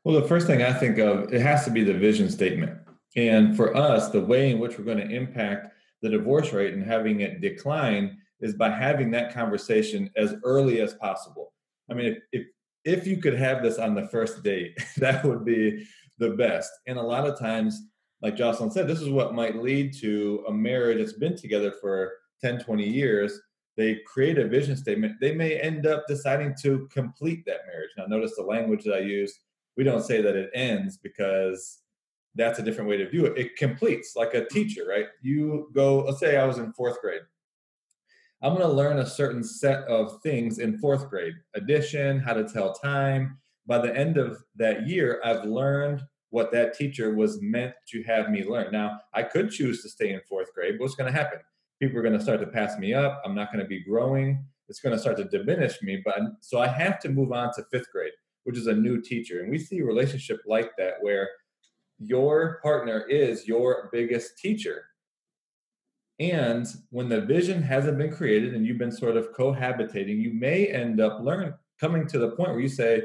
Well, 0.05 0.21
the 0.21 0.29
first 0.29 0.47
thing 0.47 0.63
I 0.63 0.73
think 0.73 0.99
of 0.99 1.33
it 1.33 1.41
has 1.41 1.65
to 1.65 1.71
be 1.71 1.83
the 1.83 1.95
vision 1.95 2.31
statement. 2.31 2.79
And 3.17 3.57
for 3.57 3.75
us, 3.75 4.11
the 4.11 4.21
way 4.21 4.51
in 4.51 4.59
which 4.61 4.79
we're 4.79 4.85
going 4.85 4.99
to 4.99 5.09
impact 5.13 5.73
the 6.03 6.11
divorce 6.11 6.53
rate 6.53 6.75
and 6.75 6.85
having 6.85 7.21
it 7.21 7.41
decline 7.41 8.19
is 8.41 8.55
by 8.55 8.71
having 8.71 9.11
that 9.11 9.33
conversation 9.33 10.11
as 10.17 10.35
early 10.45 10.81
as 10.81 10.95
possible. 10.95 11.53
I 11.91 11.95
mean, 11.95 12.07
if, 12.07 12.19
if 12.33 12.47
if 12.87 13.05
you 13.07 13.17
could 13.17 13.35
have 13.35 13.63
this 13.63 13.79
on 13.79 13.95
the 13.95 14.07
first 14.07 14.43
date, 14.45 14.79
that 14.99 15.25
would 15.25 15.45
be 15.45 15.87
the 16.19 16.31
best. 16.31 16.71
And 16.87 16.99
a 16.99 17.03
lot 17.03 17.27
of 17.27 17.39
times, 17.39 17.83
like 18.23 18.37
Jocelyn 18.37 18.71
said, 18.71 18.87
this 18.87 19.03
is 19.03 19.11
what 19.11 19.35
might 19.35 19.57
lead 19.57 19.93
to 20.01 20.45
a 20.49 20.53
marriage 20.53 20.99
that's 20.99 21.13
been 21.13 21.37
together 21.37 21.73
for 21.81 22.13
10, 22.43 22.61
20 22.61 22.89
years. 22.89 23.41
They 23.77 24.01
create 24.07 24.39
a 24.39 24.47
vision 24.47 24.77
statement. 24.77 25.17
They 25.21 25.35
may 25.35 25.61
end 25.61 25.87
up 25.87 26.05
deciding 26.09 26.55
to 26.63 26.89
complete 26.91 27.45
that 27.45 27.67
marriage. 27.67 27.91
Now, 27.99 28.07
notice 28.07 28.35
the 28.37 28.43
language 28.43 28.85
that 28.85 28.95
I 28.95 29.01
use. 29.01 29.37
We 29.77 29.85
don't 29.85 30.05
say 30.05 30.23
that 30.23 30.37
it 30.37 30.51
ends 30.55 30.97
because 30.97 31.83
that's 32.37 32.59
a 32.59 32.63
different 32.63 32.89
way 32.89 32.97
to 32.99 33.09
view 33.09 33.27
it. 33.27 33.39
It 33.39 33.57
completes 33.57 34.15
like 34.15 34.35
a 34.35 34.43
mm-hmm. 34.43 34.55
teacher, 34.55 34.85
right? 34.89 35.07
You 35.23 35.71
go, 35.75 36.05
let's 36.05 36.21
say 36.21 36.37
I 36.37 36.45
was 36.45 36.59
in 36.59 36.73
fourth 36.73 37.01
grade. 37.01 37.23
I'm 38.43 38.53
going 38.53 38.67
to 38.67 38.73
learn 38.73 38.99
a 38.99 39.07
certain 39.07 39.43
set 39.43 39.85
of 39.85 40.21
things 40.23 40.59
in 40.59 40.79
fourth 40.79 41.09
grade 41.09 41.33
addition, 41.55 42.21
how 42.21 42.35
to 42.35 42.45
tell 42.45 42.75
time. 42.75 43.39
By 43.67 43.79
the 43.79 43.97
end 43.97 44.19
of 44.19 44.39
that 44.57 44.87
year, 44.87 45.21
I've 45.25 45.45
learned 45.45 46.03
what 46.31 46.53
that 46.53 46.75
teacher 46.75 47.15
was 47.15 47.41
meant 47.41 47.73
to 47.89 48.03
have 48.03 48.31
me 48.31 48.45
learn. 48.45 48.71
Now, 48.73 49.01
I 49.15 49.23
could 49.23 49.51
choose 49.51 49.83
to 49.83 49.89
stay 49.89 50.13
in 50.13 50.21
fourth 50.29 50.53
grade, 50.55 50.75
but 50.79 50.85
what's 50.85 50.95
going 50.95 51.11
to 51.11 51.19
happen? 51.19 51.39
People 51.81 51.99
are 51.99 52.03
going 52.03 52.17
to 52.17 52.23
start 52.23 52.41
to 52.41 52.47
pass 52.47 52.79
me 52.79 52.93
up. 52.93 53.23
I'm 53.25 53.35
not 53.35 53.51
going 53.51 53.65
to 53.65 53.69
be 53.69 53.83
growing. 53.83 54.45
It's 54.69 54.81
going 54.81 54.95
to 54.95 55.01
start 55.01 55.17
to 55.17 55.25
diminish 55.25 55.83
me. 55.83 56.03
But 56.05 56.19
so 56.41 56.61
I 56.61 56.69
have 56.69 57.01
to 57.01 57.09
move 57.09 57.33
on 57.33 57.53
to 57.55 57.65
fifth 57.71 57.91
grade, 57.91 58.13
which 58.45 58.59
is 58.59 58.67
a 58.67 58.75
new 58.75 59.01
teacher. 59.01 59.41
And 59.41 59.51
we 59.51 59.59
see 59.59 59.79
a 59.79 59.85
relationship 59.85 60.41
like 60.47 60.71
that 60.77 60.95
where 61.01 61.29
your 61.99 62.61
partner 62.63 63.05
is 63.09 63.47
your 63.47 63.89
biggest 63.93 64.39
teacher. 64.39 64.85
And 66.19 66.67
when 66.91 67.09
the 67.09 67.21
vision 67.21 67.63
hasn't 67.63 67.99
been 67.99 68.13
created 68.13 68.55
and 68.55 68.67
you've 68.67 68.79
been 68.79 68.93
sort 68.93 69.17
of 69.17 69.33
cohabitating, 69.33 70.21
you 70.21 70.33
may 70.33 70.67
end 70.67 71.01
up 71.01 71.21
learning 71.21 71.53
coming 71.79 72.07
to 72.09 72.19
the 72.19 72.31
point 72.31 72.51
where 72.51 72.61
you 72.61 72.69
say, 72.69 73.03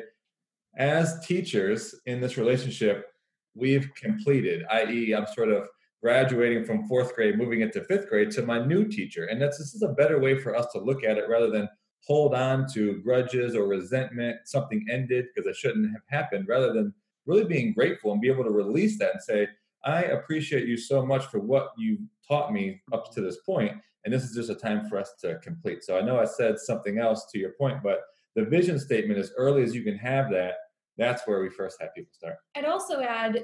as 0.77 1.25
teachers 1.25 1.93
in 2.05 2.21
this 2.21 2.37
relationship, 2.37 3.07
we've 3.53 3.93
completed, 3.95 4.63
i.e., 4.71 5.13
I'm 5.13 5.27
sort 5.27 5.49
of 5.49 5.67
graduating 6.01 6.63
from 6.63 6.87
fourth 6.87 7.13
grade, 7.13 7.37
moving 7.37 7.61
into 7.61 7.83
fifth 7.83 8.09
grade 8.09 8.31
to 8.31 8.45
my 8.45 8.65
new 8.65 8.87
teacher. 8.87 9.25
And 9.25 9.41
that's 9.41 9.57
this 9.57 9.73
is 9.73 9.83
a 9.83 9.89
better 9.89 10.19
way 10.19 10.39
for 10.39 10.55
us 10.55 10.67
to 10.73 10.79
look 10.79 11.03
at 11.03 11.17
it 11.17 11.29
rather 11.29 11.49
than 11.49 11.67
hold 12.07 12.33
on 12.33 12.65
to 12.73 13.01
grudges 13.01 13.55
or 13.55 13.67
resentment, 13.67 14.37
something 14.45 14.85
ended 14.89 15.25
because 15.35 15.47
it 15.47 15.55
shouldn't 15.55 15.91
have 15.91 16.01
happened, 16.07 16.47
rather 16.47 16.73
than 16.73 16.93
really 17.25 17.45
being 17.45 17.73
grateful 17.73 18.11
and 18.11 18.21
be 18.21 18.29
able 18.29 18.43
to 18.43 18.51
release 18.51 18.97
that 18.99 19.11
and 19.13 19.21
say, 19.21 19.47
I 19.83 20.03
appreciate 20.03 20.67
you 20.67 20.77
so 20.77 21.05
much 21.05 21.25
for 21.25 21.39
what 21.39 21.71
you 21.77 21.97
taught 22.27 22.53
me 22.53 22.81
up 22.93 23.11
to 23.13 23.21
this 23.21 23.37
point, 23.45 23.73
and 24.05 24.13
this 24.13 24.23
is 24.23 24.35
just 24.35 24.49
a 24.49 24.55
time 24.55 24.87
for 24.87 24.97
us 24.97 25.13
to 25.21 25.39
complete. 25.39 25.83
So 25.83 25.97
I 25.97 26.01
know 26.01 26.19
I 26.19 26.25
said 26.25 26.59
something 26.59 26.99
else 26.99 27.25
to 27.31 27.39
your 27.39 27.51
point, 27.59 27.81
but 27.83 28.01
the 28.35 28.45
vision 28.45 28.79
statement, 28.79 29.19
as 29.19 29.31
early 29.37 29.63
as 29.63 29.75
you 29.75 29.83
can 29.83 29.97
have 29.97 30.29
that, 30.31 30.55
that's 30.97 31.27
where 31.27 31.41
we 31.41 31.49
first 31.49 31.77
have 31.81 31.93
people 31.95 32.13
start. 32.13 32.35
I'd 32.55 32.65
also 32.65 33.01
add 33.01 33.43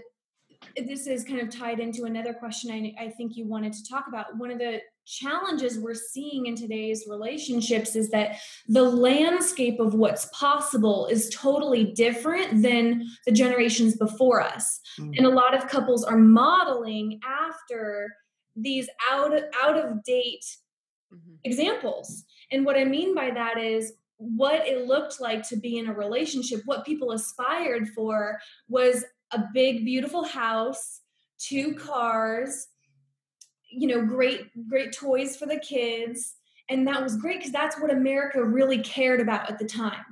this 0.86 1.08
is 1.08 1.24
kind 1.24 1.40
of 1.40 1.50
tied 1.50 1.80
into 1.80 2.04
another 2.04 2.34
question 2.34 2.72
I, 2.72 3.06
I 3.06 3.10
think 3.10 3.36
you 3.36 3.46
wanted 3.48 3.74
to 3.74 3.90
talk 3.90 4.06
about. 4.08 4.38
One 4.38 4.52
of 4.52 4.60
the 4.60 4.80
challenges 5.06 5.80
we're 5.80 5.94
seeing 5.94 6.48
in 6.48 6.56
today's 6.56 7.06
relationships 7.10 7.96
is 7.96 8.10
that 8.10 8.38
the 8.68 8.84
landscape 8.84 9.80
of 9.80 9.94
what's 9.94 10.26
possible 10.34 11.08
is 11.08 11.30
totally 11.30 11.86
different 11.94 12.62
than 12.62 13.08
the 13.26 13.32
generations 13.32 13.96
before 13.96 14.42
us. 14.42 14.80
Mm-hmm. 15.00 15.14
And 15.18 15.26
a 15.26 15.30
lot 15.30 15.56
of 15.56 15.68
couples 15.68 16.04
are 16.04 16.18
modeling 16.18 17.20
after 17.26 18.10
these 18.56 18.90
out 19.10 19.36
of, 19.36 19.44
out 19.62 19.78
of 19.78 20.04
date 20.04 20.46
mm-hmm. 21.14 21.36
examples. 21.44 22.26
And 22.52 22.66
what 22.66 22.78
I 22.78 22.84
mean 22.84 23.16
by 23.16 23.32
that 23.32 23.58
is 23.58 23.94
what 24.18 24.68
it 24.68 24.88
looked 24.88 25.22
like 25.22 25.48
to 25.48 25.56
be 25.56 25.78
in 25.78 25.88
a 25.88 25.94
relationship, 25.94 26.62
what 26.66 26.86
people 26.86 27.12
aspired 27.12 27.88
for 27.90 28.40
was 28.68 29.06
a 29.32 29.44
big, 29.54 29.86
beautiful 29.86 30.24
house, 30.24 31.02
two 31.38 31.76
cars, 31.76 32.68
you 33.70 33.88
know, 33.88 34.06
great, 34.06 34.48
great 34.70 34.94
toys 34.94 35.36
for 35.36 35.46
the 35.46 35.60
kids. 35.60 36.36
And 36.70 36.88
that 36.88 37.02
was 37.02 37.16
great 37.16 37.40
because 37.40 37.52
that's 37.52 37.80
what 37.80 37.92
America 37.92 38.44
really 38.44 38.80
cared 38.80 39.22
about 39.22 39.50
at 39.50 39.60
the 39.60 39.66
time. 39.66 40.04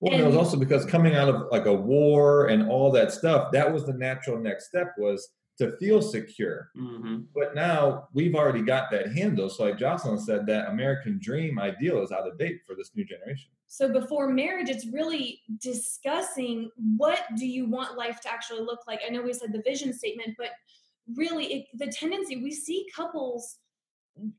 Well, 0.00 0.12
and, 0.12 0.22
it 0.22 0.26
was 0.26 0.36
also 0.36 0.58
because 0.58 0.84
coming 0.84 1.14
out 1.14 1.28
of 1.28 1.46
like 1.50 1.66
a 1.66 1.72
war 1.72 2.48
and 2.48 2.68
all 2.68 2.90
that 2.92 3.12
stuff, 3.12 3.52
that 3.52 3.72
was 3.72 3.86
the 3.86 3.94
natural 3.94 4.38
next 4.38 4.66
step 4.66 4.92
was 4.98 5.28
to 5.58 5.76
feel 5.78 6.02
secure. 6.02 6.70
Mm-hmm. 6.76 7.20
But 7.34 7.54
now 7.54 8.08
we've 8.12 8.34
already 8.34 8.62
got 8.62 8.90
that 8.90 9.12
handle. 9.12 9.48
So, 9.48 9.64
like 9.64 9.78
Jocelyn 9.78 10.18
said, 10.18 10.46
that 10.46 10.68
American 10.68 11.18
dream 11.22 11.58
ideal 11.58 12.02
is 12.02 12.12
out 12.12 12.26
of 12.26 12.38
date 12.38 12.60
for 12.66 12.74
this 12.74 12.90
new 12.94 13.04
generation. 13.04 13.50
So, 13.74 13.88
before 13.88 14.28
marriage, 14.28 14.70
it's 14.70 14.86
really 14.86 15.40
discussing 15.60 16.70
what 16.96 17.22
do 17.36 17.44
you 17.44 17.66
want 17.66 17.98
life 17.98 18.20
to 18.20 18.30
actually 18.30 18.60
look 18.60 18.78
like. 18.86 19.00
I 19.04 19.10
know 19.10 19.20
we 19.20 19.32
said 19.32 19.52
the 19.52 19.62
vision 19.62 19.92
statement, 19.92 20.36
but 20.38 20.50
really, 21.16 21.46
it, 21.46 21.66
the 21.74 21.88
tendency 21.88 22.36
we 22.36 22.52
see 22.52 22.86
couples 22.94 23.56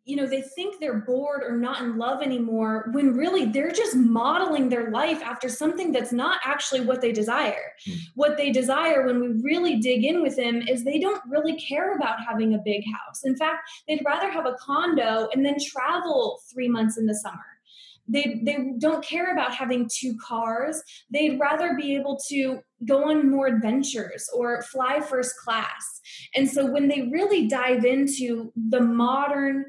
you 0.06 0.16
know 0.16 0.26
they 0.26 0.42
think 0.42 0.80
they're 0.80 1.02
bored 1.02 1.44
or 1.44 1.58
not 1.58 1.82
in 1.82 1.98
love 1.98 2.22
anymore 2.22 2.88
when 2.94 3.14
really 3.14 3.44
they're 3.44 3.74
just 3.74 3.94
modeling 3.94 4.70
their 4.70 4.90
life 4.90 5.22
after 5.22 5.50
something 5.50 5.92
that's 5.92 6.14
not 6.14 6.40
actually 6.46 6.80
what 6.80 7.02
they 7.02 7.12
desire 7.12 7.74
mm. 7.86 7.98
what 8.14 8.38
they 8.38 8.52
desire 8.52 9.06
when 9.06 9.20
we 9.20 9.28
really 9.44 9.82
dig 9.82 10.06
in 10.06 10.22
with 10.22 10.38
them 10.38 10.62
is 10.62 10.86
they 10.86 10.98
don't 10.98 11.22
really 11.28 11.60
care 11.60 11.98
about 11.98 12.24
having 12.26 12.54
a 12.54 12.60
big 12.60 12.86
house 12.86 13.26
in 13.26 13.36
fact 13.36 13.70
they'd 13.86 14.02
rather 14.06 14.32
have 14.32 14.46
a 14.46 14.56
condo 14.62 15.28
and 15.34 15.46
then 15.46 15.58
travel 15.60 16.40
3 16.54 16.70
months 16.70 16.98
in 16.98 17.06
the 17.06 17.14
summer 17.14 17.55
they 18.08 18.42
they 18.44 18.74
don't 18.78 19.04
care 19.04 19.32
about 19.32 19.54
having 19.54 19.90
two 19.92 20.16
cars. 20.18 20.82
They'd 21.10 21.40
rather 21.40 21.76
be 21.76 21.96
able 21.96 22.20
to 22.30 22.60
go 22.86 23.10
on 23.10 23.32
more 23.32 23.48
adventures 23.48 24.30
or 24.34 24.62
fly 24.64 25.00
first 25.00 25.36
class. 25.38 26.02
And 26.36 26.50
so 26.50 26.66
when 26.70 26.88
they 26.88 27.10
really 27.12 27.48
dive 27.48 27.86
into 27.86 28.52
the 28.70 28.82
modern 28.82 29.66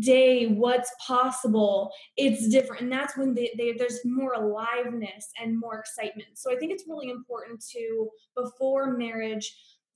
day 0.00 0.46
what's 0.48 0.92
possible 1.06 1.90
it's 2.16 2.48
different. 2.48 2.82
And 2.82 2.92
that's 2.92 3.16
when 3.16 3.34
they, 3.34 3.50
they, 3.56 3.72
there's 3.72 4.04
more 4.04 4.34
aliveness 4.34 5.30
and 5.40 5.58
more 5.58 5.78
excitement. 5.78 6.28
So 6.34 6.52
i 6.52 6.56
think 6.56 6.72
it's 6.72 6.84
really 6.86 7.10
important 7.10 7.64
to 7.72 8.08
before 8.36 8.98
marriage 8.98 9.50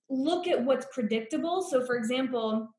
look 0.08 0.48
at 0.48 0.64
what's 0.64 0.86
predictable. 0.92 1.62
So 1.62 1.84
for 1.84 1.96
example 1.96 2.74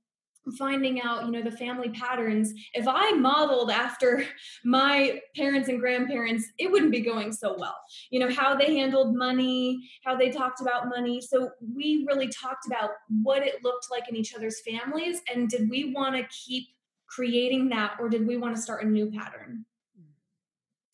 finding 0.57 1.01
out 1.01 1.25
you 1.25 1.31
know 1.31 1.41
the 1.41 1.51
family 1.51 1.89
patterns 1.89 2.53
if 2.73 2.85
i 2.87 3.11
modeled 3.11 3.71
after 3.71 4.25
my 4.65 5.21
parents 5.35 5.69
and 5.69 5.79
grandparents 5.79 6.45
it 6.57 6.69
wouldn't 6.69 6.91
be 6.91 7.01
going 7.01 7.31
so 7.31 7.55
well. 7.57 7.75
You 8.09 8.19
know 8.19 8.29
how 8.29 8.55
they 8.55 8.75
handled 8.75 9.15
money 9.15 9.89
how 10.03 10.15
they 10.15 10.29
talked 10.29 10.61
about 10.61 10.89
money. 10.89 11.21
So 11.21 11.49
we 11.75 12.05
really 12.07 12.27
talked 12.27 12.67
about 12.67 12.91
what 13.21 13.43
it 13.43 13.63
looked 13.63 13.87
like 13.89 14.09
in 14.09 14.15
each 14.15 14.35
other's 14.35 14.61
families 14.61 15.21
and 15.33 15.49
did 15.49 15.69
we 15.69 15.93
want 15.93 16.15
to 16.15 16.23
keep 16.29 16.67
creating 17.07 17.69
that 17.69 17.97
or 17.99 18.09
did 18.09 18.25
we 18.25 18.37
want 18.37 18.55
to 18.55 18.61
start 18.61 18.83
a 18.83 18.87
new 18.87 19.11
pattern? 19.11 19.65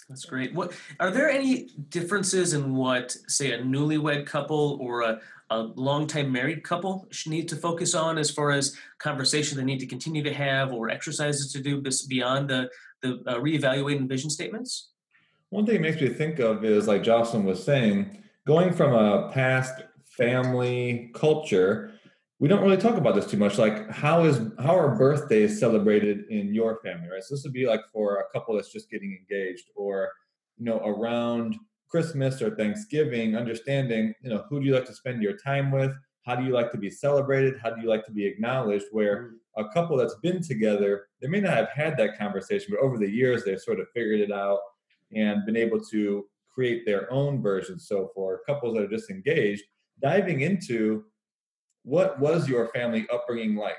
That's 0.09 0.25
great. 0.25 0.53
What 0.55 0.73
are 0.99 1.11
there 1.11 1.29
any 1.29 1.69
differences 1.89 2.53
in 2.53 2.75
what, 2.75 3.11
say, 3.27 3.51
a 3.51 3.59
newlywed 3.59 4.25
couple 4.25 4.79
or 4.81 5.01
a, 5.01 5.21
a 5.49 5.59
long-time 5.59 6.31
married 6.31 6.63
couple 6.63 7.07
should 7.11 7.31
need 7.31 7.47
to 7.49 7.55
focus 7.55 7.95
on 7.95 8.17
as 8.17 8.29
far 8.29 8.51
as 8.51 8.75
conversation 8.99 9.57
they 9.57 9.63
need 9.63 9.79
to 9.79 9.87
continue 9.87 10.23
to 10.23 10.33
have 10.33 10.71
or 10.71 10.89
exercises 10.89 11.51
to 11.53 11.61
do 11.61 11.81
beyond 12.07 12.49
the 12.49 12.69
the 13.01 13.21
uh, 13.27 13.35
reevaluating 13.35 14.07
vision 14.09 14.29
statements? 14.29 14.89
One 15.49 15.65
thing 15.65 15.75
it 15.75 15.81
makes 15.81 16.01
me 16.01 16.09
think 16.09 16.39
of 16.39 16.63
is 16.63 16.87
like 16.87 17.01
Jocelyn 17.01 17.45
was 17.45 17.63
saying, 17.63 18.23
going 18.45 18.73
from 18.73 18.93
a 18.93 19.31
past 19.31 19.81
family 20.05 21.11
culture 21.13 21.93
we 22.39 22.47
don't 22.47 22.61
really 22.61 22.77
talk 22.77 22.95
about 22.95 23.15
this 23.15 23.25
too 23.25 23.37
much 23.37 23.57
like 23.57 23.89
how 23.89 24.23
is 24.23 24.39
how 24.59 24.77
are 24.77 24.95
birthdays 24.95 25.59
celebrated 25.59 26.25
in 26.29 26.53
your 26.53 26.79
family 26.83 27.07
right 27.07 27.23
so 27.23 27.35
this 27.35 27.43
would 27.43 27.53
be 27.53 27.67
like 27.67 27.81
for 27.93 28.17
a 28.17 28.23
couple 28.33 28.55
that's 28.55 28.71
just 28.71 28.89
getting 28.89 29.17
engaged 29.17 29.65
or 29.75 30.09
you 30.57 30.65
know 30.65 30.79
around 30.79 31.57
christmas 31.89 32.41
or 32.41 32.55
thanksgiving 32.55 33.35
understanding 33.35 34.13
you 34.21 34.29
know 34.29 34.43
who 34.49 34.59
do 34.59 34.65
you 34.65 34.73
like 34.73 34.85
to 34.85 34.93
spend 34.93 35.21
your 35.21 35.37
time 35.37 35.71
with 35.71 35.91
how 36.25 36.35
do 36.35 36.43
you 36.43 36.51
like 36.51 36.71
to 36.71 36.77
be 36.77 36.89
celebrated 36.89 37.55
how 37.61 37.69
do 37.69 37.81
you 37.81 37.89
like 37.89 38.05
to 38.05 38.11
be 38.11 38.25
acknowledged 38.25 38.85
where 38.91 39.23
mm-hmm. 39.23 39.65
a 39.65 39.73
couple 39.73 39.97
that's 39.97 40.17
been 40.21 40.41
together 40.41 41.07
they 41.21 41.27
may 41.27 41.39
not 41.39 41.53
have 41.53 41.69
had 41.69 41.97
that 41.97 42.17
conversation 42.17 42.67
but 42.71 42.83
over 42.83 42.97
the 42.97 43.09
years 43.09 43.43
they've 43.43 43.61
sort 43.61 43.79
of 43.79 43.87
figured 43.93 44.19
it 44.19 44.31
out 44.31 44.59
and 45.15 45.45
been 45.45 45.57
able 45.57 45.79
to 45.79 46.25
create 46.53 46.85
their 46.85 47.11
own 47.11 47.41
version 47.41 47.79
so 47.79 48.09
for 48.13 48.41
couples 48.45 48.75
that 48.75 48.83
are 48.83 48.87
just 48.87 49.09
engaged 49.09 49.63
diving 50.01 50.41
into 50.41 51.03
what 51.83 52.19
was 52.19 52.47
your 52.47 52.67
family 52.69 53.07
upbringing 53.11 53.55
like? 53.55 53.75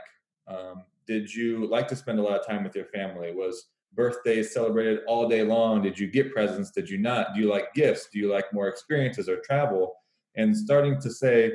Um, 0.48 0.84
did 1.06 1.32
you 1.32 1.66
like 1.66 1.88
to 1.88 1.96
spend 1.96 2.18
a 2.18 2.22
lot 2.22 2.38
of 2.38 2.46
time 2.46 2.64
with 2.64 2.74
your 2.74 2.86
family? 2.86 3.32
Was 3.32 3.66
birthdays 3.94 4.52
celebrated 4.52 5.00
all 5.06 5.28
day 5.28 5.42
long? 5.42 5.82
Did 5.82 5.98
you 5.98 6.06
get 6.06 6.32
presents? 6.32 6.70
Did 6.70 6.88
you 6.88 6.98
not? 6.98 7.34
Do 7.34 7.40
you 7.40 7.48
like 7.48 7.74
gifts? 7.74 8.08
Do 8.12 8.18
you 8.18 8.30
like 8.30 8.52
more 8.52 8.68
experiences 8.68 9.28
or 9.28 9.40
travel? 9.40 9.94
And 10.36 10.56
starting 10.56 11.00
to 11.00 11.10
say, 11.10 11.54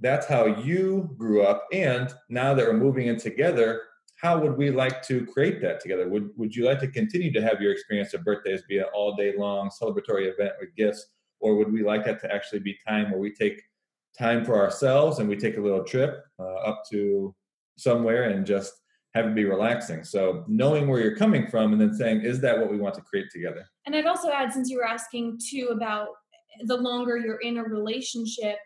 that's 0.00 0.26
how 0.26 0.46
you 0.46 1.14
grew 1.18 1.42
up. 1.42 1.66
And 1.72 2.12
now 2.28 2.54
that 2.54 2.66
we're 2.66 2.72
moving 2.72 3.08
in 3.08 3.18
together, 3.18 3.82
how 4.16 4.38
would 4.38 4.56
we 4.56 4.70
like 4.70 5.02
to 5.04 5.26
create 5.26 5.60
that 5.62 5.80
together? 5.80 6.08
Would, 6.08 6.30
would 6.36 6.54
you 6.54 6.64
like 6.64 6.78
to 6.80 6.88
continue 6.88 7.32
to 7.32 7.42
have 7.42 7.60
your 7.60 7.72
experience 7.72 8.12
of 8.14 8.24
birthdays 8.24 8.62
be 8.68 8.78
an 8.78 8.84
all 8.94 9.14
day 9.14 9.34
long 9.36 9.70
celebratory 9.70 10.32
event 10.32 10.52
with 10.60 10.74
gifts? 10.76 11.06
Or 11.40 11.56
would 11.56 11.72
we 11.72 11.82
like 11.82 12.04
that 12.04 12.20
to 12.20 12.32
actually 12.32 12.60
be 12.60 12.78
time 12.86 13.10
where 13.10 13.20
we 13.20 13.32
take 13.32 13.62
time 14.18 14.44
for 14.44 14.60
ourselves 14.60 15.18
and 15.18 15.28
we 15.28 15.36
take 15.36 15.56
a 15.56 15.60
little 15.60 15.84
trip 15.84 16.24
uh, 16.38 16.56
up 16.56 16.82
to 16.90 17.34
somewhere 17.76 18.24
and 18.24 18.44
just 18.44 18.74
have 19.14 19.26
it 19.26 19.34
be 19.34 19.44
relaxing. 19.44 20.04
So 20.04 20.44
knowing 20.46 20.86
where 20.86 21.00
you're 21.00 21.16
coming 21.16 21.48
from 21.48 21.72
and 21.72 21.80
then 21.80 21.94
saying, 21.94 22.22
is 22.22 22.40
that 22.42 22.58
what 22.58 22.70
we 22.70 22.78
want 22.78 22.94
to 22.94 23.00
create 23.00 23.26
together? 23.32 23.66
And 23.86 23.96
I'd 23.96 24.06
also 24.06 24.30
add, 24.30 24.52
since 24.52 24.70
you 24.70 24.76
were 24.76 24.86
asking 24.86 25.40
too 25.50 25.70
about 25.72 26.08
the 26.64 26.76
longer 26.76 27.16
you're 27.16 27.40
in 27.40 27.58
a 27.58 27.64
relationship, 27.64 28.56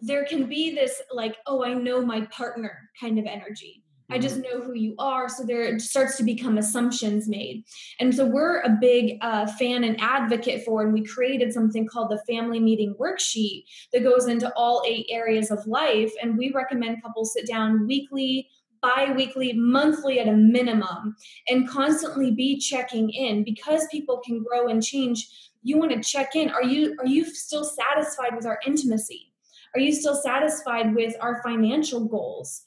there 0.00 0.24
can 0.24 0.48
be 0.48 0.74
this 0.74 1.02
like, 1.12 1.36
oh, 1.46 1.64
I 1.64 1.74
know 1.74 2.04
my 2.04 2.22
partner 2.26 2.88
kind 3.00 3.18
of 3.18 3.26
energy. 3.26 3.82
I 4.10 4.18
just 4.18 4.40
mm-hmm. 4.40 4.58
know 4.58 4.64
who 4.64 4.74
you 4.74 4.94
are. 4.98 5.28
So 5.28 5.44
there 5.44 5.78
starts 5.78 6.16
to 6.16 6.22
become 6.22 6.56
assumptions 6.56 7.28
made. 7.28 7.64
And 8.00 8.14
so 8.14 8.24
we're 8.24 8.60
a 8.60 8.78
big 8.80 9.18
uh, 9.20 9.46
fan 9.46 9.84
and 9.84 10.00
advocate 10.00 10.64
for, 10.64 10.82
and 10.82 10.94
we 10.94 11.04
created 11.04 11.52
something 11.52 11.86
called 11.86 12.10
the 12.10 12.22
family 12.32 12.58
meeting 12.58 12.94
worksheet 12.98 13.64
that 13.92 14.04
goes 14.04 14.26
into 14.26 14.50
all 14.54 14.82
eight 14.86 15.06
areas 15.10 15.50
of 15.50 15.66
life. 15.66 16.12
And 16.22 16.38
we 16.38 16.52
recommend 16.52 17.02
couples 17.02 17.34
sit 17.34 17.46
down 17.46 17.86
weekly, 17.86 18.48
bi-weekly 18.80 19.52
monthly 19.54 20.20
at 20.20 20.28
a 20.28 20.32
minimum 20.32 21.16
and 21.48 21.68
constantly 21.68 22.30
be 22.30 22.58
checking 22.58 23.10
in. 23.10 23.44
Because 23.44 23.86
people 23.90 24.20
can 24.24 24.42
grow 24.42 24.68
and 24.68 24.82
change 24.82 25.28
you 25.62 25.78
want 25.78 25.92
to 25.92 26.00
check 26.00 26.34
in. 26.34 26.50
Are 26.50 26.62
you 26.62 26.96
are 26.98 27.06
you 27.06 27.24
still 27.24 27.64
satisfied 27.64 28.34
with 28.34 28.46
our 28.46 28.58
intimacy? 28.66 29.32
Are 29.74 29.80
you 29.80 29.92
still 29.92 30.14
satisfied 30.14 30.94
with 30.94 31.14
our 31.20 31.42
financial 31.42 32.06
goals? 32.06 32.62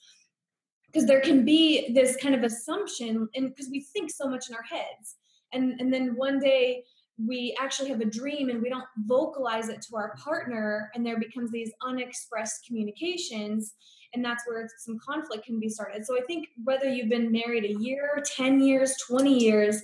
Because 0.88 1.08
there 1.08 1.22
can 1.22 1.46
be 1.46 1.94
this 1.94 2.18
kind 2.18 2.36
of 2.36 2.44
assumption 2.44 3.28
and 3.34 3.50
because 3.50 3.70
we 3.72 3.82
think 3.82 4.12
so 4.12 4.28
much 4.28 4.50
in 4.50 4.56
our 4.56 4.64
heads. 4.64 5.16
And 5.54 5.80
and 5.80 5.94
then 5.94 6.16
one 6.16 6.40
day 6.40 6.84
we 7.18 7.56
actually 7.60 7.90
have 7.90 8.02
a 8.02 8.06
dream 8.06 8.50
and 8.50 8.62
we 8.62 8.70
don't 8.70 8.86
vocalize 9.06 9.70
it 9.70 9.82
to 9.82 9.96
our 9.96 10.16
partner 10.16 10.90
and 10.96 11.06
there 11.06 11.20
becomes 11.20 11.52
these 11.52 11.72
unexpressed 11.86 12.66
communications 12.66 13.76
and 14.14 14.24
that's 14.24 14.44
where 14.48 14.68
some 14.78 14.98
conflict 15.00 15.46
can 15.46 15.60
be 15.60 15.70
started 15.70 16.06
so 16.06 16.18
i 16.18 16.22
think 16.22 16.48
whether 16.64 16.90
you've 16.90 17.10
been 17.10 17.32
married 17.32 17.64
a 17.64 17.80
year 17.82 18.22
10 18.26 18.62
years 18.62 18.96
20 19.08 19.38
years 19.38 19.82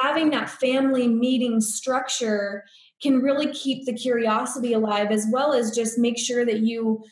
having 0.00 0.30
that 0.30 0.50
family 0.50 1.06
meeting 1.06 1.60
structure 1.60 2.64
can 3.02 3.20
really 3.20 3.52
keep 3.52 3.84
the 3.84 3.92
curiosity 3.92 4.72
alive 4.72 5.10
as 5.10 5.26
well 5.30 5.52
as 5.52 5.74
just 5.74 5.98
make 5.98 6.18
sure 6.18 6.44
that 6.44 6.60
you 6.60 7.04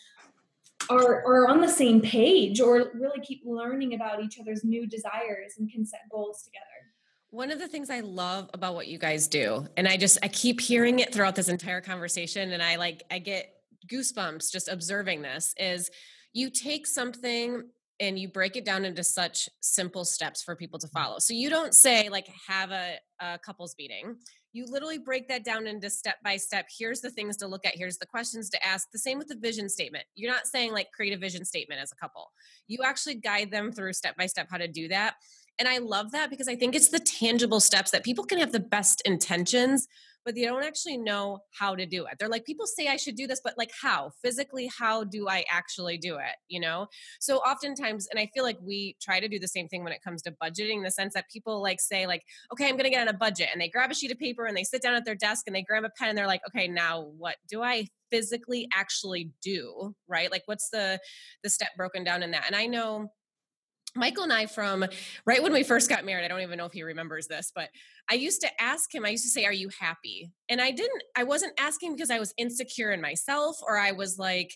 are, 0.91 1.25
are 1.25 1.49
on 1.49 1.61
the 1.61 1.69
same 1.69 2.01
page 2.01 2.61
or 2.61 2.91
really 2.95 3.21
keep 3.21 3.43
learning 3.45 3.95
about 3.95 4.23
each 4.23 4.39
other's 4.39 4.65
new 4.65 4.87
desires 4.87 5.55
and 5.59 5.71
can 5.71 5.85
set 5.85 6.01
goals 6.11 6.43
together. 6.43 6.65
One 7.31 7.51
of 7.51 7.59
the 7.59 7.69
things 7.69 7.91
I 7.91 8.01
love 8.01 8.49
about 8.55 8.75
what 8.75 8.87
you 8.87 8.99
guys 8.99 9.27
do, 9.27 9.67
and 9.77 9.89
I 9.89 9.97
just 9.97 10.19
I 10.23 10.29
keep 10.29 10.61
hearing 10.61 11.01
it 11.01 11.13
throughout 11.13 11.35
this 11.35 11.49
entire 11.49 11.81
conversation, 11.81 12.53
and 12.53 12.63
I 12.63 12.77
like 12.77 13.03
I 13.11 13.19
get 13.19 13.53
goosebumps 13.89 14.53
just 14.53 14.69
observing 14.69 15.23
this 15.23 15.53
is 15.59 15.91
you 16.35 16.51
take 16.51 16.87
something 16.87 17.63
and 18.01 18.19
you 18.19 18.29
break 18.29 18.57
it 18.57 18.65
down 18.65 18.85
into 18.85 19.05
such 19.05 19.49
simple 19.61 20.05
steps 20.05 20.43
for 20.43 20.57
people 20.57 20.79
to 20.81 20.89
mm. 20.89 20.93
follow. 20.93 21.19
So 21.19 21.33
you 21.33 21.49
don't 21.49 21.75
say 21.75 22.09
like 22.09 22.29
have 22.47 22.71
a, 22.71 22.97
a 23.21 23.39
couples 23.39 23.75
meeting. 23.79 24.17
You 24.53 24.67
literally 24.69 24.99
break 24.99 25.29
that 25.29 25.45
down 25.45 25.67
into 25.67 25.91
step 25.91 26.17
by 26.23 26.37
step. 26.37 26.67
Here's 26.79 27.01
the 27.01 27.11
things 27.11 27.37
to 27.39 27.49
look 27.49 27.65
at. 27.65 27.77
Here's 27.77 27.99
the 27.99 28.07
questions 28.07 28.51
to 28.51 28.67
ask. 28.67 28.89
The 28.93 28.99
same 28.99 29.19
with 29.19 29.29
the 29.29 29.37
vision 29.37 29.69
statement. 29.69 30.05
You're 30.15 30.31
not 30.31 30.47
saying 30.47 30.73
like 30.73 30.93
create 30.93 31.13
a 31.13 31.19
vision 31.19 31.45
statement 31.45 31.81
as 31.81 31.91
a 31.91 31.97
couple. 31.97 32.31
You 32.69 32.81
actually 32.85 33.17
guide 33.17 33.51
them 33.51 33.73
through 33.73 33.95
step 33.95 34.17
by 34.17 34.27
step 34.27 34.49
how 34.51 34.59
to 34.59 34.69
do 34.69 34.89
that. 34.89 35.15
And 35.59 35.69
I 35.69 35.79
love 35.79 36.13
that 36.13 36.31
because 36.31 36.49
I 36.49 36.57
think 36.57 36.75
it's 36.75 36.89
the 36.89 36.99
tangible 36.99 37.61
steps 37.61 37.93
that 37.93 38.05
people 38.05 38.25
can 38.25 38.39
have 38.39 38.53
the 38.53 38.61
best 38.61 39.03
intentions, 39.05 39.87
but 40.25 40.35
they 40.35 40.43
don't 40.43 40.65
actually 40.65 40.97
know 40.97 41.41
how 41.53 41.75
to 41.75 41.87
do 41.87 42.07
it. 42.07 42.15
They're 42.19 42.29
like, 42.29 42.45
people 42.45 42.67
say 42.67 42.89
I 42.89 42.97
should 42.97 43.17
do 43.17 43.27
this, 43.27 43.41
but 43.43 43.55
like 43.59 43.71
how? 43.81 44.11
Physically, 44.23 44.71
how 44.77 45.05
do 45.05 45.29
I 45.29 45.45
actually 45.51 45.99
do 45.99 46.17
it? 46.17 46.37
You 46.49 46.61
know? 46.61 46.87
So 47.21 47.39
oftentimes, 47.39 48.09
and 48.11 48.19
I 48.19 48.29
feel 48.35 48.45
like 48.45 48.59
we 48.63 48.97
try 49.01 49.21
to 49.21 49.29
do 49.29 49.39
the 49.39 49.49
same 49.49 49.69
thing 49.69 49.85
when 49.85 49.93
it 49.93 50.03
comes 50.03 50.23
to 50.23 50.35
budgeting, 50.43 50.79
in 50.79 50.83
the 50.83 50.91
sense 50.91 51.15
that 51.15 51.31
people 51.31 51.63
like 51.63 51.81
say, 51.81 52.07
like, 52.07 52.23
okay, 52.53 52.69
I'm 52.69 52.77
gonna 52.77 52.91
get 52.91 53.07
on 53.07 53.15
a 53.15 53.19
budget, 53.19 53.49
and 53.53 53.61
they 53.61 53.69
grab 53.69 53.91
a 53.91 53.95
sheet 53.95 54.13
of 54.13 54.19
paper 54.19 54.47
and 54.47 54.57
they 54.57 54.65
sit 54.65 54.83
down 54.83 54.95
at 54.95 55.05
their 55.05 55.15
desk 55.15 55.45
and 55.47 55.55
they 55.55 55.63
grab 55.63 55.85
a 55.85 55.91
pen 55.91 56.09
and 56.09 56.19
they're 56.19 56.27
like, 56.27 56.43
okay, 56.49 56.69
now 56.69 57.03
what 57.19 57.37
do 57.49 57.63
I 57.63 57.89
physically 58.11 58.69
actually 58.75 59.31
do? 59.43 59.95
Right? 60.09 60.31
Like 60.31 60.43
what's 60.47 60.71
the 60.71 61.01
the 61.43 61.51
step 61.51 61.71
broken 61.77 62.05
down 62.05 62.23
in 62.23 62.31
that? 62.33 62.45
And 62.47 62.57
I 62.57 62.67
know 62.67 63.11
Michael 63.97 64.25
and 64.25 64.33
I, 64.33 64.47
from 64.47 64.85
right 65.25 65.43
when 65.43 65.53
we 65.53 65.63
first 65.63 65.89
got 65.89 66.05
married, 66.05 66.25
I 66.25 66.29
don't 66.29 66.41
even 66.41 66.59
know 66.59 66.67
if 66.67 66.73
he 66.73 66.83
remembers 66.83 67.29
this, 67.29 67.53
but 67.55 67.69
I 68.11 68.15
used 68.15 68.41
to 68.43 68.63
ask 68.63 68.95
him, 68.95 69.05
I 69.05 69.11
used 69.11 69.25
to 69.25 69.31
say, 69.31 69.45
Are 69.45 69.53
you 69.53 69.69
happy? 69.81 70.33
And 70.49 70.61
I 70.61 70.71
didn't, 70.71 71.03
I 71.17 71.25
wasn't 71.25 71.59
asking 71.59 71.95
because 71.95 72.11
I 72.11 72.19
was 72.19 72.35
insecure 72.37 72.93
in 72.93 73.01
myself 73.01 73.57
or 73.67 73.79
I 73.79 73.93
was 73.93 74.19
like, 74.19 74.55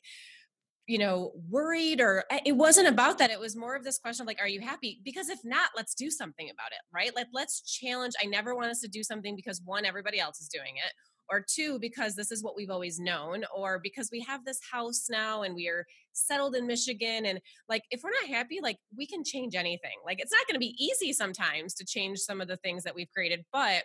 you 0.87 0.99
know, 0.99 1.33
worried 1.51 2.01
or 2.01 2.25
eh, 2.31 2.41
it 2.47 2.53
wasn't 2.57 2.89
about 2.89 3.19
that. 3.19 3.31
It 3.31 3.41
was 3.41 3.57
more 3.57 3.77
of 3.77 3.85
this 3.85 3.99
question 3.99 4.25
of 4.25 4.27
like, 4.27 4.41
Are 4.41 4.49
you 4.49 4.61
happy? 4.61 5.01
Because 5.05 5.29
if 5.29 5.41
not, 5.45 5.71
let's 5.77 5.95
do 5.95 6.11
something 6.11 6.49
about 6.51 6.73
it, 6.73 6.81
right? 6.93 7.15
Like, 7.15 7.29
let's 7.33 7.63
challenge. 7.63 8.15
I 8.23 8.27
never 8.27 8.55
want 8.55 8.71
us 8.71 8.81
to 8.81 8.89
do 8.89 9.03
something 9.03 9.37
because 9.37 9.63
one, 9.65 9.85
everybody 9.85 10.21
else 10.21 10.41
is 10.41 10.49
doing 10.49 10.75
it 10.77 10.93
or 11.31 11.45
two 11.47 11.79
because 11.79 12.15
this 12.15 12.31
is 12.31 12.43
what 12.43 12.57
we've 12.57 12.71
always 12.71 12.99
known 12.99 13.45
or 13.55 13.79
because 13.83 14.09
we 14.11 14.21
have 14.21 14.45
this 14.45 14.61
house 14.71 15.07
now 15.11 15.43
and 15.43 15.55
we 15.55 15.69
are 15.69 15.85
settled 16.13 16.57
in 16.57 16.67
michigan 16.67 17.27
and 17.27 17.41
like 17.69 17.83
if 17.91 18.03
we're 18.03 18.11
not 18.11 18.29
happy 18.29 18.59
like 18.63 18.79
we 18.97 19.07
can 19.07 19.23
change 19.25 19.55
anything. 19.55 19.93
Like 20.05 20.21
it's 20.21 20.33
not 20.33 20.47
going 20.47 20.55
to 20.55 20.61
be 20.61 20.77
easy 20.79 21.13
sometimes 21.13 21.75
to 21.75 21.85
change 21.85 22.19
some 22.19 22.41
of 22.41 22.49
the 22.49 22.57
things 22.57 22.85
that 22.85 22.95
we've 22.95 23.11
created 23.15 23.45
but 23.53 23.85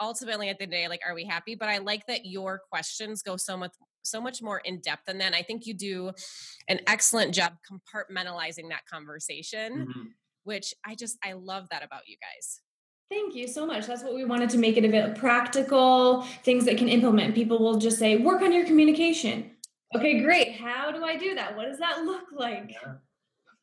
ultimately 0.00 0.48
at 0.48 0.58
the 0.58 0.66
day 0.66 0.88
like 0.88 1.00
are 1.06 1.14
we 1.14 1.24
happy? 1.24 1.54
But 1.54 1.68
i 1.68 1.78
like 1.78 2.06
that 2.06 2.24
your 2.24 2.60
questions 2.70 3.22
go 3.22 3.36
so 3.36 3.56
much 3.56 3.72
so 4.02 4.20
much 4.20 4.40
more 4.42 4.60
in 4.64 4.80
depth 4.80 5.04
than 5.06 5.18
that 5.18 5.34
i 5.34 5.42
think 5.42 5.66
you 5.66 5.74
do 5.74 6.10
an 6.68 6.80
excellent 6.86 7.34
job 7.34 7.52
compartmentalizing 7.70 8.70
that 8.70 8.86
conversation 8.90 9.86
mm-hmm. 9.86 10.02
which 10.44 10.72
i 10.86 10.94
just 10.94 11.18
i 11.22 11.32
love 11.32 11.66
that 11.70 11.84
about 11.84 12.00
you 12.06 12.16
guys 12.16 12.60
Thank 13.10 13.34
you 13.34 13.48
so 13.48 13.66
much. 13.66 13.88
That's 13.88 14.04
what 14.04 14.14
we 14.14 14.24
wanted 14.24 14.50
to 14.50 14.58
make 14.58 14.76
it 14.76 14.84
a 14.84 14.88
bit 14.88 15.16
practical, 15.16 16.22
things 16.44 16.64
that 16.66 16.78
can 16.78 16.88
implement. 16.88 17.34
People 17.34 17.58
will 17.58 17.76
just 17.76 17.98
say, 17.98 18.16
work 18.16 18.40
on 18.40 18.52
your 18.52 18.64
communication. 18.64 19.50
Okay, 19.96 20.20
great. 20.22 20.52
How 20.54 20.92
do 20.92 21.04
I 21.04 21.16
do 21.16 21.34
that? 21.34 21.56
What 21.56 21.64
does 21.64 21.80
that 21.80 22.04
look 22.04 22.26
like? 22.32 22.70
Yeah. 22.70 22.94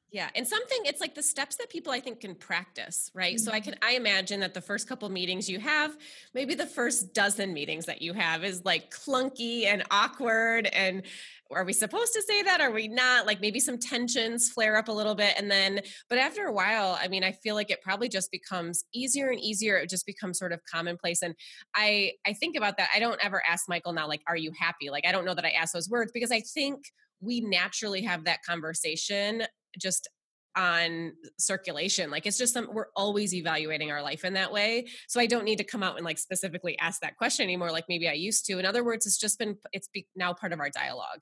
Yeah, 0.10 0.30
and 0.36 0.48
something 0.48 0.78
it's 0.86 1.02
like 1.02 1.16
the 1.16 1.24
steps 1.24 1.58
that 1.58 1.70
people 1.70 1.92
I 1.92 2.00
think 2.00 2.22
can 2.22 2.34
practice, 2.34 3.12
right? 3.14 3.36
Mm-hmm. 3.36 3.44
So 3.44 3.52
I 3.52 3.60
can 3.60 3.76
I 3.82 3.94
imagine 3.94 4.40
that 4.40 4.54
the 4.54 4.62
first 4.62 4.88
couple 4.88 5.10
meetings 5.10 5.50
you 5.50 5.60
have, 5.60 5.98
maybe 6.34 6.56
the 6.56 6.66
first 6.66 7.14
dozen 7.14 7.54
meetings 7.54 7.86
that 7.86 8.02
you 8.02 8.14
have 8.14 8.46
is 8.46 8.64
like 8.64 8.90
clunky 8.90 9.66
and 9.66 9.84
awkward 9.92 10.68
and 10.68 11.04
are 11.52 11.64
we 11.64 11.74
supposed 11.74 12.14
to 12.14 12.22
say 12.22 12.44
that? 12.44 12.62
Are 12.62 12.72
we 12.72 12.88
not? 12.88 13.26
Like 13.26 13.42
maybe 13.42 13.60
some 13.60 13.78
tensions 13.78 14.50
flare 14.50 14.76
up 14.78 14.88
a 14.88 14.92
little 14.92 15.16
bit. 15.16 15.34
And 15.38 15.50
then, 15.50 15.80
but 16.10 16.18
after 16.18 16.46
a 16.46 16.52
while, 16.52 16.98
I 17.02 17.08
mean, 17.08 17.24
I 17.24 17.32
feel 17.32 17.56
like 17.56 17.72
it 17.72 17.82
probably 17.82 18.10
just 18.10 18.32
becomes 18.32 18.84
easier 18.94 19.30
and 19.30 19.40
easier. 19.40 19.78
It 19.78 19.90
just 19.90 20.06
becomes 20.06 20.38
sort 20.40 20.52
of 20.52 20.60
commonplace. 20.70 21.22
And 21.22 21.36
I, 21.74 22.14
I 22.26 22.34
think 22.34 22.58
about 22.58 22.78
that. 22.78 22.90
I 22.94 23.00
don't 23.00 23.24
ever 23.24 23.42
ask 23.48 23.70
Michael 23.70 23.94
now, 23.94 24.08
like, 24.08 24.22
are 24.28 24.36
you 24.36 24.52
happy? 24.60 24.90
Like, 24.90 25.06
I 25.06 25.12
don't 25.12 25.26
know 25.26 25.36
that 25.36 25.46
I 25.46 25.52
ask 25.52 25.74
those 25.74 25.90
words 25.90 26.12
because 26.14 26.32
I 26.32 26.42
think 26.42 26.84
we 27.22 27.42
naturally 27.42 28.02
have 28.04 28.26
that 28.26 28.44
conversation 28.44 29.44
just 29.78 30.10
on 30.56 31.14
circulation 31.38 32.10
like 32.10 32.26
it's 32.26 32.38
just 32.38 32.54
some 32.54 32.68
we're 32.74 32.88
always 32.96 33.34
evaluating 33.36 33.92
our 33.92 34.02
life 34.02 34.26
in 34.26 34.34
that 34.34 34.52
way 34.52 34.88
so 35.08 35.20
i 35.20 35.28
don't 35.28 35.44
need 35.44 35.60
to 35.60 35.64
come 35.64 35.84
out 35.84 35.98
and 35.98 36.06
like 36.06 36.18
specifically 36.18 36.78
ask 36.80 37.00
that 37.02 37.16
question 37.16 37.44
anymore 37.44 37.72
like 37.72 37.86
maybe 37.88 38.10
i 38.10 38.14
used 38.14 38.44
to 38.46 38.58
in 38.58 38.66
other 38.66 38.84
words 38.84 39.06
it's 39.06 39.20
just 39.20 39.38
been 39.38 39.56
it's 39.72 39.88
be, 39.90 40.08
now 40.16 40.34
part 40.34 40.54
of 40.54 40.60
our 40.60 40.72
dialogue. 40.72 41.22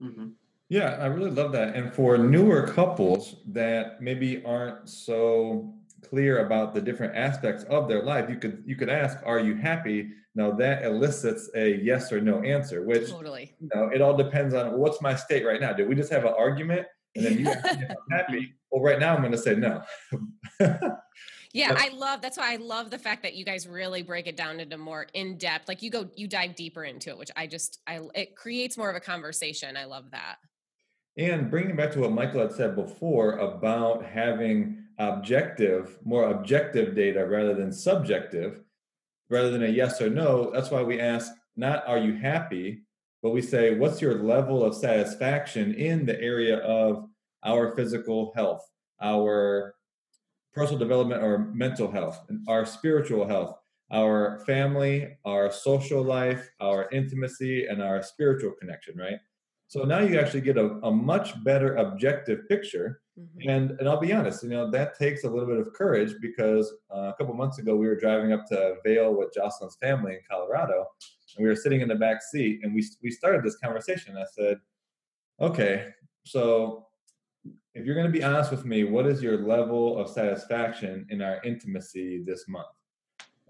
Mm-hmm. 0.00 0.28
yeah 0.68 0.96
i 1.00 1.06
really 1.06 1.32
love 1.32 1.50
that 1.52 1.74
and 1.74 1.92
for 1.92 2.18
newer 2.18 2.68
couples 2.68 3.36
that 3.48 4.00
maybe 4.00 4.44
aren't 4.44 4.88
so 4.88 5.74
clear 6.02 6.46
about 6.46 6.74
the 6.74 6.80
different 6.80 7.16
aspects 7.16 7.64
of 7.64 7.88
their 7.88 8.02
life 8.02 8.28
you 8.30 8.36
could 8.36 8.62
you 8.66 8.76
could 8.76 8.88
ask 8.88 9.18
are 9.24 9.40
you 9.40 9.54
happy? 9.54 10.10
Now 10.34 10.52
that 10.52 10.84
elicits 10.84 11.50
a 11.56 11.80
yes 11.82 12.12
or 12.12 12.20
no 12.20 12.40
answer 12.42 12.84
which 12.84 13.10
totally. 13.10 13.56
you 13.60 13.68
know 13.74 13.88
it 13.88 14.00
all 14.00 14.16
depends 14.16 14.54
on 14.54 14.78
what's 14.78 15.00
my 15.00 15.14
state 15.14 15.44
right 15.44 15.60
now? 15.60 15.72
Did 15.72 15.88
we 15.88 15.94
just 15.94 16.12
have 16.12 16.24
an 16.24 16.34
argument 16.38 16.86
and 17.18 17.26
then 17.26 17.38
you 17.38 17.52
happy 18.10 18.54
well, 18.70 18.82
right 18.82 18.98
now 18.98 19.14
I'm 19.14 19.20
going 19.20 19.32
to 19.32 19.38
say 19.38 19.54
no. 19.54 19.82
yeah, 21.52 21.74
I 21.76 21.90
love 21.94 22.20
that's 22.20 22.36
why 22.36 22.52
I 22.52 22.56
love 22.56 22.90
the 22.90 22.98
fact 22.98 23.22
that 23.22 23.34
you 23.34 23.44
guys 23.44 23.66
really 23.66 24.02
break 24.02 24.26
it 24.26 24.36
down 24.36 24.60
into 24.60 24.76
more 24.76 25.06
in 25.14 25.38
depth. 25.38 25.68
Like 25.68 25.82
you 25.82 25.90
go, 25.90 26.08
you 26.16 26.28
dive 26.28 26.54
deeper 26.54 26.84
into 26.84 27.10
it, 27.10 27.18
which 27.18 27.30
I 27.36 27.46
just 27.46 27.80
I 27.86 28.00
it 28.14 28.36
creates 28.36 28.76
more 28.76 28.90
of 28.90 28.96
a 28.96 29.00
conversation. 29.00 29.76
I 29.76 29.84
love 29.84 30.10
that. 30.10 30.36
And 31.16 31.50
bringing 31.50 31.76
back 31.76 31.90
to 31.92 32.00
what 32.00 32.12
Michael 32.12 32.42
had 32.42 32.52
said 32.52 32.76
before 32.76 33.38
about 33.38 34.04
having 34.04 34.84
objective, 34.98 35.98
more 36.04 36.30
objective 36.30 36.94
data 36.94 37.26
rather 37.26 37.54
than 37.54 37.72
subjective, 37.72 38.60
rather 39.30 39.50
than 39.50 39.64
a 39.64 39.68
yes 39.68 40.00
or 40.00 40.10
no. 40.10 40.50
That's 40.52 40.70
why 40.70 40.82
we 40.82 41.00
ask 41.00 41.32
not 41.56 41.86
are 41.88 41.98
you 41.98 42.16
happy, 42.16 42.82
but 43.22 43.30
we 43.30 43.42
say 43.42 43.74
what's 43.74 44.02
your 44.02 44.22
level 44.22 44.62
of 44.62 44.76
satisfaction 44.76 45.74
in 45.74 46.04
the 46.04 46.20
area 46.20 46.58
of 46.58 47.07
our 47.44 47.74
physical 47.76 48.32
health, 48.34 48.66
our 49.02 49.74
personal 50.52 50.78
development 50.78 51.22
or 51.22 51.38
mental 51.54 51.90
health, 51.90 52.24
and 52.28 52.44
our 52.48 52.64
spiritual 52.66 53.26
health, 53.26 53.54
our 53.92 54.40
family, 54.46 55.16
our 55.24 55.50
social 55.50 56.02
life, 56.02 56.48
our 56.60 56.88
intimacy, 56.90 57.66
and 57.66 57.82
our 57.82 58.02
spiritual 58.02 58.52
connection, 58.52 58.96
right? 58.96 59.18
So 59.68 59.82
now 59.84 60.00
you 60.00 60.18
actually 60.18 60.40
get 60.40 60.56
a, 60.56 60.78
a 60.82 60.90
much 60.90 61.42
better 61.44 61.76
objective 61.76 62.48
picture. 62.48 63.02
Mm-hmm. 63.20 63.50
And, 63.50 63.70
and 63.72 63.88
I'll 63.88 64.00
be 64.00 64.12
honest, 64.14 64.42
you 64.42 64.48
know, 64.48 64.70
that 64.70 64.98
takes 64.98 65.24
a 65.24 65.28
little 65.28 65.46
bit 65.46 65.58
of 65.58 65.74
courage 65.74 66.14
because 66.22 66.72
uh, 66.90 67.12
a 67.12 67.14
couple 67.18 67.34
months 67.34 67.58
ago 67.58 67.76
we 67.76 67.86
were 67.86 67.94
driving 67.94 68.32
up 68.32 68.46
to 68.46 68.76
Vail 68.84 69.14
with 69.14 69.34
Jocelyn's 69.34 69.76
family 69.76 70.14
in 70.14 70.20
Colorado, 70.28 70.86
and 71.36 71.44
we 71.44 71.48
were 71.48 71.56
sitting 71.56 71.82
in 71.82 71.88
the 71.88 71.94
back 71.94 72.22
seat, 72.22 72.60
and 72.62 72.74
we 72.74 72.86
we 73.02 73.10
started 73.10 73.44
this 73.44 73.58
conversation. 73.58 74.16
I 74.16 74.24
said, 74.32 74.58
"Okay, 75.40 75.88
so 76.24 76.87
if 77.78 77.86
you're 77.86 77.94
going 77.94 78.06
to 78.06 78.12
be 78.12 78.24
honest 78.24 78.50
with 78.50 78.64
me, 78.64 78.84
what 78.84 79.06
is 79.06 79.22
your 79.22 79.38
level 79.38 79.98
of 79.98 80.08
satisfaction 80.08 81.06
in 81.10 81.22
our 81.22 81.40
intimacy 81.44 82.22
this 82.24 82.48
month? 82.48 82.66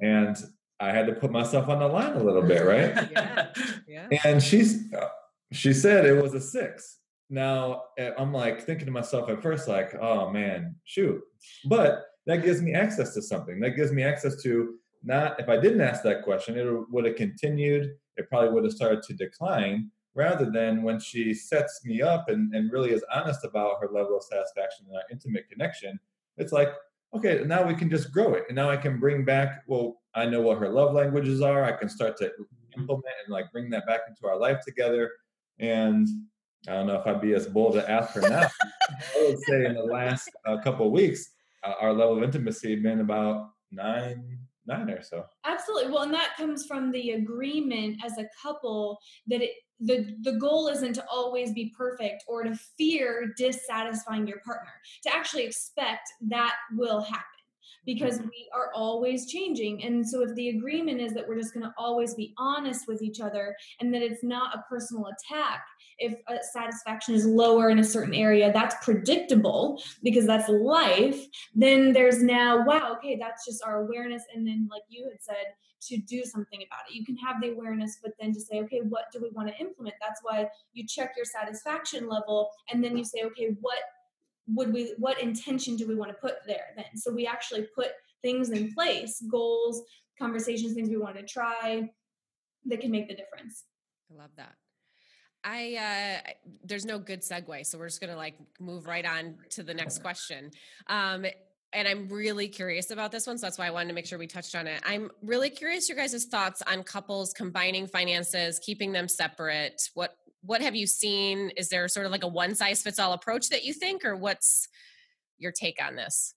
And 0.02 0.36
I 0.80 0.90
had 0.90 1.06
to 1.06 1.14
put 1.14 1.32
myself 1.32 1.68
on 1.68 1.78
the 1.78 1.88
line 1.88 2.12
a 2.12 2.22
little 2.22 2.42
bit, 2.42 2.64
right? 2.64 3.10
yeah. 3.12 3.46
yeah. 3.88 4.20
And 4.24 4.42
she's 4.42 4.84
she 5.50 5.72
said 5.72 6.04
it 6.04 6.22
was 6.22 6.34
a 6.34 6.40
six. 6.40 6.98
Now 7.30 7.84
eh, 7.96 8.10
I'm 8.18 8.32
like 8.32 8.64
thinking 8.64 8.86
to 8.86 8.92
myself 8.92 9.28
at 9.30 9.42
first, 9.42 9.66
like, 9.66 9.94
oh 9.94 10.30
man, 10.30 10.76
shoot. 10.84 11.20
But 11.64 12.04
that 12.26 12.44
gives 12.44 12.60
me 12.60 12.74
access 12.74 13.14
to 13.14 13.22
something. 13.22 13.58
That 13.60 13.70
gives 13.70 13.92
me 13.92 14.02
access 14.02 14.42
to 14.42 14.74
not 15.02 15.40
if 15.40 15.48
I 15.48 15.58
didn't 15.58 15.80
ask 15.80 16.02
that 16.02 16.22
question, 16.22 16.58
it 16.58 16.66
would 16.90 17.06
have 17.06 17.16
continued. 17.16 17.94
It 18.16 18.28
probably 18.28 18.50
would 18.50 18.64
have 18.64 18.72
started 18.72 19.02
to 19.04 19.14
decline 19.14 19.90
rather 20.18 20.50
than 20.50 20.82
when 20.82 20.98
she 20.98 21.32
sets 21.32 21.80
me 21.84 22.02
up 22.02 22.28
and, 22.28 22.52
and 22.52 22.72
really 22.72 22.90
is 22.90 23.04
honest 23.14 23.44
about 23.44 23.76
her 23.80 23.86
level 23.86 24.16
of 24.16 24.24
satisfaction 24.24 24.84
and 24.88 24.96
our 24.96 25.04
intimate 25.12 25.48
connection, 25.48 25.98
it's 26.36 26.50
like, 26.50 26.70
okay, 27.14 27.44
now 27.46 27.64
we 27.64 27.72
can 27.72 27.88
just 27.88 28.12
grow 28.12 28.34
it. 28.34 28.42
And 28.48 28.56
now 28.56 28.68
I 28.68 28.76
can 28.76 28.98
bring 28.98 29.24
back, 29.24 29.62
well, 29.68 30.02
I 30.16 30.26
know 30.26 30.40
what 30.40 30.58
her 30.58 30.68
love 30.68 30.92
languages 30.92 31.40
are. 31.40 31.62
I 31.62 31.70
can 31.70 31.88
start 31.88 32.16
to 32.16 32.32
implement 32.76 33.14
and 33.24 33.32
like 33.32 33.52
bring 33.52 33.70
that 33.70 33.86
back 33.86 34.00
into 34.08 34.26
our 34.26 34.36
life 34.36 34.58
together. 34.66 35.08
And 35.60 36.08
I 36.66 36.72
don't 36.72 36.88
know 36.88 36.96
if 36.96 37.06
I'd 37.06 37.20
be 37.20 37.34
as 37.34 37.46
bold 37.46 37.74
to 37.74 37.88
ask 37.88 38.12
her 38.14 38.28
now. 38.28 38.48
I 39.16 39.28
would 39.28 39.38
say 39.48 39.66
in 39.66 39.74
the 39.74 39.84
last 39.84 40.28
uh, 40.46 40.56
couple 40.62 40.86
of 40.86 40.92
weeks, 40.92 41.30
uh, 41.62 41.74
our 41.80 41.92
level 41.92 42.16
of 42.16 42.24
intimacy 42.24 42.70
had 42.70 42.82
been 42.82 43.00
about 43.00 43.50
nine, 43.70 44.40
or 44.70 45.02
so. 45.02 45.24
Absolutely. 45.44 45.92
Well, 45.92 46.02
and 46.02 46.14
that 46.14 46.36
comes 46.36 46.66
from 46.66 46.90
the 46.90 47.12
agreement 47.12 47.98
as 48.04 48.18
a 48.18 48.28
couple 48.42 48.98
that 49.26 49.42
it 49.42 49.50
the 49.80 50.16
the 50.22 50.32
goal 50.32 50.68
isn't 50.68 50.94
to 50.94 51.04
always 51.08 51.52
be 51.52 51.72
perfect 51.76 52.24
or 52.26 52.42
to 52.42 52.54
fear 52.76 53.32
dissatisfying 53.36 54.26
your 54.26 54.40
partner 54.44 54.72
to 55.04 55.14
actually 55.14 55.44
expect 55.44 56.08
that 56.20 56.54
will 56.76 57.00
happen 57.00 57.24
because 57.86 58.18
mm-hmm. 58.18 58.28
we 58.28 58.50
are 58.54 58.70
always 58.74 59.30
changing. 59.30 59.82
And 59.82 60.06
so 60.06 60.22
if 60.22 60.34
the 60.34 60.50
agreement 60.50 61.00
is 61.00 61.14
that 61.14 61.26
we're 61.26 61.38
just 61.38 61.54
going 61.54 61.64
to 61.64 61.72
always 61.78 62.14
be 62.14 62.34
honest 62.36 62.86
with 62.86 63.00
each 63.00 63.18
other 63.18 63.56
and 63.80 63.94
that 63.94 64.02
it's 64.02 64.22
not 64.22 64.54
a 64.54 64.64
personal 64.68 65.06
attack, 65.06 65.62
if 65.98 66.14
uh, 66.26 66.36
satisfaction 66.52 67.14
is 67.14 67.26
lower 67.26 67.70
in 67.70 67.78
a 67.78 67.84
certain 67.84 68.14
area, 68.14 68.52
that's 68.52 68.76
predictable 68.84 69.82
because 70.02 70.26
that's 70.26 70.48
life. 70.48 71.20
Then 71.54 71.92
there's 71.92 72.22
now, 72.22 72.64
wow, 72.64 72.94
okay, 72.96 73.16
that's 73.20 73.44
just 73.44 73.62
our 73.64 73.82
awareness. 73.82 74.22
And 74.34 74.46
then, 74.46 74.68
like 74.70 74.82
you 74.88 75.04
had 75.04 75.22
said, 75.22 75.54
to 75.80 75.96
do 75.96 76.24
something 76.24 76.60
about 76.66 76.80
it. 76.88 76.94
You 76.94 77.04
can 77.04 77.16
have 77.16 77.40
the 77.40 77.50
awareness, 77.50 77.98
but 78.02 78.12
then 78.18 78.32
to 78.32 78.40
say, 78.40 78.60
okay, 78.60 78.80
what 78.80 79.04
do 79.12 79.20
we 79.20 79.30
want 79.30 79.48
to 79.48 79.56
implement? 79.60 79.94
That's 80.00 80.20
why 80.22 80.48
you 80.72 80.86
check 80.86 81.12
your 81.16 81.24
satisfaction 81.24 82.08
level 82.08 82.50
and 82.70 82.82
then 82.82 82.96
you 82.96 83.04
say, 83.04 83.22
okay, 83.24 83.56
what 83.60 83.78
would 84.48 84.72
we 84.72 84.94
what 84.98 85.20
intention 85.20 85.76
do 85.76 85.86
we 85.86 85.94
want 85.94 86.10
to 86.10 86.16
put 86.16 86.36
there 86.46 86.68
then? 86.74 86.96
So 86.96 87.12
we 87.12 87.26
actually 87.26 87.66
put 87.74 87.88
things 88.22 88.50
in 88.50 88.72
place, 88.72 89.22
goals, 89.30 89.82
conversations, 90.18 90.74
things 90.74 90.88
we 90.88 90.96
want 90.96 91.16
to 91.16 91.22
try 91.22 91.88
that 92.66 92.80
can 92.80 92.90
make 92.90 93.08
the 93.08 93.14
difference. 93.14 93.64
I 94.10 94.20
love 94.20 94.30
that. 94.36 94.54
I 95.48 96.20
uh 96.26 96.30
there's 96.64 96.84
no 96.84 96.98
good 96.98 97.22
segue, 97.22 97.64
so 97.66 97.78
we're 97.78 97.88
just 97.88 98.00
gonna 98.00 98.16
like 98.16 98.34
move 98.60 98.86
right 98.86 99.04
on 99.04 99.36
to 99.50 99.62
the 99.62 99.72
next 99.72 100.02
question. 100.02 100.50
Um 100.88 101.24
and 101.72 101.86
I'm 101.86 102.08
really 102.08 102.48
curious 102.48 102.90
about 102.90 103.12
this 103.12 103.26
one. 103.26 103.36
So 103.36 103.46
that's 103.46 103.58
why 103.58 103.66
I 103.66 103.70
wanted 103.70 103.88
to 103.88 103.94
make 103.94 104.06
sure 104.06 104.18
we 104.18 104.26
touched 104.26 104.54
on 104.54 104.66
it. 104.66 104.82
I'm 104.86 105.10
really 105.22 105.50
curious 105.50 105.86
your 105.88 105.96
guys' 105.96 106.24
thoughts 106.24 106.62
on 106.62 106.82
couples 106.82 107.34
combining 107.34 107.86
finances, 107.86 108.58
keeping 108.58 108.92
them 108.92 109.08
separate. 109.08 109.82
What 109.94 110.16
what 110.42 110.60
have 110.60 110.74
you 110.74 110.86
seen? 110.86 111.50
Is 111.56 111.68
there 111.68 111.88
sort 111.88 112.06
of 112.06 112.12
like 112.12 112.24
a 112.24 112.28
one 112.28 112.54
size 112.54 112.82
fits 112.82 112.98
all 112.98 113.12
approach 113.12 113.48
that 113.48 113.64
you 113.64 113.72
think, 113.72 114.04
or 114.04 114.16
what's 114.16 114.68
your 115.38 115.52
take 115.52 115.82
on 115.82 115.96
this? 115.96 116.34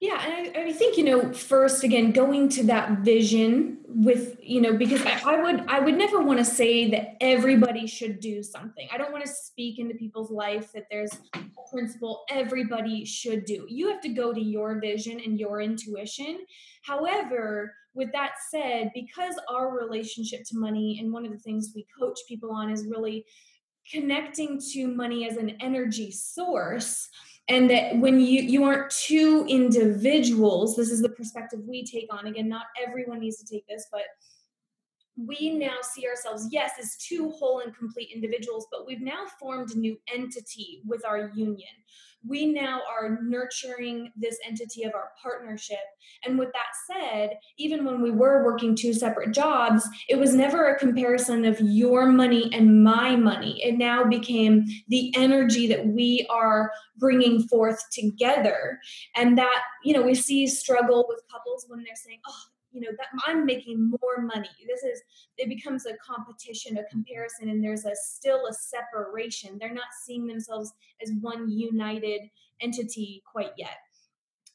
Yeah, 0.00 0.22
and 0.24 0.56
I, 0.56 0.68
I, 0.68 0.72
think 0.72 0.96
you 0.96 1.02
know, 1.02 1.32
first 1.32 1.82
again, 1.82 2.12
going 2.12 2.48
to 2.50 2.62
that 2.64 3.00
vision 3.00 3.78
with 3.88 4.36
you 4.40 4.60
know, 4.60 4.76
because 4.76 5.04
I, 5.04 5.20
I 5.24 5.42
would 5.42 5.66
I 5.66 5.80
would 5.80 5.98
never 5.98 6.22
want 6.22 6.38
to 6.38 6.44
say 6.44 6.88
that 6.90 7.16
everybody 7.20 7.84
should 7.88 8.20
do 8.20 8.40
something. 8.44 8.86
I 8.92 8.98
don't 8.98 9.10
want 9.10 9.24
to 9.26 9.30
speak 9.30 9.80
into 9.80 9.96
people's 9.96 10.30
life 10.30 10.70
that 10.72 10.84
there's 10.88 11.10
a 11.34 11.40
principle 11.68 12.22
everybody 12.30 13.04
should 13.04 13.44
do. 13.44 13.66
You 13.68 13.88
have 13.88 14.00
to 14.02 14.08
go 14.10 14.32
to 14.32 14.40
your 14.40 14.80
vision 14.80 15.18
and 15.18 15.36
your 15.36 15.60
intuition. 15.60 16.46
However, 16.82 17.74
with 17.92 18.12
that 18.12 18.34
said, 18.52 18.92
because 18.94 19.34
our 19.50 19.76
relationship 19.76 20.44
to 20.50 20.58
money 20.58 20.98
and 21.00 21.12
one 21.12 21.26
of 21.26 21.32
the 21.32 21.38
things 21.38 21.72
we 21.74 21.84
coach 21.98 22.18
people 22.28 22.52
on 22.52 22.70
is 22.70 22.86
really 22.86 23.24
connecting 23.90 24.60
to 24.72 24.86
money 24.86 25.28
as 25.28 25.38
an 25.38 25.56
energy 25.60 26.12
source 26.12 27.08
and 27.48 27.70
that 27.70 27.96
when 27.96 28.20
you 28.20 28.42
you 28.42 28.64
aren't 28.64 28.90
two 28.90 29.46
individuals 29.48 30.76
this 30.76 30.90
is 30.90 31.00
the 31.00 31.08
perspective 31.08 31.60
we 31.66 31.84
take 31.84 32.12
on 32.12 32.26
again 32.26 32.48
not 32.48 32.66
everyone 32.80 33.20
needs 33.20 33.42
to 33.42 33.46
take 33.46 33.66
this 33.66 33.86
but 33.90 34.02
we 35.26 35.50
now 35.50 35.76
see 35.82 36.06
ourselves, 36.06 36.48
yes, 36.50 36.72
as 36.80 36.96
two 36.96 37.30
whole 37.30 37.60
and 37.60 37.76
complete 37.76 38.10
individuals, 38.14 38.66
but 38.70 38.86
we've 38.86 39.00
now 39.00 39.24
formed 39.40 39.72
a 39.72 39.78
new 39.78 39.98
entity 40.12 40.80
with 40.86 41.04
our 41.04 41.30
union. 41.34 41.68
We 42.26 42.46
now 42.46 42.80
are 42.90 43.18
nurturing 43.22 44.12
this 44.16 44.38
entity 44.46 44.82
of 44.84 44.94
our 44.94 45.10
partnership. 45.22 45.78
And 46.24 46.38
with 46.38 46.50
that 46.52 46.66
said, 46.86 47.38
even 47.58 47.84
when 47.84 48.02
we 48.02 48.10
were 48.10 48.44
working 48.44 48.74
two 48.74 48.92
separate 48.92 49.32
jobs, 49.32 49.88
it 50.08 50.18
was 50.18 50.34
never 50.34 50.66
a 50.66 50.78
comparison 50.78 51.44
of 51.44 51.60
your 51.60 52.06
money 52.06 52.50
and 52.52 52.82
my 52.82 53.16
money. 53.16 53.62
It 53.62 53.78
now 53.78 54.04
became 54.04 54.66
the 54.88 55.12
energy 55.16 55.68
that 55.68 55.86
we 55.86 56.26
are 56.28 56.72
bringing 56.96 57.46
forth 57.48 57.82
together. 57.92 58.80
And 59.14 59.38
that, 59.38 59.62
you 59.84 59.94
know, 59.94 60.02
we 60.02 60.14
see 60.14 60.46
struggle 60.46 61.06
with 61.08 61.22
couples 61.30 61.66
when 61.68 61.82
they're 61.84 61.94
saying, 61.94 62.18
oh, 62.26 62.42
you 62.70 62.80
know 62.80 62.90
that 62.98 63.06
i'm 63.26 63.44
making 63.46 63.90
more 63.90 64.22
money. 64.22 64.48
This 64.66 64.82
is 64.82 65.02
it 65.36 65.48
becomes 65.48 65.86
a 65.86 65.96
competition 65.96 66.78
a 66.78 66.84
comparison 66.84 67.48
and 67.48 67.62
there's 67.62 67.84
a 67.84 67.94
still 67.94 68.46
a 68.46 68.52
separation. 68.52 69.58
They're 69.58 69.72
not 69.72 69.94
seeing 70.04 70.26
themselves 70.26 70.72
as 71.02 71.12
one 71.20 71.50
united 71.50 72.22
entity 72.60 73.22
quite 73.30 73.52
yet. 73.56 73.78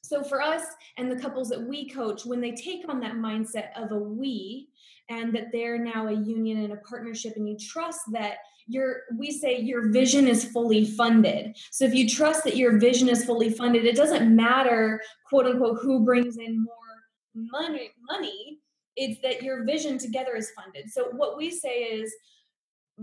So 0.01 0.21
for 0.21 0.41
us 0.41 0.63
and 0.97 1.09
the 1.09 1.19
couples 1.19 1.49
that 1.49 1.61
we 1.61 1.89
coach 1.89 2.25
when 2.25 2.41
they 2.41 2.51
take 2.51 2.87
on 2.89 2.99
that 2.99 3.15
mindset 3.15 3.69
of 3.75 3.91
a 3.91 3.97
we 3.97 4.67
and 5.09 5.33
that 5.33 5.51
they're 5.51 5.79
now 5.79 6.07
a 6.07 6.13
union 6.13 6.63
and 6.63 6.73
a 6.73 6.77
partnership 6.77 7.33
and 7.37 7.47
you 7.47 7.57
trust 7.57 8.01
that 8.11 8.37
your 8.67 9.01
we 9.17 9.31
say 9.31 9.59
your 9.59 9.89
vision 9.89 10.27
is 10.27 10.45
fully 10.45 10.85
funded. 10.85 11.57
So 11.71 11.85
if 11.85 11.93
you 11.93 12.07
trust 12.07 12.43
that 12.45 12.55
your 12.55 12.77
vision 12.79 13.09
is 13.09 13.25
fully 13.25 13.49
funded 13.49 13.85
it 13.85 13.95
doesn't 13.95 14.33
matter 14.33 15.01
quote 15.25 15.45
unquote 15.45 15.79
who 15.81 16.03
brings 16.03 16.37
in 16.37 16.63
more 16.63 16.82
money 17.35 17.91
money 18.09 18.59
it's 18.95 19.19
that 19.21 19.41
your 19.41 19.63
vision 19.63 19.97
together 19.97 20.35
is 20.35 20.51
funded. 20.51 20.91
So 20.91 21.05
what 21.13 21.37
we 21.37 21.49
say 21.49 21.83
is 21.83 22.13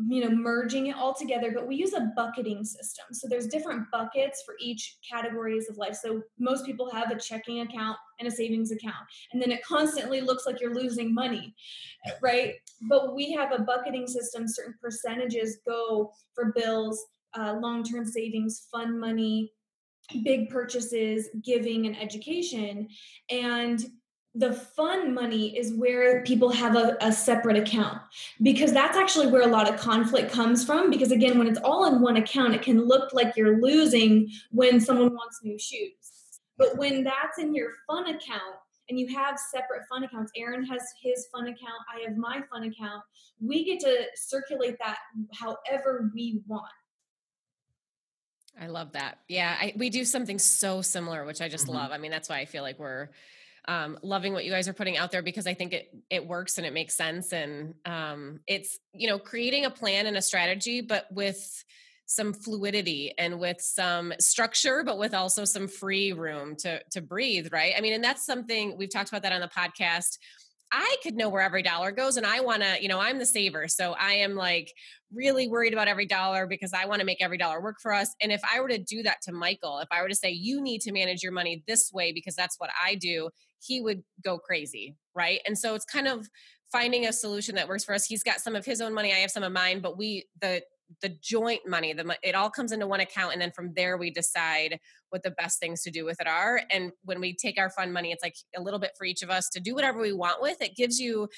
you 0.09 0.21
know 0.21 0.31
merging 0.31 0.87
it 0.87 0.95
all 0.95 1.13
together 1.13 1.51
but 1.53 1.67
we 1.67 1.75
use 1.75 1.95
a 1.95 2.13
bucketing 2.15 2.65
system. 2.65 3.07
So 3.13 3.27
there's 3.27 3.49
different 3.49 3.91
buckets 3.91 4.45
for 4.47 4.55
each 4.61 4.99
categories 5.11 5.69
of 5.69 5.79
life. 5.79 5.97
So 5.97 6.23
most 6.39 6.65
people 6.65 6.89
have 6.93 7.11
a 7.11 7.19
checking 7.19 7.61
account 7.63 7.97
and 8.21 8.29
a 8.29 8.31
savings 8.31 8.71
account 8.71 9.05
and 9.33 9.43
then 9.43 9.51
it 9.51 9.65
constantly 9.65 10.21
looks 10.21 10.47
like 10.47 10.61
you're 10.61 10.75
losing 10.75 11.13
money 11.13 11.55
right? 12.23 12.55
But 12.89 13.15
we 13.15 13.33
have 13.33 13.53
a 13.53 13.63
bucketing 13.63 14.07
system. 14.07 14.47
Certain 14.47 14.75
percentages 14.81 15.59
go 15.67 16.13
for 16.35 16.53
bills 16.53 17.05
uh, 17.39 17.57
long-term 17.61 18.07
savings 18.07 18.67
fund 18.73 18.99
money 18.99 19.53
big 20.25 20.51
purchases 20.51 21.29
giving 21.45 21.87
and 21.87 21.97
education. 22.01 22.89
And 23.31 23.85
the 24.35 24.53
fun 24.53 25.13
money 25.13 25.57
is 25.59 25.73
where 25.73 26.23
people 26.23 26.51
have 26.51 26.77
a, 26.77 26.97
a, 27.01 27.11
separate 27.11 27.57
account 27.57 28.01
because 28.43 28.73
that's 28.73 28.97
actually 28.97 29.27
where 29.27 29.43
a 29.43 29.47
lot 29.51 29.69
of 29.69 29.81
conflict 29.81 30.31
comes 30.31 30.65
from 30.65 30.89
because 30.89 31.11
again 31.11 31.37
when 31.37 31.49
it's 31.49 31.59
all 31.65 31.87
in 31.87 32.01
one 32.01 32.17
account 32.17 32.55
it 32.55 32.63
can 32.63 32.87
look 32.87 33.13
like 33.13 33.37
you're 33.37 33.61
losing 33.61 34.31
when 34.53 34.81
someone 34.81 35.13
wants 35.13 35.41
new 35.43 35.59
shoes. 35.59 36.41
But 36.57 36.77
when 36.77 37.03
that's 37.03 37.39
in 37.39 37.55
your 37.55 37.71
fun 37.89 38.07
account 38.07 38.57
and 38.89 39.01
you 39.01 39.09
have 39.17 39.37
separate 39.53 39.83
fun 39.89 40.05
accounts 40.05 40.31
aaron 40.37 40.65
has 40.65 40.83
his 41.03 41.27
fun 41.33 41.47
account 41.47 41.83
i 41.93 42.01
have 42.07 42.17
my 42.17 42.41
fun 42.53 42.65
account 42.65 43.03
we 43.41 43.65
get 43.65 43.81
to 43.81 44.05
circulate 44.15 44.77
that 44.79 44.99
however 45.33 46.11
we 46.15 46.41
want. 46.47 46.71
I 48.61 48.67
love 48.67 48.93
that. 48.93 49.19
Yeah 49.29 49.57
I, 49.59 49.73
we 49.77 49.91
do 49.91 50.05
something 50.05 50.39
so 50.39 50.83
similar 50.83 51.25
which 51.25 51.41
i 51.41 51.49
just 51.49 51.67
mm-hmm. 51.67 51.77
love. 51.77 51.91
I 51.91 51.99
mean 51.99 52.13
that's 52.13 52.29
why 52.29 52.39
i 52.39 52.45
feel 52.45 52.63
like 52.63 52.79
we're 52.79 53.09
um, 53.71 53.99
loving 54.03 54.33
what 54.33 54.45
you 54.45 54.51
guys 54.51 54.67
are 54.67 54.73
putting 54.73 54.99
out 54.99 55.13
there 55.13 55.23
because 55.23 55.47
I 55.47 55.55
think 55.55 55.73
it 55.73 55.95
it 56.11 56.27
works 56.27 56.59
and 56.59 56.67
it 56.67 56.73
makes 56.73 56.97
sense 56.97 57.33
and 57.33 57.75
um, 57.87 58.41
it's 58.49 58.81
you 58.93 59.07
know 59.07 59.17
creating 59.17 59.65
a 59.65 59.71
plan 59.71 60.07
and 60.07 60.17
a 60.17 60.23
strategy, 60.23 60.81
but 60.81 61.07
with 61.13 61.65
some 62.07 62.33
fluidity 62.33 63.15
and 63.17 63.39
with 63.39 63.61
some 63.61 64.13
structure, 64.19 64.83
but 64.85 64.99
with 64.99 65.15
also 65.15 65.45
some 65.45 65.69
free 65.69 66.13
room 66.13 66.57
to 66.57 66.83
to 66.91 67.01
breathe. 67.01 67.53
Right? 67.53 67.73
I 67.79 67.81
mean, 67.81 67.93
and 67.93 68.03
that's 68.03 68.27
something 68.27 68.77
we've 68.77 68.91
talked 68.91 69.09
about 69.09 69.23
that 69.23 69.33
on 69.33 69.41
the 69.41 69.49
podcast. 69.49 70.19
I 70.73 70.97
could 71.03 71.15
know 71.15 71.29
where 71.29 71.43
every 71.43 71.63
dollar 71.63 71.91
goes 71.91 72.17
and 72.17 72.25
I 72.25 72.41
want 72.41 72.63
to, 72.63 72.81
you 72.81 72.89
know, 72.89 73.01
I'm 73.01 73.19
the 73.19 73.27
saver. 73.27 73.67
So 73.67 73.93
I 73.99 74.13
am 74.15 74.37
like 74.37 74.73
really 75.13 75.49
worried 75.49 75.73
about 75.73 75.89
every 75.89 76.07
dollar 76.07 76.47
because 76.47 76.73
I 76.73 76.87
want 76.87 77.01
to 77.01 77.07
make 77.07 77.21
every 77.21 77.39
dollar 77.39 77.61
work 77.61 77.81
for 77.81 77.93
us. 77.93 78.15
And 78.23 78.31
if 78.31 78.41
I 78.49 78.61
were 78.61 78.69
to 78.69 78.79
do 78.79 79.03
that 79.03 79.21
to 79.23 79.33
Michael, 79.33 79.81
if 79.81 79.89
I 79.91 80.01
were 80.01 80.09
to 80.09 80.15
say, 80.15 80.31
you 80.31 80.61
need 80.61 80.81
to 80.83 80.93
manage 80.93 81.25
your 81.25 81.33
money 81.33 81.65
this 81.67 81.91
way 81.93 82.13
because 82.13 82.37
that's 82.37 82.55
what 82.59 82.71
I 82.81 82.95
do, 82.95 83.31
he 83.61 83.81
would 83.81 84.03
go 84.25 84.39
crazy. 84.39 84.97
Right. 85.15 85.41
And 85.47 85.59
so 85.59 85.75
it's 85.75 85.85
kind 85.85 86.09
of 86.09 86.29
finding 86.73 87.07
a 87.07 87.13
solution 87.13 87.55
that 87.57 87.69
works 87.69 87.85
for 87.85 87.95
us. 87.95 88.07
He's 88.07 88.23
got 88.23 88.41
some 88.41 88.55
of 88.55 88.65
his 88.65 88.81
own 88.81 88.95
money, 88.95 89.13
I 89.13 89.17
have 89.17 89.31
some 89.31 89.43
of 89.43 89.53
mine, 89.53 89.81
but 89.81 89.99
we, 89.99 90.27
the, 90.41 90.63
the 91.03 91.09
joint 91.23 91.61
money 91.67 91.93
the 91.93 92.19
it 92.23 92.35
all 92.35 92.51
comes 92.51 92.73
into 92.73 92.87
one 92.87 93.01
account 93.01 93.33
and 93.33 93.41
then 93.41 93.53
from 93.53 93.73
there 93.75 93.97
we 93.97 94.11
decide 94.11 94.79
what 95.11 95.23
the 95.23 95.31
best 95.31 95.61
things 95.61 95.83
to 95.83 95.91
do 95.91 96.05
with 96.05 96.21
it 96.21 96.27
are 96.27 96.63
and 96.71 96.91
when 97.05 97.21
we 97.21 97.33
take 97.33 97.59
our 97.59 97.71
fund 97.71 97.93
money 97.93 98.11
it's 98.11 98.25
like 98.25 98.35
a 98.57 98.61
little 98.61 98.81
bit 98.81 98.91
for 98.99 99.05
each 99.05 99.23
of 99.23 99.31
us 99.31 99.49
to 99.49 99.61
do 99.61 99.75
whatever 99.75 100.01
we 100.01 100.13
want 100.13 100.43
with 100.43 100.61
it 100.61 100.75
gives 100.77 100.99
you 100.99 101.29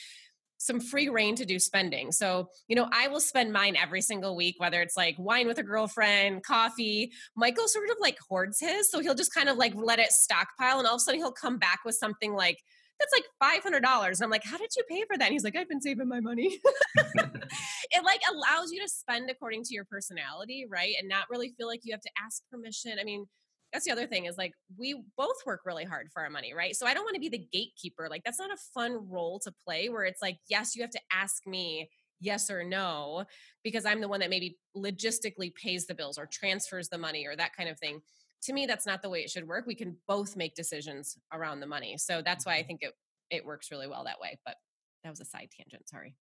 some 0.62 0.78
free 0.78 1.08
rein 1.08 1.34
to 1.34 1.44
do 1.44 1.58
spending. 1.58 2.12
So, 2.12 2.48
you 2.68 2.76
know, 2.76 2.88
I 2.92 3.08
will 3.08 3.20
spend 3.20 3.52
mine 3.52 3.76
every 3.76 4.00
single 4.00 4.36
week, 4.36 4.54
whether 4.58 4.80
it's 4.80 4.96
like 4.96 5.16
wine 5.18 5.48
with 5.48 5.58
a 5.58 5.62
girlfriend, 5.64 6.44
coffee. 6.44 7.10
Michael 7.36 7.66
sort 7.66 7.90
of 7.90 7.96
like 8.00 8.16
hoards 8.28 8.60
his. 8.60 8.88
So 8.88 9.00
he'll 9.00 9.16
just 9.16 9.34
kind 9.34 9.48
of 9.48 9.56
like 9.56 9.72
let 9.74 9.98
it 9.98 10.12
stockpile 10.12 10.78
and 10.78 10.86
all 10.86 10.94
of 10.94 10.98
a 10.98 11.00
sudden 11.00 11.20
he'll 11.20 11.32
come 11.32 11.58
back 11.58 11.80
with 11.84 11.96
something 11.96 12.32
like, 12.32 12.58
that's 13.00 13.12
like 13.12 13.64
$500. 13.64 14.06
And 14.06 14.22
I'm 14.22 14.30
like, 14.30 14.44
how 14.44 14.56
did 14.56 14.70
you 14.76 14.84
pay 14.88 15.02
for 15.08 15.18
that? 15.18 15.24
And 15.24 15.32
he's 15.32 15.42
like, 15.42 15.56
I've 15.56 15.68
been 15.68 15.80
saving 15.80 16.06
my 16.08 16.20
money. 16.20 16.60
it 16.96 18.04
like 18.04 18.20
allows 18.30 18.70
you 18.70 18.80
to 18.80 18.88
spend 18.88 19.30
according 19.30 19.64
to 19.64 19.74
your 19.74 19.84
personality, 19.84 20.66
right? 20.70 20.94
And 21.00 21.08
not 21.08 21.24
really 21.28 21.52
feel 21.58 21.66
like 21.66 21.80
you 21.82 21.92
have 21.92 22.02
to 22.02 22.10
ask 22.24 22.42
permission. 22.52 22.98
I 23.00 23.04
mean, 23.04 23.26
that's 23.72 23.84
the 23.84 23.92
other 23.92 24.06
thing 24.06 24.26
is 24.26 24.36
like 24.36 24.52
we 24.76 25.02
both 25.16 25.36
work 25.46 25.60
really 25.64 25.84
hard 25.84 26.08
for 26.12 26.22
our 26.22 26.30
money, 26.30 26.52
right? 26.54 26.76
So 26.76 26.86
I 26.86 26.94
don't 26.94 27.04
want 27.04 27.14
to 27.14 27.20
be 27.20 27.28
the 27.28 27.46
gatekeeper. 27.52 28.08
Like 28.10 28.22
that's 28.24 28.38
not 28.38 28.50
a 28.52 28.58
fun 28.74 29.08
role 29.08 29.40
to 29.40 29.52
play 29.66 29.88
where 29.88 30.04
it's 30.04 30.20
like, 30.20 30.36
yes, 30.48 30.76
you 30.76 30.82
have 30.82 30.90
to 30.90 31.00
ask 31.12 31.46
me 31.46 31.88
yes 32.22 32.50
or 32.50 32.62
no 32.64 33.24
because 33.64 33.84
I'm 33.84 34.00
the 34.00 34.08
one 34.08 34.20
that 34.20 34.30
maybe 34.30 34.56
logistically 34.76 35.52
pays 35.54 35.86
the 35.86 35.94
bills 35.94 36.18
or 36.18 36.26
transfers 36.26 36.88
the 36.88 36.98
money 36.98 37.26
or 37.26 37.36
that 37.36 37.54
kind 37.56 37.68
of 37.68 37.78
thing. 37.78 38.00
to 38.44 38.52
me 38.52 38.66
that's 38.66 38.86
not 38.86 39.02
the 39.02 39.10
way 39.10 39.20
it 39.20 39.30
should 39.30 39.46
work 39.46 39.66
we 39.66 39.74
can 39.74 39.96
both 40.08 40.36
make 40.36 40.54
decisions 40.54 41.16
around 41.32 41.60
the 41.60 41.66
money 41.66 41.96
so 41.98 42.22
that's 42.24 42.46
why 42.46 42.54
i 42.54 42.58
mm-hmm. 42.58 42.66
think 42.68 42.82
it 42.82 42.92
it 43.30 43.44
works 43.44 43.70
really 43.70 43.86
well 43.86 44.04
that 44.04 44.20
way 44.20 44.38
but 44.44 44.56
that 45.02 45.10
was 45.10 45.20
a 45.20 45.24
side 45.24 45.48
tangent 45.56 45.88
sorry. 45.88 46.14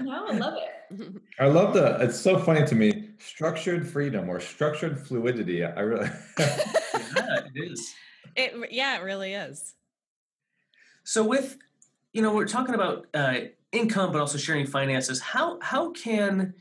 No 0.00 0.26
i 0.28 0.32
love 0.32 0.54
it. 0.56 1.12
I 1.40 1.46
love 1.46 1.74
the 1.74 1.98
it's 2.00 2.18
so 2.18 2.38
funny 2.38 2.66
to 2.66 2.74
me 2.74 3.10
structured 3.18 3.88
freedom 3.88 4.28
or 4.28 4.40
structured 4.40 4.98
fluidity 4.98 5.64
i 5.64 5.80
really 5.80 6.08
yeah 6.38 7.40
it 7.44 7.52
is. 7.54 7.94
It 8.36 8.54
yeah 8.70 8.98
it 8.98 9.02
really 9.02 9.34
is. 9.34 9.74
So 11.04 11.24
with 11.24 11.58
you 12.12 12.22
know 12.22 12.34
we're 12.34 12.46
talking 12.46 12.74
about 12.74 13.06
uh, 13.14 13.34
income 13.72 14.12
but 14.12 14.20
also 14.20 14.38
sharing 14.38 14.66
finances 14.66 15.20
how 15.20 15.58
how 15.60 15.90
can 15.92 16.54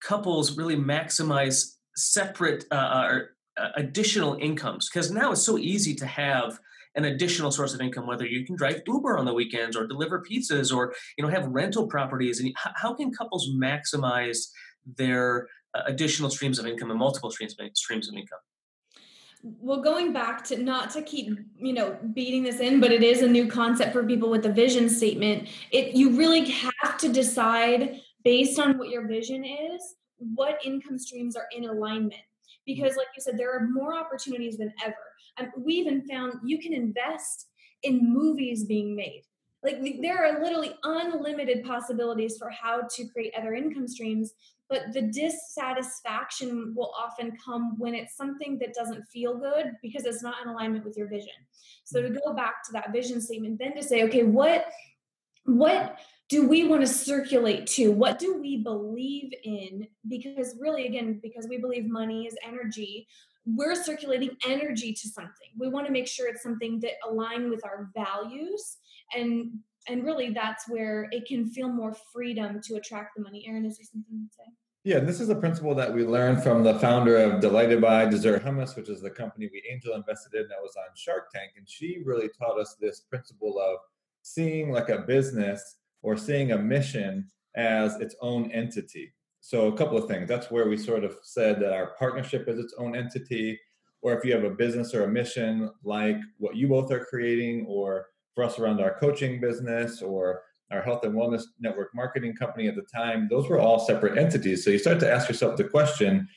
couples 0.00 0.56
really 0.56 0.76
maximize 0.76 1.76
separate 1.96 2.64
uh, 2.70 2.74
uh, 2.74 3.18
uh 3.56 3.68
additional 3.76 4.36
incomes? 4.40 4.88
Because 4.88 5.10
now 5.10 5.32
it's 5.32 5.42
so 5.42 5.58
easy 5.58 5.94
to 5.94 6.06
have 6.06 6.58
an 6.96 7.04
additional 7.04 7.50
source 7.50 7.74
of 7.74 7.80
income 7.80 8.06
whether 8.06 8.26
you 8.26 8.44
can 8.44 8.56
drive 8.56 8.82
uber 8.86 9.16
on 9.16 9.24
the 9.24 9.32
weekends 9.32 9.76
or 9.76 9.86
deliver 9.86 10.24
pizzas 10.28 10.74
or 10.74 10.94
you 11.16 11.24
know 11.24 11.30
have 11.30 11.46
rental 11.46 11.86
properties. 11.86 12.40
And 12.40 12.52
how 12.56 12.94
can 12.94 13.12
couples 13.12 13.50
maximize 13.54 14.48
their 14.96 15.48
uh, 15.74 15.82
additional 15.86 16.30
streams 16.30 16.58
of 16.58 16.66
income 16.66 16.90
and 16.90 16.98
multiple 16.98 17.30
streams 17.30 17.54
streams 17.74 18.08
of 18.08 18.14
income? 18.14 18.38
Well 19.42 19.82
going 19.82 20.12
back 20.12 20.42
to 20.44 20.56
not 20.56 20.90
to 20.90 21.02
keep 21.02 21.38
you 21.56 21.72
know 21.72 21.96
beating 22.14 22.42
this 22.42 22.60
in 22.60 22.80
but 22.80 22.90
it 22.90 23.02
is 23.02 23.22
a 23.22 23.28
new 23.28 23.46
concept 23.46 23.92
for 23.92 24.02
people 24.02 24.30
with 24.30 24.46
a 24.46 24.52
vision 24.52 24.88
statement. 24.88 25.48
It 25.70 25.94
you 25.94 26.16
really 26.16 26.48
have 26.50 26.96
to 26.98 27.08
decide 27.12 28.00
based 28.24 28.58
on 28.58 28.78
what 28.78 28.88
your 28.88 29.06
vision 29.06 29.44
is 29.44 29.96
what 30.18 30.58
income 30.64 30.98
streams 30.98 31.36
are 31.36 31.46
in 31.54 31.64
alignment 31.64 32.20
because 32.66 32.96
like 32.96 33.08
you 33.16 33.22
said 33.22 33.38
there 33.38 33.54
are 33.56 33.68
more 33.68 33.96
opportunities 33.96 34.58
than 34.58 34.72
ever. 34.84 34.96
And 35.38 35.48
we 35.56 35.74
even 35.74 36.06
found 36.06 36.34
you 36.44 36.58
can 36.58 36.72
invest 36.72 37.48
in 37.82 38.12
movies 38.12 38.64
being 38.64 38.96
made. 38.96 39.22
Like 39.62 39.80
there 40.00 40.24
are 40.24 40.42
literally 40.42 40.74
unlimited 40.84 41.64
possibilities 41.64 42.36
for 42.38 42.50
how 42.50 42.82
to 42.82 43.08
create 43.08 43.34
other 43.36 43.54
income 43.54 43.88
streams 43.88 44.34
but 44.68 44.92
the 44.92 45.02
dissatisfaction 45.02 46.74
will 46.74 46.92
often 46.98 47.36
come 47.44 47.76
when 47.78 47.94
it's 47.94 48.16
something 48.16 48.58
that 48.58 48.74
doesn't 48.74 49.04
feel 49.04 49.38
good 49.38 49.72
because 49.82 50.04
it's 50.04 50.22
not 50.22 50.42
in 50.42 50.48
alignment 50.48 50.84
with 50.84 50.96
your 50.96 51.08
vision. 51.08 51.32
So 51.84 52.02
to 52.02 52.08
mm-hmm. 52.08 52.18
go 52.26 52.34
back 52.34 52.64
to 52.64 52.72
that 52.72 52.92
vision 52.92 53.20
statement 53.20 53.58
then 53.58 53.74
to 53.76 53.82
say 53.82 54.02
okay 54.04 54.24
what 54.24 54.66
what 55.44 55.98
do 56.28 56.48
we 56.48 56.66
want 56.66 56.80
to 56.82 56.88
circulate 56.88 57.66
to 57.66 57.92
what 57.92 58.18
do 58.18 58.40
we 58.40 58.62
believe 58.62 59.32
in 59.44 59.86
because 60.08 60.56
really 60.60 60.86
again 60.86 61.20
because 61.22 61.46
we 61.48 61.58
believe 61.58 61.86
money 61.86 62.26
is 62.26 62.36
energy 62.46 63.06
we're 63.44 63.76
circulating 63.76 64.30
energy 64.44 64.92
to 64.92 65.08
something 65.08 65.50
we 65.58 65.68
want 65.68 65.86
to 65.86 65.92
make 65.92 66.08
sure 66.08 66.28
it's 66.28 66.42
something 66.42 66.80
that 66.80 66.92
align 67.08 67.48
with 67.48 67.64
our 67.64 67.90
values 67.94 68.78
and 69.14 69.52
and 69.88 70.04
really 70.04 70.30
that's 70.30 70.68
where 70.68 71.08
it 71.10 71.26
can 71.26 71.46
feel 71.46 71.68
more 71.68 71.94
freedom 72.12 72.60
to 72.64 72.74
attract 72.74 73.16
the 73.16 73.22
money. 73.22 73.44
Aaron, 73.46 73.64
is 73.64 73.78
there 73.78 73.86
something 73.90 74.18
you'd 74.18 74.32
say? 74.32 74.52
Yeah, 74.84 75.00
this 75.00 75.20
is 75.20 75.30
a 75.30 75.34
principle 75.34 75.74
that 75.74 75.92
we 75.92 76.04
learned 76.04 76.42
from 76.42 76.62
the 76.62 76.78
founder 76.78 77.16
of 77.16 77.40
Delighted 77.40 77.80
by 77.80 78.06
Dessert 78.06 78.44
Hummus, 78.44 78.76
which 78.76 78.88
is 78.88 79.00
the 79.00 79.10
company 79.10 79.48
we 79.52 79.62
angel 79.70 79.94
invested 79.94 80.34
in 80.34 80.48
that 80.48 80.62
was 80.62 80.76
on 80.76 80.94
Shark 80.94 81.30
Tank. 81.32 81.52
And 81.56 81.68
she 81.68 82.02
really 82.04 82.28
taught 82.38 82.60
us 82.60 82.76
this 82.80 83.00
principle 83.00 83.58
of 83.60 83.78
seeing 84.22 84.70
like 84.70 84.88
a 84.88 84.98
business 84.98 85.76
or 86.02 86.16
seeing 86.16 86.52
a 86.52 86.58
mission 86.58 87.26
as 87.56 87.96
its 87.96 88.14
own 88.20 88.50
entity. 88.52 89.12
So, 89.40 89.68
a 89.68 89.76
couple 89.76 89.96
of 89.96 90.08
things. 90.08 90.28
That's 90.28 90.50
where 90.50 90.68
we 90.68 90.76
sort 90.76 91.04
of 91.04 91.16
said 91.22 91.60
that 91.60 91.72
our 91.72 91.94
partnership 91.98 92.48
is 92.48 92.58
its 92.58 92.74
own 92.78 92.96
entity, 92.96 93.58
or 94.02 94.12
if 94.12 94.24
you 94.24 94.32
have 94.34 94.44
a 94.44 94.50
business 94.50 94.94
or 94.94 95.04
a 95.04 95.08
mission 95.08 95.70
like 95.84 96.18
what 96.38 96.56
you 96.56 96.68
both 96.68 96.90
are 96.90 97.04
creating, 97.04 97.64
or 97.68 98.06
for 98.34 98.44
us 98.44 98.58
around 98.58 98.80
our 98.80 98.98
coaching 98.98 99.40
business 99.40 100.02
or 100.02 100.42
our 100.70 100.82
health 100.82 101.04
and 101.04 101.14
wellness 101.14 101.44
network 101.60 101.94
marketing 101.94 102.34
company 102.34 102.68
at 102.68 102.74
the 102.74 102.82
time, 102.82 103.28
those 103.30 103.48
were 103.48 103.58
all 103.58 103.78
separate 103.78 104.18
entities. 104.18 104.64
So 104.64 104.70
you 104.70 104.78
start 104.78 105.00
to 105.00 105.10
ask 105.10 105.28
yourself 105.28 105.56
the 105.56 105.64
question 105.64 106.28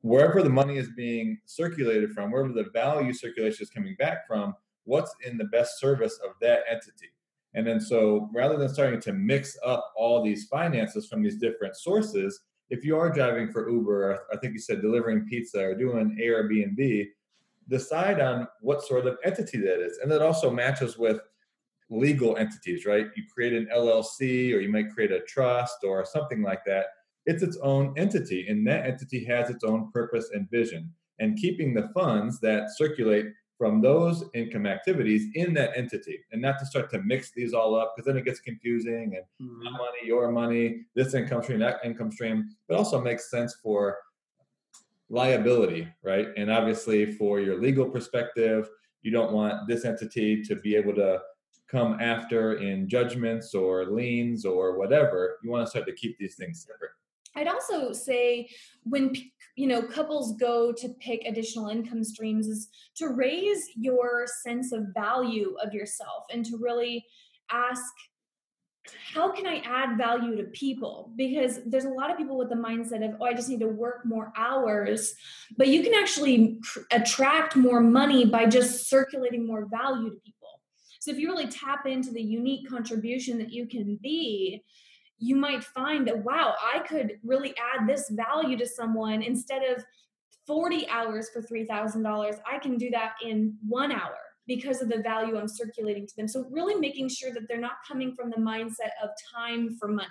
wherever 0.00 0.42
the 0.42 0.50
money 0.50 0.78
is 0.78 0.88
being 0.96 1.38
circulated 1.46 2.12
from, 2.12 2.30
wherever 2.30 2.52
the 2.52 2.70
value 2.72 3.12
circulation 3.12 3.62
is 3.62 3.70
coming 3.70 3.96
back 3.98 4.26
from, 4.26 4.54
what's 4.84 5.14
in 5.24 5.36
the 5.36 5.44
best 5.44 5.80
service 5.80 6.18
of 6.24 6.32
that 6.40 6.60
entity? 6.70 7.10
And 7.56 7.66
then 7.66 7.80
so 7.80 8.30
rather 8.32 8.56
than 8.56 8.68
starting 8.68 9.00
to 9.00 9.12
mix 9.12 9.58
up 9.64 9.92
all 9.96 10.22
these 10.22 10.46
finances 10.46 11.08
from 11.08 11.22
these 11.22 11.36
different 11.36 11.74
sources, 11.74 12.40
if 12.68 12.84
you 12.84 12.98
are 12.98 13.10
driving 13.10 13.50
for 13.50 13.70
Uber, 13.70 14.26
I 14.32 14.36
think 14.36 14.52
you 14.52 14.58
said 14.60 14.82
delivering 14.82 15.26
pizza 15.26 15.60
or 15.62 15.74
doing 15.74 16.18
Airbnb, 16.20 17.08
decide 17.68 18.20
on 18.20 18.46
what 18.60 18.84
sort 18.84 19.06
of 19.06 19.18
entity 19.24 19.58
that 19.58 19.80
is. 19.80 19.98
And 19.98 20.12
that 20.12 20.22
also 20.22 20.50
matches 20.50 20.98
with 20.98 21.20
legal 21.88 22.36
entities, 22.36 22.84
right? 22.84 23.06
You 23.16 23.24
create 23.32 23.54
an 23.54 23.68
LLC 23.74 24.52
or 24.52 24.60
you 24.60 24.68
might 24.68 24.92
create 24.92 25.12
a 25.12 25.20
trust 25.20 25.78
or 25.82 26.04
something 26.04 26.42
like 26.42 26.64
that. 26.66 26.86
It's 27.24 27.42
its 27.42 27.58
own 27.62 27.92
entity, 27.96 28.46
and 28.48 28.64
that 28.68 28.86
entity 28.86 29.24
has 29.24 29.50
its 29.50 29.64
own 29.64 29.90
purpose 29.92 30.30
and 30.32 30.48
vision. 30.50 30.92
And 31.18 31.38
keeping 31.38 31.74
the 31.74 31.88
funds 31.94 32.38
that 32.40 32.76
circulate 32.76 33.26
from 33.58 33.80
those 33.80 34.24
income 34.34 34.66
activities 34.66 35.28
in 35.34 35.54
that 35.54 35.76
entity 35.76 36.18
and 36.32 36.42
not 36.42 36.58
to 36.58 36.66
start 36.66 36.90
to 36.90 37.00
mix 37.02 37.30
these 37.32 37.54
all 37.54 37.74
up 37.74 37.94
because 37.94 38.06
then 38.06 38.16
it 38.16 38.24
gets 38.24 38.40
confusing 38.40 39.16
and 39.16 39.50
mm-hmm. 39.50 39.64
my 39.64 39.70
money, 39.70 39.98
your 40.04 40.30
money, 40.30 40.82
this 40.94 41.14
income 41.14 41.42
stream, 41.42 41.58
that 41.58 41.80
income 41.84 42.12
stream. 42.12 42.48
It 42.68 42.74
also 42.74 43.00
makes 43.00 43.30
sense 43.30 43.56
for 43.62 43.96
liability, 45.08 45.88
right? 46.02 46.28
And 46.36 46.50
obviously, 46.50 47.12
for 47.12 47.40
your 47.40 47.60
legal 47.60 47.88
perspective, 47.88 48.68
you 49.02 49.10
don't 49.10 49.32
want 49.32 49.68
this 49.68 49.84
entity 49.84 50.42
to 50.42 50.56
be 50.56 50.74
able 50.74 50.94
to 50.94 51.20
come 51.68 51.98
after 52.00 52.54
in 52.58 52.88
judgments 52.88 53.54
or 53.54 53.86
liens 53.86 54.44
or 54.44 54.78
whatever. 54.78 55.38
You 55.42 55.50
want 55.50 55.66
to 55.66 55.70
start 55.70 55.86
to 55.86 55.92
keep 55.94 56.18
these 56.18 56.36
things 56.36 56.66
separate. 56.66 56.90
I'd 57.36 57.48
also 57.48 57.92
say 57.92 58.48
when 58.84 59.14
you 59.54 59.66
know 59.66 59.82
couples 59.82 60.36
go 60.36 60.72
to 60.72 60.88
pick 61.00 61.22
additional 61.24 61.68
income 61.68 62.02
streams 62.02 62.48
is 62.48 62.68
to 62.96 63.08
raise 63.08 63.68
your 63.76 64.26
sense 64.42 64.72
of 64.72 64.86
value 64.94 65.56
of 65.62 65.72
yourself 65.72 66.24
and 66.32 66.44
to 66.46 66.56
really 66.58 67.04
ask 67.50 67.84
how 69.14 69.30
can 69.32 69.46
I 69.46 69.62
add 69.64 69.98
value 69.98 70.36
to 70.36 70.44
people? 70.44 71.12
Because 71.16 71.60
there's 71.66 71.84
a 71.84 71.90
lot 71.90 72.10
of 72.10 72.16
people 72.16 72.38
with 72.38 72.48
the 72.48 72.56
mindset 72.56 73.04
of, 73.04 73.16
oh, 73.20 73.24
I 73.24 73.34
just 73.34 73.48
need 73.48 73.60
to 73.60 73.68
work 73.68 74.04
more 74.04 74.32
hours. 74.36 75.14
But 75.56 75.68
you 75.68 75.82
can 75.82 75.94
actually 75.94 76.60
tr- 76.62 76.80
attract 76.92 77.56
more 77.56 77.80
money 77.80 78.24
by 78.24 78.46
just 78.46 78.88
circulating 78.88 79.46
more 79.46 79.66
value 79.66 80.10
to 80.10 80.16
people. 80.24 80.60
So 81.00 81.10
if 81.10 81.18
you 81.18 81.28
really 81.28 81.48
tap 81.48 81.86
into 81.86 82.10
the 82.10 82.22
unique 82.22 82.68
contribution 82.68 83.38
that 83.38 83.52
you 83.52 83.66
can 83.66 83.98
be, 84.02 84.62
you 85.18 85.36
might 85.36 85.64
find 85.64 86.06
that, 86.06 86.24
wow, 86.24 86.54
I 86.62 86.80
could 86.80 87.18
really 87.24 87.54
add 87.56 87.88
this 87.88 88.10
value 88.10 88.56
to 88.58 88.66
someone 88.66 89.22
instead 89.22 89.62
of 89.62 89.84
40 90.46 90.88
hours 90.88 91.30
for 91.30 91.42
$3,000. 91.42 92.40
I 92.50 92.58
can 92.58 92.76
do 92.76 92.90
that 92.90 93.14
in 93.24 93.56
one 93.66 93.92
hour 93.92 94.16
because 94.46 94.80
of 94.80 94.88
the 94.88 94.98
value 94.98 95.38
I'm 95.38 95.48
circulating 95.48 96.06
to 96.06 96.16
them. 96.16 96.28
So, 96.28 96.46
really 96.50 96.76
making 96.76 97.08
sure 97.08 97.32
that 97.32 97.48
they're 97.48 97.60
not 97.60 97.78
coming 97.86 98.14
from 98.14 98.30
the 98.30 98.36
mindset 98.36 98.90
of 99.02 99.10
time 99.34 99.76
for 99.76 99.88
money, 99.88 100.08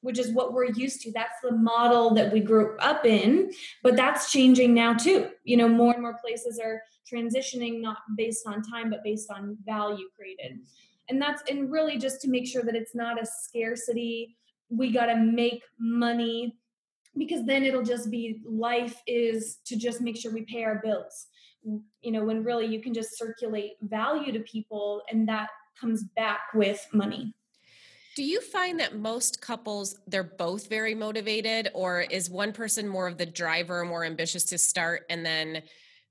which 0.00 0.18
is 0.18 0.30
what 0.30 0.52
we're 0.52 0.72
used 0.72 1.00
to. 1.02 1.12
That's 1.12 1.40
the 1.42 1.52
model 1.52 2.14
that 2.14 2.32
we 2.32 2.40
grew 2.40 2.76
up 2.78 3.04
in, 3.04 3.50
but 3.82 3.96
that's 3.96 4.30
changing 4.30 4.74
now 4.74 4.94
too. 4.94 5.30
You 5.42 5.56
know, 5.56 5.68
more 5.68 5.92
and 5.92 6.02
more 6.02 6.18
places 6.24 6.60
are 6.60 6.82
transitioning 7.12 7.80
not 7.80 7.98
based 8.16 8.46
on 8.46 8.62
time, 8.62 8.90
but 8.90 9.02
based 9.02 9.30
on 9.30 9.56
value 9.64 10.06
created. 10.16 10.60
And 11.08 11.20
that's, 11.20 11.42
and 11.48 11.70
really 11.70 11.98
just 11.98 12.20
to 12.22 12.28
make 12.28 12.46
sure 12.46 12.62
that 12.62 12.74
it's 12.74 12.94
not 12.94 13.20
a 13.20 13.26
scarcity. 13.26 14.36
We 14.68 14.92
got 14.92 15.06
to 15.06 15.16
make 15.16 15.62
money 15.78 16.56
because 17.16 17.44
then 17.44 17.64
it'll 17.64 17.82
just 17.82 18.10
be 18.10 18.40
life 18.46 19.00
is 19.06 19.58
to 19.66 19.76
just 19.76 20.00
make 20.00 20.16
sure 20.16 20.32
we 20.32 20.42
pay 20.42 20.64
our 20.64 20.80
bills 20.82 21.26
you 22.00 22.12
know 22.12 22.24
when 22.24 22.44
really 22.44 22.66
you 22.66 22.80
can 22.80 22.94
just 22.94 23.18
circulate 23.18 23.72
value 23.82 24.32
to 24.32 24.40
people 24.40 25.02
and 25.10 25.28
that 25.28 25.48
comes 25.80 26.04
back 26.16 26.40
with 26.54 26.86
money 26.92 27.34
do 28.16 28.24
you 28.24 28.40
find 28.40 28.80
that 28.80 28.96
most 28.96 29.40
couples 29.40 29.98
they're 30.06 30.22
both 30.22 30.68
very 30.68 30.94
motivated 30.94 31.70
or 31.74 32.00
is 32.00 32.30
one 32.30 32.52
person 32.52 32.86
more 32.88 33.06
of 33.06 33.18
the 33.18 33.26
driver 33.26 33.84
more 33.84 34.04
ambitious 34.04 34.44
to 34.44 34.58
start 34.58 35.02
and 35.10 35.24
then 35.26 35.62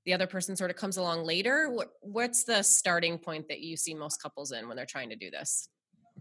the 0.06 0.14
other 0.14 0.26
person 0.26 0.56
sort 0.56 0.70
of 0.70 0.76
comes 0.76 0.96
along 0.96 1.24
later 1.24 1.74
what's 2.00 2.44
the 2.44 2.62
starting 2.62 3.18
point 3.18 3.46
that 3.48 3.60
you 3.60 3.76
see 3.76 3.94
most 3.94 4.22
couples 4.22 4.52
in 4.52 4.66
when 4.68 4.76
they're 4.76 4.86
trying 4.86 5.10
to 5.10 5.16
do 5.16 5.30
this 5.30 5.68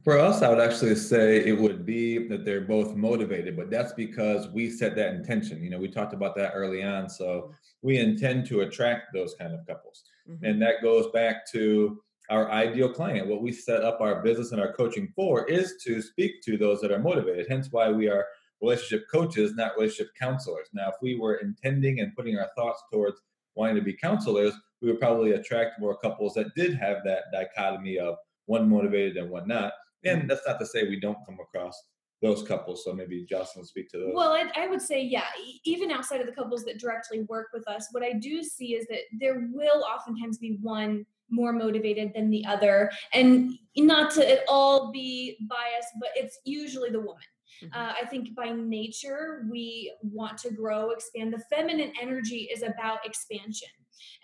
for 0.03 0.17
us, 0.19 0.41
I 0.41 0.49
would 0.49 0.59
actually 0.59 0.95
say 0.95 1.43
it 1.45 1.57
would 1.57 1.85
be 1.85 2.27
that 2.27 2.45
they're 2.45 2.61
both 2.61 2.95
motivated, 2.95 3.57
but 3.57 3.69
that's 3.69 3.93
because 3.93 4.47
we 4.49 4.69
set 4.69 4.95
that 4.95 5.15
intention. 5.15 5.63
You 5.63 5.69
know, 5.69 5.79
we 5.79 5.87
talked 5.87 6.13
about 6.13 6.35
that 6.35 6.51
early 6.53 6.83
on. 6.83 7.09
So 7.09 7.51
we 7.81 7.97
intend 7.97 8.45
to 8.47 8.61
attract 8.61 9.13
those 9.13 9.35
kind 9.35 9.53
of 9.53 9.65
couples. 9.65 10.03
Mm-hmm. 10.29 10.45
And 10.45 10.61
that 10.61 10.81
goes 10.81 11.07
back 11.11 11.49
to 11.51 12.01
our 12.29 12.51
ideal 12.51 12.89
client. 12.89 13.27
What 13.27 13.41
we 13.41 13.51
set 13.51 13.83
up 13.83 14.01
our 14.01 14.21
business 14.21 14.51
and 14.51 14.61
our 14.61 14.73
coaching 14.73 15.11
for 15.15 15.45
is 15.45 15.75
to 15.85 16.01
speak 16.01 16.41
to 16.43 16.57
those 16.57 16.81
that 16.81 16.91
are 16.91 16.99
motivated. 16.99 17.47
Hence 17.49 17.69
why 17.71 17.89
we 17.89 18.07
are 18.07 18.25
relationship 18.61 19.07
coaches, 19.11 19.53
not 19.55 19.75
relationship 19.77 20.13
counselors. 20.19 20.67
Now, 20.73 20.89
if 20.89 20.95
we 21.01 21.17
were 21.17 21.35
intending 21.35 21.99
and 22.01 22.15
putting 22.15 22.37
our 22.37 22.49
thoughts 22.55 22.83
towards 22.91 23.21
wanting 23.57 23.75
to 23.75 23.81
be 23.81 23.93
counselors, 23.93 24.53
we 24.81 24.89
would 24.89 24.99
probably 24.99 25.31
attract 25.31 25.79
more 25.79 25.97
couples 25.97 26.33
that 26.35 26.53
did 26.55 26.75
have 26.75 26.97
that 27.03 27.23
dichotomy 27.33 27.97
of 27.97 28.15
one 28.45 28.69
motivated 28.69 29.17
and 29.17 29.29
one 29.29 29.47
not. 29.47 29.73
And 30.05 30.23
mm. 30.23 30.27
that's 30.27 30.47
not 30.47 30.59
to 30.59 30.65
say 30.65 30.83
we 30.83 30.99
don't 30.99 31.17
come 31.25 31.39
across 31.41 31.81
those 32.21 32.43
couples. 32.43 32.83
So 32.83 32.93
maybe 32.93 33.25
Jocelyn 33.29 33.61
will 33.61 33.67
speak 33.67 33.89
to 33.91 33.97
those. 33.97 34.11
Well, 34.13 34.31
I, 34.31 34.49
I 34.55 34.67
would 34.67 34.81
say, 34.81 35.01
yeah, 35.01 35.25
even 35.65 35.91
outside 35.91 36.21
of 36.21 36.27
the 36.27 36.33
couples 36.33 36.63
that 36.65 36.79
directly 36.79 37.21
work 37.21 37.47
with 37.53 37.67
us, 37.67 37.87
what 37.91 38.03
I 38.03 38.13
do 38.13 38.43
see 38.43 38.75
is 38.75 38.85
that 38.87 39.01
there 39.19 39.49
will 39.51 39.83
oftentimes 39.83 40.37
be 40.37 40.57
one 40.61 41.05
more 41.29 41.51
motivated 41.51 42.11
than 42.15 42.29
the 42.29 42.45
other. 42.45 42.91
And 43.13 43.53
not 43.75 44.13
to 44.13 44.31
at 44.31 44.45
all 44.47 44.91
be 44.91 45.37
biased, 45.49 45.89
but 45.99 46.09
it's 46.15 46.39
usually 46.45 46.89
the 46.89 46.99
woman. 46.99 47.23
Mhm. 47.63 47.69
Uh, 47.73 47.93
I 48.01 48.05
think 48.05 48.35
by 48.35 48.51
nature, 48.51 49.45
we 49.49 49.93
want 50.01 50.37
to 50.39 50.51
grow, 50.51 50.91
expand. 50.91 51.33
The 51.33 51.43
feminine 51.49 51.93
energy 51.99 52.49
is 52.53 52.63
about 52.63 53.05
expansion, 53.05 53.69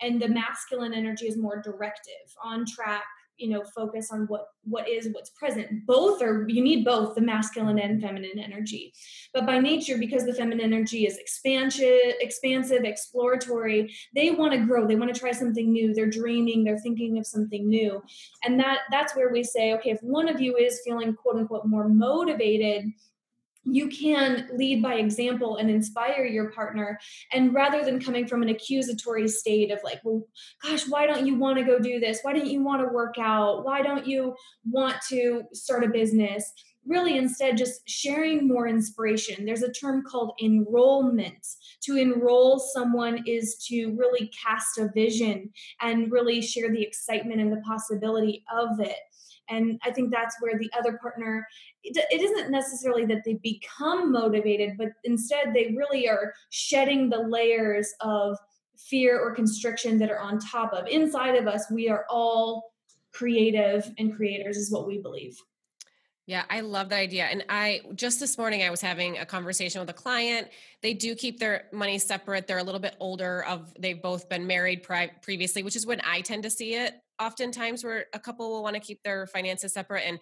and 0.00 0.20
the 0.20 0.28
masculine 0.28 0.94
energy 0.94 1.26
is 1.26 1.36
more 1.36 1.60
directive, 1.60 2.26
on 2.42 2.64
track, 2.66 3.04
you 3.38 3.48
know 3.48 3.62
focus 3.74 4.10
on 4.12 4.26
what 4.26 4.46
what 4.62 4.88
is 4.88 5.08
what's 5.12 5.30
present 5.30 5.84
both 5.86 6.22
are 6.22 6.46
you 6.48 6.62
need 6.62 6.84
both 6.84 7.14
the 7.14 7.20
masculine 7.20 7.78
and 7.78 8.00
feminine 8.00 8.38
energy 8.38 8.92
but 9.32 9.44
by 9.44 9.58
nature 9.58 9.98
because 9.98 10.24
the 10.24 10.32
feminine 10.32 10.72
energy 10.72 11.06
is 11.06 11.18
expansion 11.18 12.00
expansive 12.20 12.84
exploratory 12.84 13.92
they 14.14 14.30
want 14.30 14.52
to 14.52 14.58
grow 14.58 14.86
they 14.86 14.96
want 14.96 15.12
to 15.12 15.18
try 15.18 15.32
something 15.32 15.72
new 15.72 15.92
they're 15.92 16.08
dreaming 16.08 16.62
they're 16.62 16.78
thinking 16.78 17.18
of 17.18 17.26
something 17.26 17.68
new 17.68 18.00
and 18.44 18.58
that 18.58 18.80
that's 18.90 19.16
where 19.16 19.32
we 19.32 19.42
say 19.42 19.72
okay 19.74 19.90
if 19.90 20.00
one 20.02 20.28
of 20.28 20.40
you 20.40 20.56
is 20.56 20.80
feeling 20.84 21.14
quote 21.14 21.36
unquote 21.36 21.66
more 21.66 21.88
motivated 21.88 22.84
you 23.64 23.88
can 23.88 24.48
lead 24.54 24.82
by 24.82 24.94
example 24.94 25.56
and 25.56 25.70
inspire 25.70 26.24
your 26.24 26.50
partner. 26.52 26.98
And 27.32 27.54
rather 27.54 27.84
than 27.84 28.00
coming 28.00 28.26
from 28.26 28.42
an 28.42 28.48
accusatory 28.48 29.28
state 29.28 29.70
of 29.70 29.80
like 29.82 30.00
well 30.04 30.22
gosh 30.62 30.88
why 30.88 31.06
don't 31.06 31.26
you 31.26 31.36
want 31.36 31.58
to 31.58 31.64
go 31.64 31.78
do 31.78 31.98
this? 32.00 32.20
Why 32.22 32.32
don't 32.32 32.46
you 32.46 32.62
want 32.62 32.82
to 32.82 32.92
work 32.92 33.14
out? 33.18 33.64
Why 33.64 33.82
don't 33.82 34.06
you 34.06 34.34
want 34.70 34.96
to 35.08 35.42
start 35.52 35.84
a 35.84 35.88
business? 35.88 36.52
Really 36.86 37.16
instead 37.16 37.56
just 37.56 37.88
sharing 37.88 38.46
more 38.46 38.68
inspiration. 38.68 39.46
There's 39.46 39.62
a 39.62 39.72
term 39.72 40.04
called 40.06 40.34
enrollment. 40.42 41.46
To 41.84 41.96
enroll 41.96 42.58
someone 42.58 43.24
is 43.26 43.56
to 43.68 43.94
really 43.96 44.30
cast 44.44 44.76
a 44.78 44.90
vision 44.94 45.50
and 45.80 46.12
really 46.12 46.42
share 46.42 46.70
the 46.70 46.82
excitement 46.82 47.40
and 47.40 47.50
the 47.50 47.62
possibility 47.62 48.44
of 48.54 48.80
it 48.80 48.98
and 49.48 49.80
i 49.84 49.90
think 49.90 50.10
that's 50.10 50.36
where 50.40 50.58
the 50.58 50.70
other 50.78 50.98
partner 50.98 51.46
it, 51.82 51.96
it 52.10 52.22
isn't 52.22 52.50
necessarily 52.50 53.04
that 53.04 53.22
they 53.24 53.34
become 53.34 54.10
motivated 54.10 54.76
but 54.78 54.88
instead 55.04 55.52
they 55.52 55.74
really 55.76 56.08
are 56.08 56.32
shedding 56.50 57.08
the 57.08 57.18
layers 57.18 57.92
of 58.00 58.38
fear 58.76 59.18
or 59.20 59.34
constriction 59.34 59.98
that 59.98 60.10
are 60.10 60.20
on 60.20 60.38
top 60.38 60.72
of. 60.72 60.86
Inside 60.88 61.36
of 61.36 61.46
us 61.46 61.70
we 61.70 61.88
are 61.88 62.04
all 62.10 62.72
creative 63.12 63.90
and 63.98 64.14
creators 64.14 64.56
is 64.56 64.72
what 64.72 64.86
we 64.86 64.98
believe 64.98 65.36
Yeah, 66.26 66.44
I 66.48 66.60
love 66.60 66.88
that 66.88 66.96
idea. 66.96 67.24
And 67.24 67.44
I 67.50 67.82
just 67.94 68.18
this 68.18 68.38
morning 68.38 68.62
I 68.62 68.70
was 68.70 68.80
having 68.80 69.18
a 69.18 69.26
conversation 69.26 69.80
with 69.80 69.90
a 69.90 69.94
client. 69.94 70.48
They 70.82 70.94
do 70.94 71.14
keep 71.14 71.38
their 71.38 71.64
money 71.70 71.98
separate. 71.98 72.46
They're 72.46 72.58
a 72.58 72.62
little 72.62 72.80
bit 72.80 72.96
older 72.98 73.44
of 73.44 73.74
they've 73.78 74.00
both 74.00 74.28
been 74.30 74.46
married 74.46 74.82
pri- 74.82 75.10
previously, 75.20 75.62
which 75.62 75.76
is 75.76 75.86
when 75.86 76.00
I 76.02 76.22
tend 76.22 76.44
to 76.44 76.50
see 76.50 76.74
it 76.74 76.94
oftentimes 77.20 77.84
where 77.84 78.06
a 78.12 78.18
couple 78.18 78.50
will 78.50 78.62
want 78.62 78.74
to 78.74 78.80
keep 78.80 79.02
their 79.02 79.26
finances 79.26 79.72
separate 79.72 80.02
and 80.04 80.18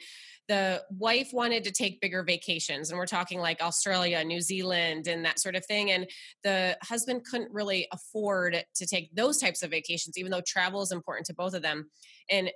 the 0.48 0.82
wife 0.90 1.30
wanted 1.32 1.64
to 1.64 1.70
take 1.70 2.00
bigger 2.00 2.22
vacations 2.22 2.90
and 2.90 2.98
we're 2.98 3.06
talking 3.06 3.40
like 3.40 3.62
Australia, 3.62 4.22
New 4.24 4.40
Zealand 4.40 5.06
and 5.06 5.24
that 5.24 5.38
sort 5.38 5.54
of 5.54 5.64
thing 5.64 5.90
and 5.90 6.06
the 6.44 6.76
husband 6.82 7.24
couldn't 7.24 7.50
really 7.50 7.88
afford 7.92 8.62
to 8.74 8.86
take 8.86 9.14
those 9.14 9.38
types 9.38 9.62
of 9.62 9.70
vacations 9.70 10.18
even 10.18 10.30
though 10.30 10.42
travel 10.46 10.82
is 10.82 10.92
important 10.92 11.24
to 11.26 11.34
both 11.34 11.54
of 11.54 11.62
them. 11.62 11.88
And 12.30 12.50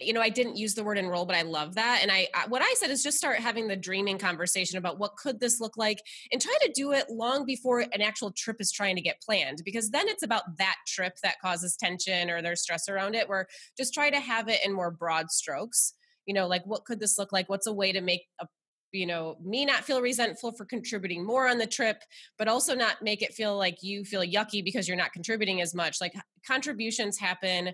you 0.00 0.12
know, 0.12 0.20
I 0.20 0.28
didn't 0.28 0.56
use 0.56 0.74
the 0.74 0.82
word 0.82 0.98
enroll, 0.98 1.24
but 1.24 1.36
I 1.36 1.42
love 1.42 1.76
that. 1.76 2.00
And 2.02 2.10
I, 2.10 2.28
I, 2.34 2.46
what 2.48 2.62
I 2.62 2.74
said 2.74 2.90
is 2.90 3.02
just 3.02 3.16
start 3.16 3.38
having 3.38 3.68
the 3.68 3.76
dreaming 3.76 4.18
conversation 4.18 4.78
about 4.78 4.98
what 4.98 5.16
could 5.16 5.38
this 5.38 5.60
look 5.60 5.76
like, 5.76 6.00
and 6.32 6.40
try 6.40 6.56
to 6.62 6.72
do 6.74 6.92
it 6.92 7.10
long 7.10 7.44
before 7.44 7.80
an 7.80 8.02
actual 8.02 8.32
trip 8.32 8.56
is 8.60 8.72
trying 8.72 8.96
to 8.96 9.02
get 9.02 9.22
planned, 9.22 9.62
because 9.64 9.90
then 9.90 10.08
it's 10.08 10.22
about 10.22 10.58
that 10.58 10.76
trip 10.86 11.14
that 11.22 11.40
causes 11.40 11.76
tension 11.76 12.30
or 12.30 12.42
there's 12.42 12.62
stress 12.62 12.88
around 12.88 13.14
it. 13.14 13.28
Where 13.28 13.46
just 13.76 13.94
try 13.94 14.10
to 14.10 14.20
have 14.20 14.48
it 14.48 14.60
in 14.64 14.72
more 14.72 14.90
broad 14.90 15.30
strokes. 15.30 15.94
You 16.26 16.34
know, 16.34 16.46
like 16.46 16.64
what 16.64 16.84
could 16.84 17.00
this 17.00 17.18
look 17.18 17.32
like? 17.32 17.48
What's 17.48 17.66
a 17.66 17.72
way 17.72 17.92
to 17.92 18.00
make 18.00 18.22
a 18.40 18.46
you 18.94 19.06
know 19.06 19.36
me 19.44 19.64
not 19.64 19.84
feel 19.84 20.00
resentful 20.00 20.52
for 20.52 20.64
contributing 20.64 21.26
more 21.26 21.48
on 21.48 21.58
the 21.58 21.66
trip 21.66 22.02
but 22.38 22.48
also 22.48 22.74
not 22.74 23.02
make 23.02 23.22
it 23.22 23.34
feel 23.34 23.58
like 23.58 23.82
you 23.82 24.04
feel 24.04 24.22
yucky 24.22 24.64
because 24.64 24.86
you're 24.86 24.96
not 24.96 25.12
contributing 25.12 25.60
as 25.60 25.74
much 25.74 26.00
like 26.00 26.14
contributions 26.46 27.18
happen 27.18 27.72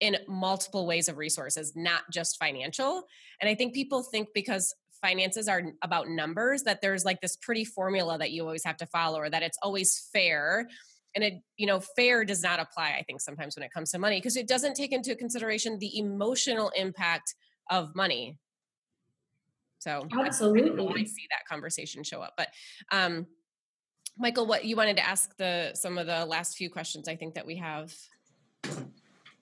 in 0.00 0.16
multiple 0.28 0.86
ways 0.86 1.08
of 1.08 1.18
resources, 1.18 1.74
not 1.74 2.02
just 2.12 2.38
financial. 2.38 3.02
And 3.40 3.48
I 3.48 3.54
think 3.54 3.74
people 3.74 4.02
think 4.02 4.28
because 4.34 4.74
finances 5.00 5.48
are 5.48 5.62
about 5.82 6.08
numbers 6.08 6.62
that 6.62 6.80
there's 6.80 7.04
like 7.04 7.20
this 7.20 7.36
pretty 7.36 7.64
formula 7.64 8.18
that 8.18 8.30
you 8.30 8.42
always 8.44 8.64
have 8.64 8.76
to 8.76 8.86
follow 8.86 9.18
or 9.18 9.30
that 9.30 9.42
it's 9.42 9.58
always 9.62 10.08
fair. 10.12 10.68
And 11.14 11.24
it, 11.24 11.34
you 11.56 11.66
know, 11.66 11.80
fair 11.80 12.24
does 12.24 12.42
not 12.42 12.60
apply, 12.60 12.96
I 12.98 13.02
think, 13.02 13.20
sometimes 13.20 13.56
when 13.56 13.64
it 13.64 13.72
comes 13.72 13.90
to 13.92 13.98
money, 13.98 14.18
because 14.18 14.36
it 14.36 14.46
doesn't 14.46 14.74
take 14.74 14.92
into 14.92 15.14
consideration 15.16 15.78
the 15.78 15.98
emotional 15.98 16.70
impact 16.76 17.34
of 17.70 17.94
money. 17.94 18.36
So 19.78 20.06
absolutely 20.12 20.86
I, 20.86 21.00
I 21.00 21.04
see 21.04 21.26
that 21.30 21.46
conversation 21.48 22.02
show 22.02 22.20
up. 22.20 22.34
But 22.36 22.48
um 22.92 23.26
Michael, 24.20 24.46
what 24.46 24.64
you 24.64 24.74
wanted 24.74 24.96
to 24.96 25.06
ask 25.06 25.36
the 25.36 25.70
some 25.74 25.96
of 25.96 26.08
the 26.08 26.26
last 26.26 26.56
few 26.56 26.68
questions 26.70 27.08
I 27.08 27.14
think 27.14 27.34
that 27.34 27.46
we 27.46 27.56
have. 27.56 27.94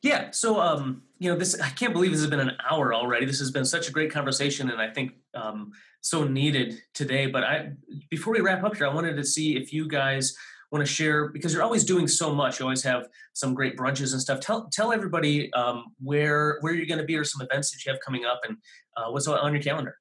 Yeah. 0.06 0.30
So, 0.30 0.60
um, 0.60 1.02
you 1.18 1.28
know, 1.28 1.36
this 1.36 1.60
I 1.60 1.68
can't 1.70 1.92
believe 1.92 2.12
this 2.12 2.20
has 2.20 2.30
been 2.30 2.38
an 2.38 2.52
hour 2.70 2.94
already. 2.94 3.26
This 3.26 3.40
has 3.40 3.50
been 3.50 3.64
such 3.64 3.88
a 3.88 3.90
great 3.90 4.12
conversation, 4.12 4.70
and 4.70 4.80
I 4.80 4.88
think 4.88 5.14
um, 5.34 5.72
so 6.00 6.22
needed 6.22 6.80
today. 6.94 7.26
But 7.26 7.42
I, 7.42 7.72
before 8.08 8.32
we 8.32 8.40
wrap 8.40 8.62
up 8.62 8.76
here, 8.76 8.86
I 8.86 8.94
wanted 8.94 9.16
to 9.16 9.24
see 9.24 9.56
if 9.56 9.72
you 9.72 9.88
guys 9.88 10.36
want 10.70 10.86
to 10.86 10.92
share 10.92 11.30
because 11.30 11.52
you're 11.52 11.64
always 11.64 11.82
doing 11.82 12.06
so 12.06 12.32
much. 12.32 12.60
You 12.60 12.66
always 12.66 12.84
have 12.84 13.08
some 13.32 13.52
great 13.52 13.76
brunches 13.76 14.12
and 14.12 14.22
stuff. 14.22 14.38
Tell 14.38 14.68
tell 14.70 14.92
everybody 14.92 15.52
um, 15.54 15.86
where 16.00 16.58
where 16.60 16.72
you're 16.72 16.86
going 16.86 17.00
to 17.00 17.04
be 17.04 17.16
or 17.16 17.24
some 17.24 17.44
events 17.44 17.72
that 17.72 17.84
you 17.84 17.90
have 17.90 18.00
coming 18.00 18.24
up 18.24 18.42
and 18.46 18.58
uh, 18.96 19.10
what's 19.10 19.26
on 19.26 19.52
your 19.52 19.62
calendar. 19.62 19.96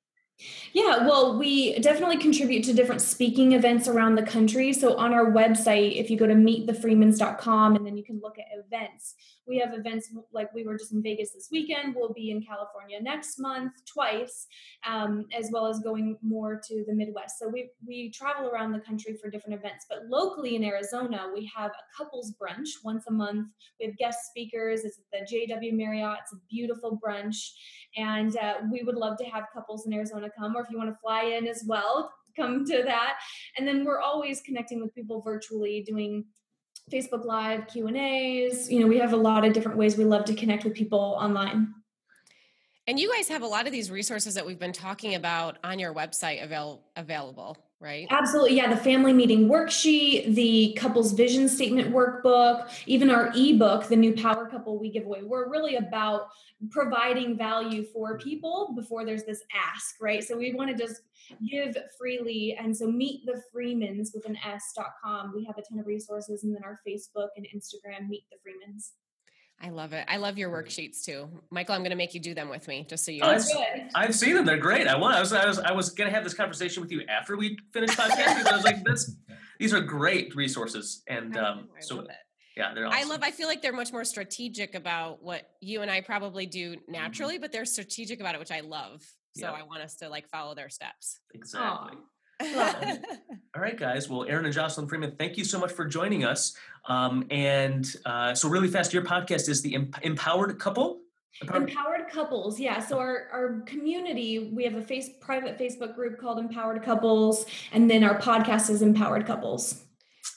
Yeah, 0.74 1.08
well, 1.08 1.40
we 1.40 1.80
definitely 1.80 2.18
contribute 2.18 2.64
to 2.66 2.74
different 2.74 3.02
speaking 3.02 3.54
events 3.54 3.88
around 3.88 4.16
the 4.16 4.24
country. 4.24 4.74
So 4.74 4.98
on 4.98 5.14
our 5.14 5.32
website, 5.32 5.96
if 5.96 6.10
you 6.10 6.18
go 6.18 6.28
to 6.28 6.36
meetthefreemans.com 6.36 7.76
and 7.76 7.88
then 7.88 7.98
you 7.98 8.04
can 8.04 8.20
look 8.22 8.38
at 8.38 8.46
events, 8.54 9.16
we 9.48 9.60
have 9.60 9.74
events 9.74 10.10
like 10.34 10.54
we 10.54 10.64
were 10.64 10.78
just 10.78 10.94
in 10.94 11.02
Vegas 11.02 11.32
this 11.32 11.50
weekend. 11.52 11.96
We'll 11.96 12.14
be 12.14 12.32
in 12.32 12.42
California 12.42 13.02
next 13.02 13.40
month, 13.40 13.74
twice, 13.86 14.48
um, 14.88 15.26
as 15.38 15.50
well 15.52 15.68
as 15.68 15.80
going 15.80 16.18
more 16.22 16.60
to 16.68 16.84
the 16.88 16.94
Midwest. 16.94 17.40
So 17.40 17.48
we 17.48 17.70
we 17.86 18.12
travel 18.12 18.50
around 18.50 18.72
the 18.72 18.80
country 18.80 19.16
for 19.22 19.30
different 19.30 19.60
events. 19.60 19.86
But 19.90 20.06
locally 20.10 20.56
in 20.56 20.64
Arizona, 20.64 21.30
we 21.34 21.50
have 21.56 21.72
a 21.72 22.04
couples 22.04 22.34
brunch 22.42 22.70
once 22.84 23.06
a 23.08 23.12
month. 23.12 23.48
We 23.80 23.88
have 23.88 23.98
guest 23.98 24.20
speakers. 24.30 24.84
It's 24.84 25.00
at 25.14 25.28
the 25.30 25.54
JW 25.54 25.74
Marriott. 25.74 26.20
It's 26.24 26.34
a 26.34 26.38
beautiful 26.50 27.00
brunch, 27.06 27.38
and 27.98 28.36
uh, 28.38 28.56
we 28.72 28.84
would 28.84 28.96
love 28.96 29.18
to 29.18 29.26
have 29.26 29.46
couples 29.54 29.86
in 29.86 29.94
Arizona 29.94 30.30
come, 30.38 30.56
or 30.56 30.62
if 30.62 30.70
you 30.70 30.78
want 30.78 30.90
to 30.90 30.98
fly 31.02 31.24
in 31.24 31.48
as 31.48 31.64
well, 31.68 32.12
come 32.36 32.66
to 32.66 32.84
that. 32.84 33.18
And 33.58 33.68
then 33.68 33.86
we're 33.86 34.02
always 34.02 34.42
connecting 34.42 34.82
with 34.82 34.94
people 34.94 35.22
virtually, 35.22 35.84
doing 35.86 36.26
Facebook 36.92 37.26
Live 37.26 37.68
Q 37.68 37.88
and 37.88 37.98
A's. 37.98 38.72
You 38.72 38.80
know, 38.80 38.88
we 38.88 39.00
have 39.00 39.14
a 39.14 39.18
lot 39.18 39.44
of 39.44 39.54
different 39.54 39.78
ways 39.78 39.98
we 39.98 40.06
love 40.06 40.26
to 40.26 40.36
connect 40.36 40.64
with 40.64 40.76
people 40.76 41.18
online. 41.20 41.74
And 42.88 43.00
you 43.00 43.12
guys 43.12 43.28
have 43.30 43.42
a 43.42 43.48
lot 43.48 43.66
of 43.66 43.72
these 43.72 43.90
resources 43.90 44.36
that 44.36 44.46
we've 44.46 44.60
been 44.60 44.72
talking 44.72 45.16
about 45.16 45.58
on 45.64 45.80
your 45.80 45.94
website 45.94 46.44
avail- 46.44 46.84
available, 46.96 47.58
right? 47.80 48.08
Absolutely. 48.10 48.56
Yeah. 48.56 48.70
The 48.70 48.78
family 48.78 49.14
meeting 49.14 49.48
worksheet, 49.48 50.34
the 50.36 50.78
couple's 50.80 51.14
vision 51.14 51.48
statement 51.50 51.94
workbook, 51.94 52.72
even 52.86 53.10
our 53.10 53.32
ebook, 53.36 53.88
the 53.88 53.96
new 53.96 54.14
power 54.14 54.48
couple 54.48 54.80
we 54.80 54.90
give 54.90 55.06
away. 55.06 55.24
We're 55.24 55.50
really 55.50 55.76
about 55.76 56.28
providing 56.70 57.38
value 57.38 57.84
for 57.84 58.18
people 58.18 58.74
before 58.76 59.06
there's 59.06 59.24
this 59.24 59.42
ask, 59.54 59.96
right? 60.02 60.24
So 60.24 60.38
we 60.38 60.54
want 60.54 60.76
to 60.76 60.78
just 60.78 61.02
give 61.50 61.78
freely. 61.98 62.58
And 62.60 62.76
so 62.76 62.88
meet 62.88 63.26
the 63.26 63.42
Freemans 63.52 64.12
with 64.14 64.26
an 64.26 64.38
S.com. 64.46 65.34
We 65.36 65.44
have 65.46 65.58
a 65.58 65.62
ton 65.62 65.80
of 65.80 65.86
resources 65.86 66.44
and 66.44 66.56
then 66.56 66.64
our 66.64 66.80
Facebook 66.88 67.30
and 67.36 67.46
Instagram, 67.54 68.08
meet 68.08 68.24
the 68.32 68.38
Freemans. 68.42 68.94
I 69.62 69.70
love 69.70 69.94
it. 69.94 70.06
I 70.08 70.18
love 70.18 70.38
your 70.38 70.50
worksheets 70.52 71.04
too, 71.04 71.28
Michael. 71.50 71.76
I'm 71.76 71.82
going 71.82 71.92
to 71.92 71.96
make 71.96 72.14
you 72.14 72.20
do 72.20 72.34
them 72.34 72.50
with 72.50 72.68
me, 72.68 72.86
just 72.90 73.06
so 73.06 73.12
you. 73.12 73.22
Oh, 73.24 73.28
know. 73.28 73.34
it's- 73.34 73.92
I've 73.96 74.14
seen 74.14 74.36
them; 74.36 74.46
they're 74.46 74.58
great. 74.58 74.88
I 74.88 74.98
want. 74.98 75.16
I 75.16 75.20
was. 75.22 75.32
I 75.34 75.46
was. 75.48 75.60
I 75.60 75.72
was 75.72 75.90
going 75.92 76.10
to 76.10 76.14
have 76.14 76.24
this 76.24 76.34
conversation 76.34 76.82
with 76.84 76.92
you 76.92 77.04
after 77.08 77.38
we 77.38 77.58
finish 77.74 77.92
podcasting. 77.92 78.44
but 78.44 78.54
I 78.54 78.56
was 78.56 78.66
like, 78.66 78.84
"That's 78.84 79.16
these 79.60 79.74
are 79.74 79.82
great 79.82 80.36
resources," 80.36 81.02
and 81.08 81.38
I 81.38 81.42
um, 81.52 81.70
I 81.76 81.80
so 81.82 81.96
love 81.96 82.06
it. 82.06 82.12
yeah, 82.58 82.74
they're. 82.74 82.86
Awesome. 82.86 83.00
I 83.00 83.04
love. 83.06 83.22
I 83.24 83.32
feel 83.32 83.48
like 83.48 83.62
they're 83.62 83.72
much 83.74 83.92
more 83.94 84.04
strategic 84.04 84.76
about 84.76 85.24
what 85.24 85.50
you 85.62 85.82
and 85.82 85.90
I 85.90 86.02
probably 86.02 86.46
do 86.46 86.74
Mm-hmm. 86.76 86.92
naturally, 86.92 87.38
but 87.38 87.52
they're 87.54 87.66
strategic 87.66 88.20
about 88.20 88.36
it, 88.36 88.40
which 88.40 88.52
I 88.52 88.60
love. 88.60 89.02
So 89.38 89.48
Yeah. 89.48 89.52
I 89.52 89.64
want 89.64 89.82
us 89.82 89.96
to 89.98 90.10
like 90.10 90.28
follow 90.30 90.54
their 90.54 90.70
steps. 90.70 91.20
exactly. 91.34 91.98
All 93.56 93.62
right, 93.62 93.78
guys. 93.78 94.10
Well, 94.10 94.26
Aaron 94.26 94.46
and 94.46 94.54
Jocelyn 94.54 94.88
Freeman, 94.88 95.16
thank 95.18 95.38
you 95.38 95.46
so 95.46 95.60
much 95.60 95.72
for 95.72 95.86
joining 95.86 96.26
us. 96.26 96.56
Um, 96.88 97.26
and 97.30 97.88
uh, 98.06 98.36
so, 98.36 98.50
really 98.50 98.68
fast, 98.68 98.94
your 98.94 99.04
podcast 99.04 99.48
is 99.50 99.62
the 99.62 99.76
Empowered 100.04 100.60
Couple. 100.60 101.00
Empowered, 101.42 101.70
Empowered 101.70 102.10
couples, 102.10 102.60
yeah. 102.60 102.80
So 102.80 102.98
our 102.98 103.28
our 103.32 103.62
community, 103.66 104.52
we 104.54 104.64
have 104.64 104.76
a 104.76 104.82
face 104.82 105.10
private 105.20 105.58
Facebook 105.58 105.94
group 105.94 106.18
called 106.18 106.40
Empowered 106.40 106.82
Couples, 106.82 107.46
and 107.74 107.90
then 107.90 108.04
our 108.04 108.18
podcast 108.18 108.70
is 108.70 108.82
Empowered 108.82 109.26
Couples. 109.26 109.84